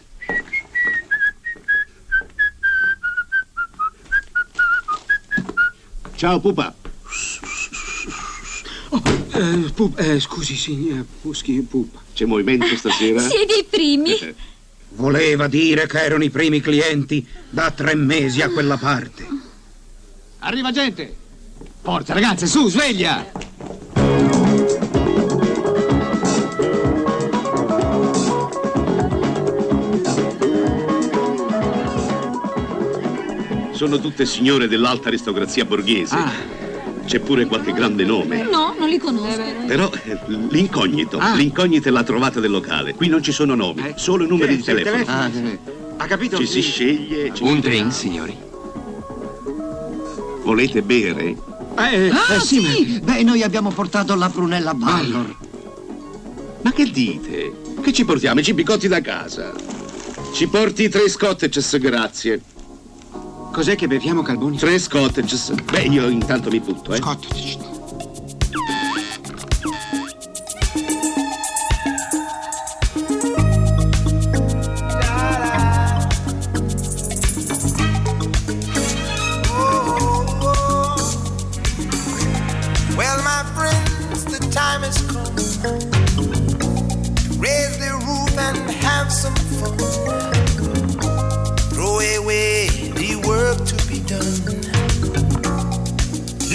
Ciao, 6.15 6.40
pupa. 6.40 6.76
Eh, 9.31 9.72
pu- 9.73 9.93
eh, 9.97 10.19
scusi, 10.19 10.56
signor 10.56 11.06
Puschi, 11.22 11.61
pupa. 11.61 12.01
C'è 12.14 12.26
movimento 12.26 12.76
stasera? 12.76 13.19
Siete 13.19 13.53
i 13.60 13.65
primi. 13.69 14.18
Voleva 14.95 15.47
dire 15.47 15.85
che 15.88 15.99
erano 16.01 16.23
i 16.23 16.30
primi 16.30 16.60
clienti 16.61 17.26
da 17.49 17.69
tre 17.72 17.95
mesi 17.95 18.41
a 18.41 18.49
quella 18.49 18.77
parte. 18.77 19.27
Arriva 20.39 20.72
gente! 20.72 21.15
Forza 21.81 22.14
ragazze, 22.14 22.47
su, 22.47 22.69
sveglia! 22.69 23.31
Sono 33.72 33.99
tutte 33.99 34.26
signore 34.26 34.68
dell'alta 34.68 35.07
aristocrazia 35.07 35.64
borghese. 35.64 36.15
C'è 37.10 37.19
pure 37.22 37.48
qualche 37.48 37.73
grande 37.73 38.06
nome. 38.06 38.44
No, 38.44 38.76
non 38.77 38.88
li 38.88 38.99
conosco. 38.99 39.41
Però 39.65 39.90
eh, 40.03 40.19
l'incognito, 40.49 41.18
Ah. 41.18 41.34
l'incognito 41.34 41.88
è 41.88 41.91
la 41.91 42.03
trovata 42.03 42.40
del 42.40 42.52
locale. 42.52 42.94
Qui 42.94 43.07
non 43.07 43.23
ci 43.23 43.31
sono 43.31 43.56
nomi, 43.56 43.94
solo 43.95 44.27
numeri 44.27 44.57
di 44.57 44.61
Sì, 44.61 44.69
il 44.69 44.76
telefono. 44.84 45.03
telefono. 45.03 45.23
Ah, 45.23 45.30
sì. 45.34 45.57
Ha 45.98 46.06
capito? 46.06 46.38
Ci 46.38 46.45
si 46.45 46.61
sceglie. 46.61 47.34
ci 47.34 47.41
Un 47.41 47.60
drink, 47.61 47.91
signori. 47.91 48.38
Volete 50.44 50.84
bere? 50.84 51.23
Eh, 51.30 51.36
Ah, 51.76 52.36
eh, 52.36 52.40
sì, 52.41 52.61
sì! 52.64 52.99
Beh, 53.03 53.23
noi 53.23 53.41
abbiamo 53.41 53.72
portato 53.72 54.14
la 54.14 54.30
prunella 54.30 54.76
Ballor. 54.76 55.36
Ma 56.61 56.72
che 56.72 56.86
dite? 56.91 57.53
Che 57.81 57.91
ci 57.91 58.06
portiamo? 58.06 58.40
I 58.40 58.44
cibi 58.44 58.64
cotti 58.64 58.88
da 58.88 59.02
casa. 59.02 59.52
Ci 60.31 60.48
porti 60.48 60.90
tre 60.90 61.10
scotteches, 61.10 61.76
grazie. 61.80 62.40
Cos'è 63.60 63.76
che 63.76 63.88
beviamo, 63.88 64.22
Calboni? 64.22 64.56
Tre 64.56 64.80
scotteches. 64.80 65.52
Beh, 65.52 65.81
io 65.81 66.07
intanto 66.07 66.49
mi 66.49 66.61
butto, 66.61 66.94
eh. 66.94 66.99
Well, 67.02 67.69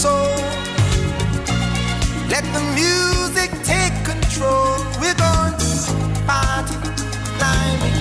Soul. 0.00 0.32
Let 2.32 2.44
the 2.56 2.62
music 2.74 3.50
take 3.62 3.96
control. 4.02 4.72
We're 4.98 5.18
going 5.26 5.54
to 5.64 5.70
party, 6.26 6.76
climbing, 7.36 7.98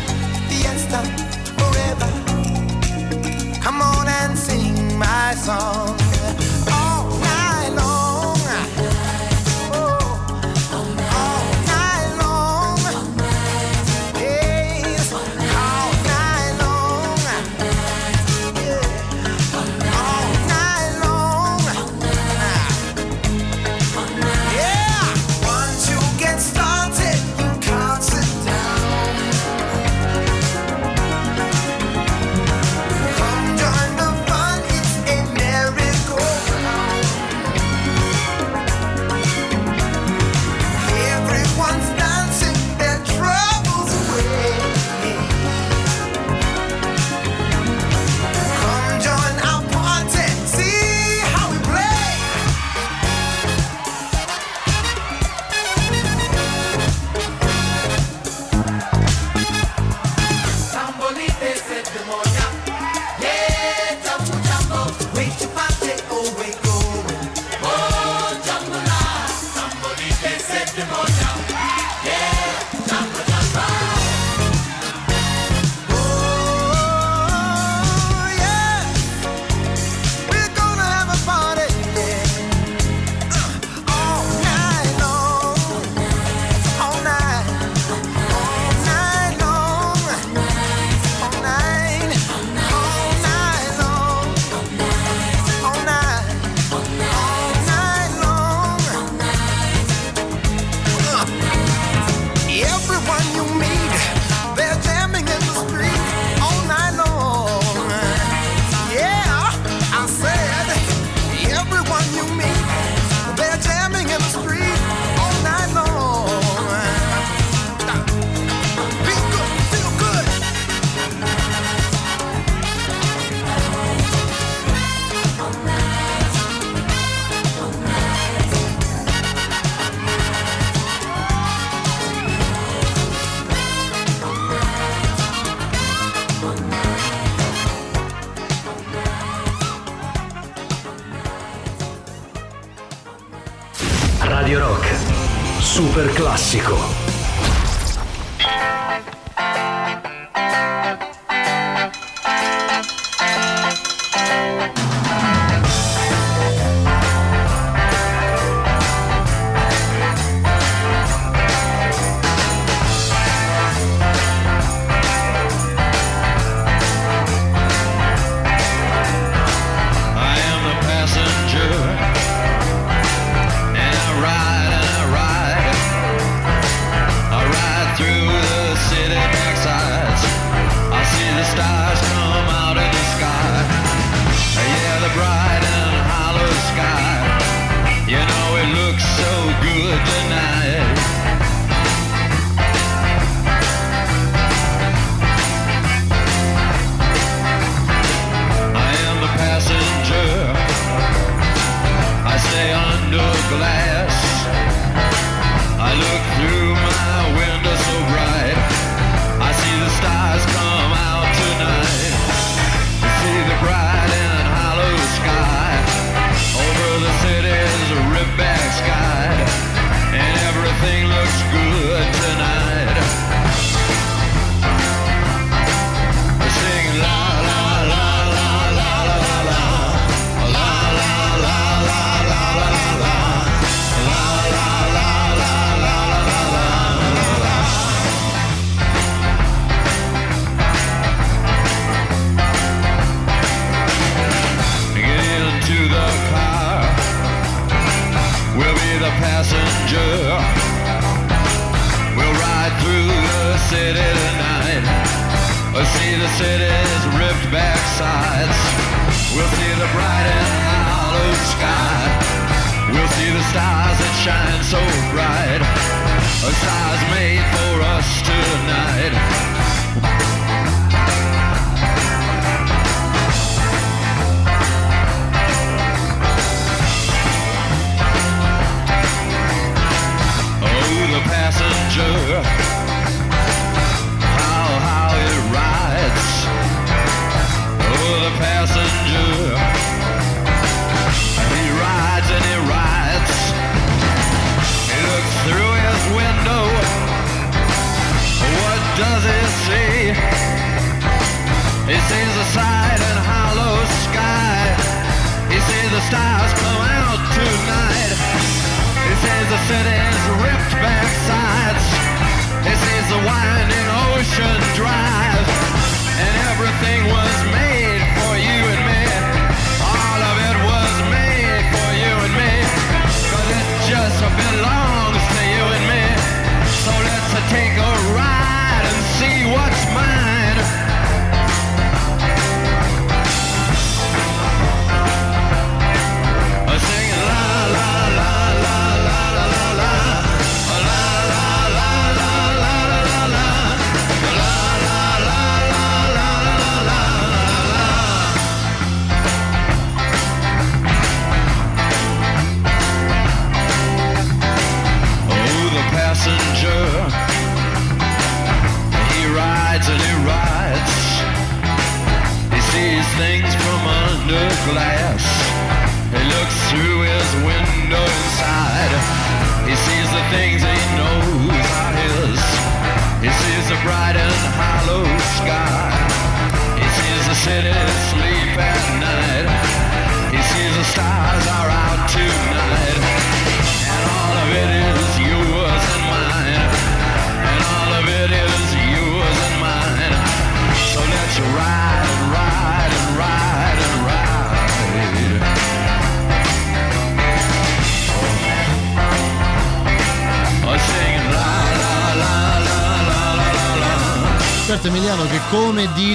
fiesta, 0.48 1.02
forever. 1.60 2.10
Come 3.62 3.82
on 3.82 4.08
and 4.08 4.38
sing 4.38 4.98
my 4.98 5.36
song. 5.36 5.99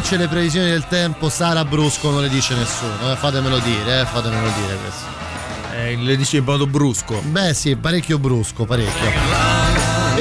dice 0.04 0.18
le 0.18 0.28
previsioni 0.28 0.68
del 0.68 0.86
tempo 0.86 1.30
Sara 1.30 1.64
Brusco 1.64 2.10
non 2.10 2.20
le 2.20 2.28
dice 2.28 2.54
nessuno, 2.54 3.10
eh, 3.10 3.16
fatemelo 3.16 3.58
dire, 3.60 4.02
eh, 4.02 4.04
fatemelo 4.04 4.50
dire 4.60 4.76
questo. 4.76 5.04
Eh, 5.74 5.96
le 5.96 6.16
dice 6.18 6.36
in 6.36 6.44
modo 6.44 6.66
brusco? 6.66 7.22
Beh 7.22 7.54
sì, 7.54 7.74
parecchio 7.74 8.18
brusco, 8.18 8.66
parecchio. 8.66 9.10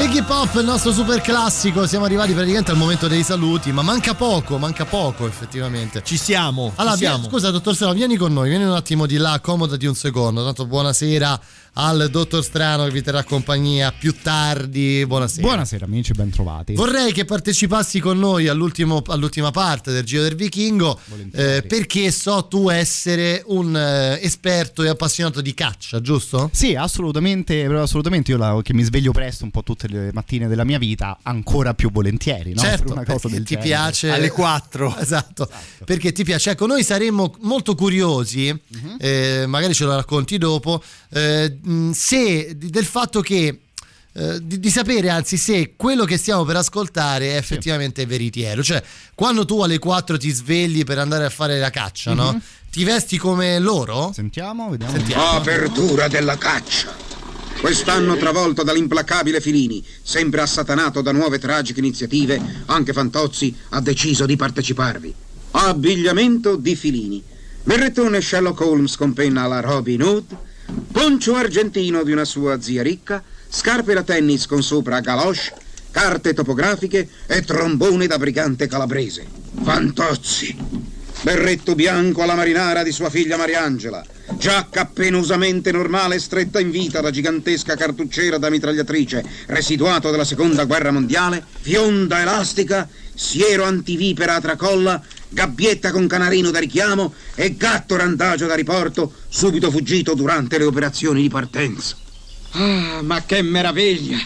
Iggy 0.01 0.23
Pop, 0.23 0.55
il 0.55 0.64
nostro 0.64 0.93
super 0.93 1.19
classico, 1.19 1.85
siamo 1.85 2.05
arrivati 2.05 2.31
praticamente 2.31 2.72
al 2.72 2.77
momento 2.77 3.10
dei 3.10 3.23
saluti, 3.23 3.73
ma 3.73 3.81
manca 3.81 4.14
poco, 4.14 4.57
manca 4.57 4.85
poco 4.85 5.27
effettivamente. 5.27 6.01
Ci 6.01 6.15
siamo. 6.15 6.72
Allora, 6.76 6.95
ci 6.95 7.01
siamo. 7.01 7.18
Via, 7.18 7.30
scusa 7.30 7.51
dottor 7.51 7.76
Sera, 7.76 7.91
vieni 7.91 8.15
con 8.15 8.31
noi, 8.31 8.47
vieni 8.47 8.64
un 8.64 8.76
attimo 8.76 9.05
di 9.05 9.18
là, 9.18 9.34
accomodati 9.34 9.85
un 9.85 9.95
secondo, 9.95 10.45
tanto 10.45 10.65
buonasera 10.65 11.39
al 11.75 12.07
dottor 12.11 12.43
Strano 12.43 12.83
che 12.85 12.91
vi 12.91 13.01
terrà 13.01 13.23
compagnia 13.23 13.91
più 13.91 14.15
tardi. 14.21 15.03
Buonasera. 15.07 15.41
Buonasera 15.47 15.85
amici, 15.85 16.11
ben 16.13 16.29
trovati. 16.29 16.73
Vorrei 16.75 17.11
che 17.11 17.25
partecipassi 17.25 17.99
con 17.99 18.19
noi 18.19 18.47
all'ultimo- 18.47 19.01
all'ultima 19.07 19.49
parte 19.49 19.91
del 19.91 20.03
Giro 20.03 20.21
del 20.21 20.35
Vichingo 20.35 20.99
eh, 21.33 21.63
perché 21.67 22.11
so 22.11 22.45
tu 22.47 22.69
essere 22.69 23.41
un 23.47 23.75
eh, 23.75 24.19
esperto 24.21 24.83
e 24.83 24.89
appassionato 24.89 25.41
di 25.41 25.53
caccia, 25.55 25.99
giusto? 25.99 26.49
Sì, 26.53 26.75
assolutamente, 26.75 27.63
assolutamente. 27.65 28.29
Io 28.31 28.37
la- 28.37 28.59
che 28.61 28.73
mi 28.75 28.83
sveglio 28.83 29.11
presto 29.11 29.43
un 29.43 29.49
po' 29.49 29.63
tutte 29.63 29.87
le 29.87 30.11
mattine 30.13 30.47
della 30.47 30.63
mia 30.65 30.77
vita, 30.77 31.17
ancora 31.23 31.73
più 31.73 31.89
volentieri, 31.91 32.53
no? 32.53 32.61
Certo, 32.61 32.83
per 32.83 32.93
una 32.93 33.03
cosa 33.05 33.27
del 33.29 33.39
ti 33.43 33.55
genere. 33.55 33.67
piace 33.67 34.11
Alle 34.11 34.29
4 34.29 34.95
esatto, 34.99 35.49
perché 35.85 36.11
ti 36.11 36.23
piace 36.23 36.51
ecco 36.51 36.67
noi 36.67 36.83
saremmo 36.83 37.33
molto 37.41 37.73
curiosi 37.73 38.51
Mhm. 38.53 38.95
eh, 38.99 39.45
magari 39.47 39.73
ce 39.73 39.85
lo 39.85 39.95
racconti 39.95 40.37
dopo 40.37 40.83
eh, 41.09 41.57
mh, 41.64 41.91
se 41.91 42.56
del 42.57 42.85
fatto 42.85 43.22
che 43.22 43.60
eh, 44.15 44.40
di, 44.41 44.60
di 44.60 44.69
sapere 44.69 45.10
anzi 45.10 45.38
se 45.38 45.73
quello 45.76 46.06
che 46.06 46.18
stiamo 46.18 46.44
per 46.44 46.57
ascoltare 46.57 47.31
è 47.34 47.38
effettivamente 47.38 48.06
veritiero 48.06 48.61
cioè 48.61 48.81
quando 49.15 49.44
tu 49.45 49.61
alle 49.61 49.80
4 49.80 50.18
ti 50.18 50.30
svegli 50.30 50.84
per 50.84 50.99
andare 50.99 51.26
a 51.26 51.30
fare 51.30 51.57
la 51.60 51.69
caccia 51.72 52.14
no? 52.14 52.34
Mhm. 52.34 52.41
ti 52.72 52.84
vesti 52.84 53.18
come 53.18 53.57
loro? 53.60 54.11
Sentiamo, 54.14 54.69
vediamo. 54.69 54.94
Sentiamo. 54.94 55.30
Apertura 55.31 56.07
della 56.07 56.38
caccia. 56.38 57.11
Quest'anno 57.60 58.18
travolto 58.18 58.61
dall'implacabile 58.64 59.40
Filini, 59.40 59.81
sempre 60.02 60.41
assatanato 60.41 61.02
da 61.02 61.14
nuove 61.14 61.40
tragiche 61.40 61.80
iniziative, 61.80 62.41
anche 62.65 62.91
Fantozzi 62.91 63.56
ha 63.69 63.80
deciso 63.80 64.26
di 64.26 64.35
parteciparvi. 64.35 65.15
Abbigliamento 65.52 66.57
di 66.57 66.76
Filini. 66.76 67.23
Berrettone 67.64 68.19
Sherlock 68.19 68.60
Holmes 68.60 68.98
con 68.98 69.14
penna 69.14 69.44
alla 69.44 69.61
Robin 69.61 70.02
Hood, 70.02 70.38
poncio 70.91 71.35
argentino 71.35 72.03
di 72.03 72.11
una 72.11 72.26
sua 72.26 72.61
zia 72.61 72.81
ricca, 72.81 73.23
scarpe 73.49 73.94
da 73.94 74.03
tennis 74.03 74.45
con 74.45 74.64
sopra 74.64 74.99
galoche, 74.99 75.53
carte 75.91 76.34
topografiche 76.34 77.07
e 77.27 77.41
trombone 77.44 78.07
da 78.07 78.18
brigante 78.18 78.68
calabrese. 78.68 79.26
Fantozzi. 79.61 80.91
Berretto 81.22 81.73
bianco 81.73 82.22
alla 82.22 82.35
marinara 82.35 82.84
di 82.84 82.91
sua 82.91 83.10
figlia 83.10 83.38
Mariangela, 83.38 84.03
giacca 84.38 84.85
penosamente 84.85 85.72
normale 85.72 86.19
stretta 86.19 86.60
in 86.60 86.69
vita 86.69 86.99
da 86.99 87.11
gigantesca 87.11 87.77
cartucciera 87.77 88.38
da 88.38 88.49
mitragliatrice, 88.49 89.23
residuato 89.45 90.11
della 90.11 90.26
seconda 90.26 90.65
guerra 90.65 90.91
mondiale, 90.91 91.41
fionda 91.61 92.19
elastica, 92.19 92.90
siero 93.14 93.64
antivipera 93.64 94.35
a 94.35 94.41
tracolla, 94.41 95.02
gabbietta 95.34 95.91
con 95.91 96.07
canarino 96.07 96.51
da 96.51 96.60
richiamo 96.60 97.14
e 97.35 97.55
gatto 97.55 97.95
randagio 97.95 98.45
da 98.45 98.55
riporto, 98.55 99.14
subito 99.27 99.72
fuggito 99.72 100.14
durante 100.14 100.57
le 100.57 100.64
operazioni 100.64 101.22
di 101.22 101.30
partenza. 101.30 101.97
Ah, 102.51 103.01
ma 103.01 103.23
che 103.23 103.41
meraviglia! 103.41 104.18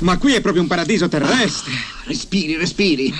Ma 0.00 0.18
qui 0.18 0.34
è 0.34 0.40
proprio 0.42 0.62
un 0.62 0.68
paradiso 0.68 1.08
terrestre. 1.08 1.72
Respiri, 2.04 2.56
respiri. 2.56 3.14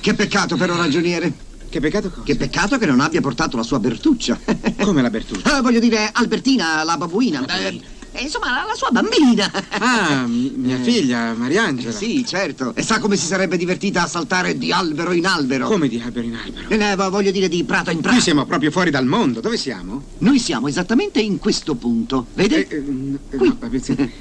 Che 0.00 0.14
peccato 0.14 0.56
però, 0.56 0.76
ragioniere. 0.76 1.50
Che 1.68 1.80
peccato 1.80 2.10
cosa? 2.10 2.22
Che 2.22 2.36
peccato 2.36 2.78
che 2.78 2.86
non 2.86 3.00
abbia 3.00 3.20
portato 3.20 3.56
la 3.56 3.62
sua 3.62 3.78
Bertuccia. 3.78 4.38
Come 4.80 5.02
la 5.02 5.10
Bertuccia? 5.10 5.56
Ah, 5.56 5.60
voglio 5.60 5.80
dire, 5.80 6.10
Albertina, 6.12 6.82
la 6.84 6.96
babuina. 6.96 7.44
Eh, 7.46 7.66
eh, 7.66 7.80
insomma, 8.20 8.46
la, 8.50 8.64
la 8.68 8.74
sua 8.74 8.90
bambina. 8.90 9.50
Ah, 9.78 10.26
mi- 10.26 10.52
mia 10.56 10.78
figlia, 10.78 11.32
Mariangela. 11.34 11.92
Sì, 11.92 12.24
certo. 12.26 12.74
E 12.74 12.82
sa 12.82 12.98
come 12.98 13.16
si 13.16 13.26
sarebbe 13.26 13.56
divertita 13.56 14.02
a 14.02 14.06
saltare 14.06 14.56
di 14.58 14.70
albero 14.72 15.12
in 15.12 15.26
albero? 15.26 15.66
Come 15.68 15.88
di 15.88 16.00
albero 16.04 16.26
in 16.26 16.34
albero? 16.34 16.68
Eh, 16.68 16.90
eh, 16.90 16.96
voglio 17.10 17.30
dire 17.30 17.48
di 17.48 17.64
prato 17.64 17.90
in 17.90 18.00
prato. 18.00 18.14
Qui 18.16 18.22
siamo 18.24 18.44
proprio 18.44 18.70
fuori 18.70 18.90
dal 18.90 19.06
mondo. 19.06 19.40
Dove 19.40 19.56
siamo? 19.56 20.02
Noi 20.18 20.38
siamo 20.38 20.68
esattamente 20.68 21.20
in 21.20 21.38
questo 21.38 21.74
punto. 21.74 22.26
Vede? 22.34 22.66
Eh, 22.68 22.80
no, 22.80 23.18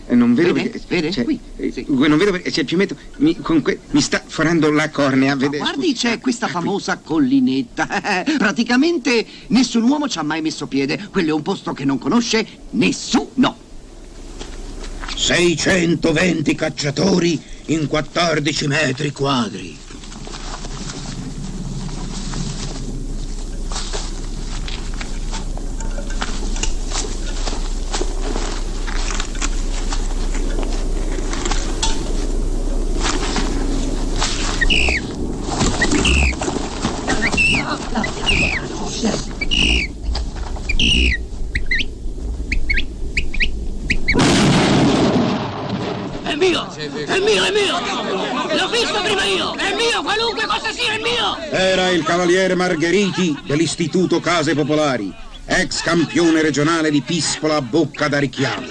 eh, 0.08 0.16
non 0.16 0.34
vedo 0.34 0.54
Vede? 0.54 0.70
perché. 0.70 0.86
Vede? 0.88 1.12
cioè, 1.12 1.24
Qui. 1.24 1.40
eh, 1.58 1.86
non 1.88 2.18
vedo 2.18 2.32
perché. 2.32 2.50
C'è 2.52 2.62
il 2.62 2.66
piumetto. 2.66 2.96
Mi, 3.18 3.36
con 3.40 3.62
que- 3.62 3.80
mi 3.92 4.02
sta 4.02 4.24
forando 4.26 4.72
la 4.72 4.90
cornea. 4.90 5.36
Ma 5.36 5.42
Vede? 5.42 5.58
guardi, 5.58 5.94
c'è 5.94 6.20
questa 6.20 6.48
famosa 6.48 6.98
collinetta. 6.98 7.88
Praticamente 8.38 9.26
nessun 9.48 9.84
uomo 9.84 10.08
ci 10.08 10.18
ha 10.18 10.24
mai 10.24 10.42
messo 10.42 10.68
piede. 10.68 11.08
Quello 11.12 11.30
è 11.30 11.34
un 11.34 11.42
posto 11.42 11.74
che 11.74 11.86
non 11.86 11.98
conosce 11.98 12.46
nessuno. 12.72 13.70
620 15.16 16.56
cacciatori 16.56 17.42
in 17.68 17.88
14 17.88 18.68
metri 18.68 19.12
quadri. 19.12 19.78
È 46.24 46.36
mio! 46.36 46.68
È 46.72 47.20
mio, 47.20 47.44
è 47.44 47.52
mio! 47.52 47.80
L'ho 48.56 48.68
visto 48.70 49.02
prima 49.02 49.24
io! 49.26 49.56
È 49.56 49.74
mio, 49.76 50.02
qualunque 50.02 50.46
cosa 50.46 50.72
sia, 50.72 50.94
è 50.94 51.00
mio! 51.00 51.38
Era 51.52 51.90
il 51.90 52.04
cavaliere 52.04 52.51
Margheriti 52.62 53.36
dell'Istituto 53.44 54.20
Case 54.20 54.54
Popolari, 54.54 55.12
ex 55.46 55.82
campione 55.82 56.44
regionale 56.44 56.92
di 56.92 57.02
pispola 57.02 57.56
a 57.56 57.62
bocca 57.64 58.08
da 58.08 58.20
richiamo. 58.20 58.68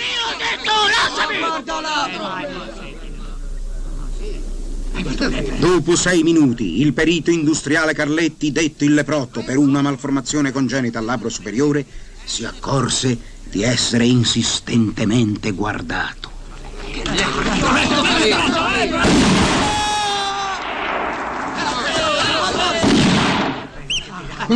Dopo 5.58 5.96
sei 5.96 6.22
minuti, 6.22 6.80
il 6.82 6.92
perito 6.92 7.32
industriale 7.32 7.92
Carletti, 7.92 8.52
detto 8.52 8.84
il 8.84 8.94
leprotto 8.94 9.42
per 9.42 9.56
una 9.56 9.82
malformazione 9.82 10.52
congenita 10.52 11.00
al 11.00 11.06
labbro 11.06 11.28
superiore, 11.28 11.84
si 12.22 12.44
accorse 12.44 13.18
di 13.42 13.64
essere 13.64 14.04
insistentemente 14.04 15.50
guardato. 15.50 16.30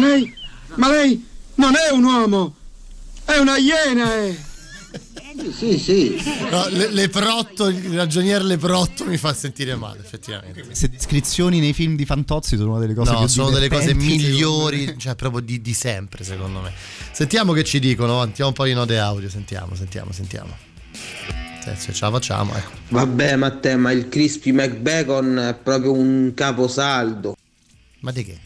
Lei. 0.01 0.35
Ma 0.77 0.91
lei 0.91 1.25
non 1.57 1.75
è 1.75 1.93
un 1.93 2.05
uomo! 2.05 2.55
È 3.25 3.37
una 3.39 3.57
iena! 3.57 4.15
eh. 4.17 4.53
Sì, 5.53 5.79
sì. 5.79 6.23
No, 6.49 6.69
le- 6.69 6.93
leprotto, 6.93 7.67
il 7.67 7.95
ragionier 7.95 8.43
Leprotto 8.45 9.05
mi 9.05 9.17
fa 9.17 9.35
sentire 9.35 9.75
male, 9.75 9.99
effettivamente. 9.99 10.63
Queste 10.63 10.89
descrizioni 10.89 11.59
nei 11.59 11.73
film 11.73 11.97
di 11.97 12.05
Fantozzi 12.05 12.57
sono 12.57 12.71
una 12.71 12.79
delle 12.81 12.95
cose 12.95 13.13
No, 13.13 13.19
più 13.19 13.27
sono 13.27 13.51
delle 13.51 13.69
cose 13.69 13.95
migliori, 13.95 14.95
cioè 14.97 15.17
proprio 15.17 15.41
di, 15.41 15.61
di 15.61 15.75
sempre, 15.75 16.23
secondo 16.23 16.61
me. 16.61 16.73
Sentiamo 17.11 17.53
che 17.53 17.65
ci 17.65 17.81
dicono, 17.81 18.25
mettiamo 18.25 18.51
un 18.51 18.55
po' 18.57 18.65
di 18.65 18.75
note 18.75 18.97
audio, 18.99 19.29
sentiamo, 19.29 19.75
sentiamo, 19.75 20.13
sentiamo. 20.13 20.57
Se, 21.65 21.75
se 21.77 21.93
ce 21.93 22.05
la 22.05 22.11
facciamo, 22.13 22.55
ecco. 22.55 22.71
Vabbè 22.91 23.35
Matteo, 23.37 23.79
ma 23.79 23.91
il 23.91 24.09
Crispy 24.09 24.53
McBacon 24.53 25.39
è 25.39 25.55
proprio 25.55 25.93
un 25.93 26.33
caposaldo. 26.35 27.37
Ma 28.01 28.13
di 28.13 28.25
che? 28.25 28.39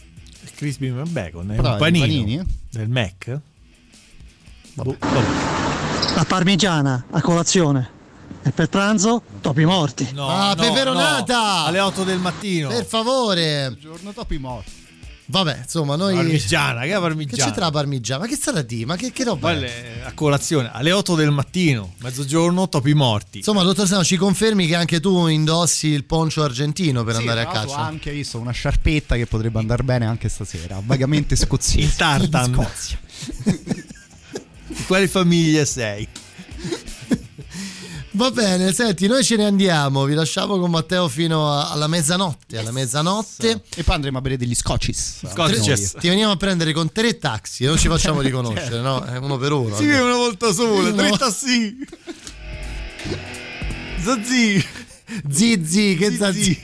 Crispy 0.59 0.90
bacon 0.90 1.52
è 1.52 1.55
Però 1.55 1.70
un 1.74 1.78
panino 1.78 2.05
panini? 2.05 2.44
del 2.68 2.89
Mac? 2.89 3.40
Boh, 4.74 4.97
La 6.16 6.24
parmigiana 6.26 7.05
a 7.12 7.20
colazione. 7.20 7.89
E 8.43 8.51
per 8.51 8.68
pranzo, 8.68 9.22
topi 9.40 9.64
morti. 9.64 10.10
No, 10.12 10.26
ah, 10.26 10.55
no, 10.55 10.62
peperonata! 10.62 11.60
no, 11.60 11.64
alle 11.66 11.78
8 11.78 12.02
del 12.02 12.18
mattino. 12.18 12.70
Per 12.70 12.85
favore. 12.85 13.76
Giorno 13.78 14.12
topi 14.12 14.39
morti. 14.39 14.88
Vabbè, 15.30 15.59
insomma, 15.62 15.94
noi... 15.94 16.14
Parmigiana, 16.14 16.80
che 16.82 16.86
è 16.88 16.92
Che 16.94 16.98
parmigiana? 17.00 17.44
c'entra 17.44 17.64
la 17.66 17.70
parmigiana? 17.70 18.22
Ma 18.22 18.28
che 18.28 18.36
sarà 18.36 18.62
di? 18.62 18.86
Ma 18.86 18.96
che, 18.96 19.12
che 19.12 19.24
roba? 19.24 19.52
è? 19.52 20.00
A 20.05 20.12
colazione 20.14 20.70
alle 20.72 20.90
8 20.90 21.14
del 21.16 21.30
mattino, 21.30 21.92
mezzogiorno, 21.98 22.66
topi 22.70 22.94
morti. 22.94 23.38
Insomma, 23.38 23.62
dottor 23.62 23.86
Sano, 23.86 24.05
ci 24.05 24.16
confermi 24.16 24.66
che 24.66 24.74
anche 24.74 25.00
tu 25.00 25.26
indossi 25.26 25.88
il 25.88 26.05
poncio 26.05 26.42
argentino 26.42 27.05
per 27.05 27.14
Sì, 27.16 27.20
andare 27.20 27.40
a 27.40 27.44
tra 27.44 27.52
caccia? 27.60 27.72
Ho 27.72 27.74
anche 27.82 28.10
visto 28.10 28.38
una 28.38 28.52
sciarpetta 28.52 29.16
che 29.16 29.26
potrebbe 29.26 29.59
andare 29.59 29.82
bene 29.82 30.06
anche 30.06 30.30
stasera, 30.30 30.80
vagamente 30.82 31.36
scozzese. 31.36 31.78
Il 31.80 31.94
tartan. 31.94 32.48
In 32.48 32.55
Scozia. 32.55 32.98
Di 34.66 34.84
quale 34.86 35.09
famiglia 35.09 35.66
sei? 35.66 36.09
Va 38.19 38.32
bene, 38.32 38.73
senti, 38.73 39.07
noi 39.07 39.23
ce 39.23 39.36
ne 39.36 39.45
andiamo, 39.45 40.03
vi 40.05 40.15
lasciamo 40.15 40.59
con 40.59 40.73
Matteo 40.73 41.07
fino 41.09 41.53
a- 41.53 41.70
alla 41.70 41.86
mezzanotte. 41.86 42.59
Alla 42.59 42.73
mezzanotte 42.73 43.62
E 43.77 43.85
poi 43.85 43.95
andremo 43.95 44.19
a 44.19 44.20
bere 44.20 44.36
degli 44.36 44.57
scotches. 44.57 45.20
Tre- 45.93 46.01
ti 46.01 46.09
veniamo 46.09 46.32
a 46.32 46.36
prendere 46.36 46.73
con 46.73 46.90
tre 46.90 47.16
taxi, 47.16 47.65
non 47.65 47.78
ci 47.78 47.86
facciamo 47.86 48.19
riconoscere, 48.20 48.81
no? 48.81 49.05
È 49.05 49.19
uno 49.19 49.36
per 49.36 49.53
uno. 49.53 49.77
Si 49.77 49.86
vede 49.86 50.01
una 50.01 50.16
volta 50.16 50.53
sola, 50.53 50.93
tre 50.93 51.11
tassi. 51.16 51.77
Zazzi. 54.03 54.66
Zizi, 55.31 55.97
che 55.97 56.16
zazzi. 56.16 56.61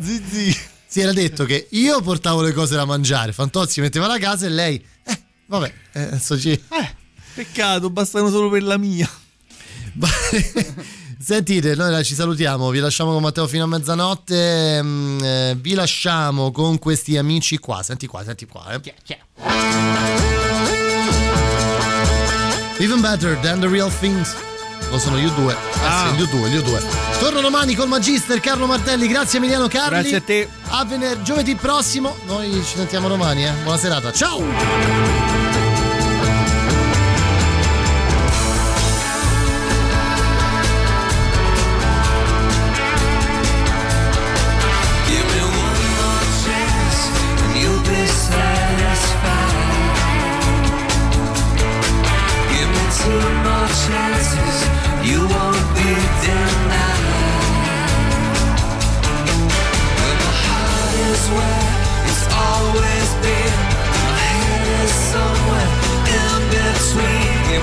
Zizi. 0.00 0.56
Si 0.88 1.00
era 1.00 1.12
detto 1.12 1.44
che 1.44 1.68
io 1.70 2.00
portavo 2.00 2.42
le 2.42 2.52
cose 2.52 2.74
da 2.74 2.84
mangiare, 2.84 3.32
Fantozzi 3.32 3.80
metteva 3.80 4.08
la 4.08 4.18
casa 4.18 4.46
e 4.46 4.48
lei... 4.48 4.84
Eh, 5.04 5.22
vabbè, 5.46 5.72
eh, 5.92 6.02
adesso 6.02 6.36
ci... 6.38 6.60
Peccato, 7.34 7.90
bastano 7.90 8.28
solo 8.28 8.48
per 8.48 8.64
la 8.64 8.76
mia. 8.76 9.08
Sentite, 11.24 11.74
noi 11.74 12.04
ci 12.04 12.14
salutiamo, 12.14 12.68
vi 12.70 12.80
lasciamo 12.80 13.12
con 13.12 13.22
Matteo 13.22 13.46
fino 13.46 13.64
a 13.64 13.66
mezzanotte, 13.66 14.82
mm, 14.82 15.22
eh, 15.22 15.56
vi 15.58 15.74
lasciamo 15.74 16.50
con 16.50 16.78
questi 16.78 17.16
amici 17.16 17.56
qua, 17.58 17.82
senti 17.82 18.06
qua, 18.06 18.22
senti 18.24 18.46
qua. 18.46 18.72
Eh. 18.72 18.80
Yeah, 18.82 18.94
yeah. 19.06 19.20
Even 22.78 23.00
better 23.00 23.38
than 23.38 23.60
the 23.60 23.68
real 23.68 23.90
things. 24.00 24.34
Lo 24.90 24.98
sono 24.98 25.18
io 25.18 25.30
due. 25.30 25.54
Eh, 25.54 25.86
ah. 25.86 26.12
Sì, 26.12 26.20
io 26.20 26.26
due, 26.26 26.48
io 26.50 26.62
due. 26.62 26.82
Torno 27.18 27.40
domani 27.40 27.74
col 27.74 27.88
Magister 27.88 28.38
Carlo 28.40 28.66
Martelli, 28.66 29.08
grazie 29.08 29.38
Emiliano 29.38 29.66
Carli. 29.66 30.10
Grazie 30.10 30.16
a 30.16 30.20
te. 30.20 30.48
A 30.68 30.84
venerdì, 30.84 31.24
giovedì 31.24 31.54
prossimo, 31.54 32.16
noi 32.26 32.52
ci 32.64 32.76
sentiamo 32.76 33.08
domani, 33.08 33.46
eh. 33.46 33.52
Buona 33.62 33.78
serata, 33.78 34.12
ciao! 34.12 35.23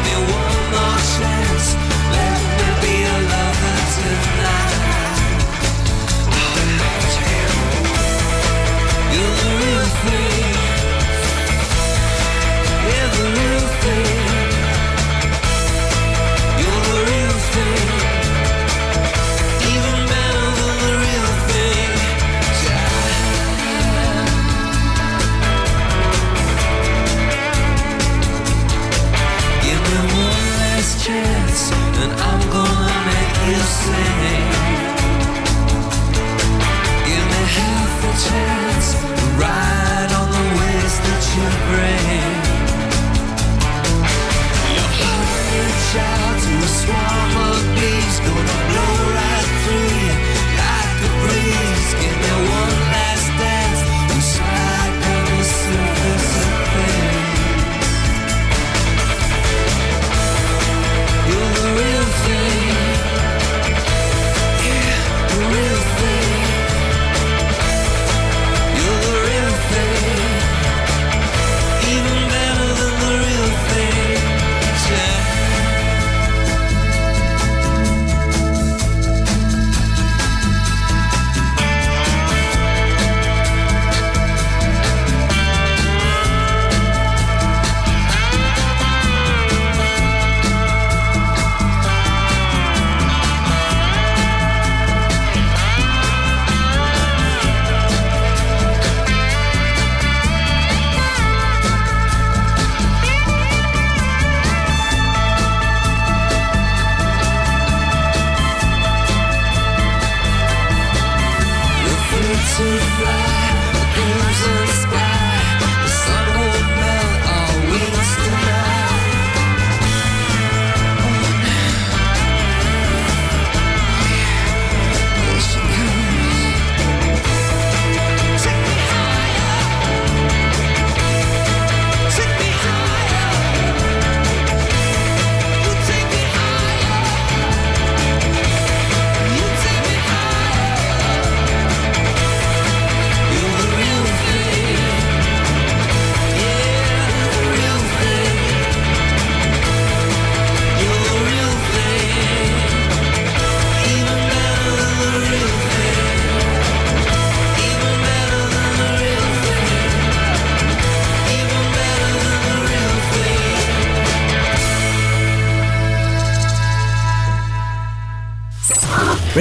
They'll 0.03 0.40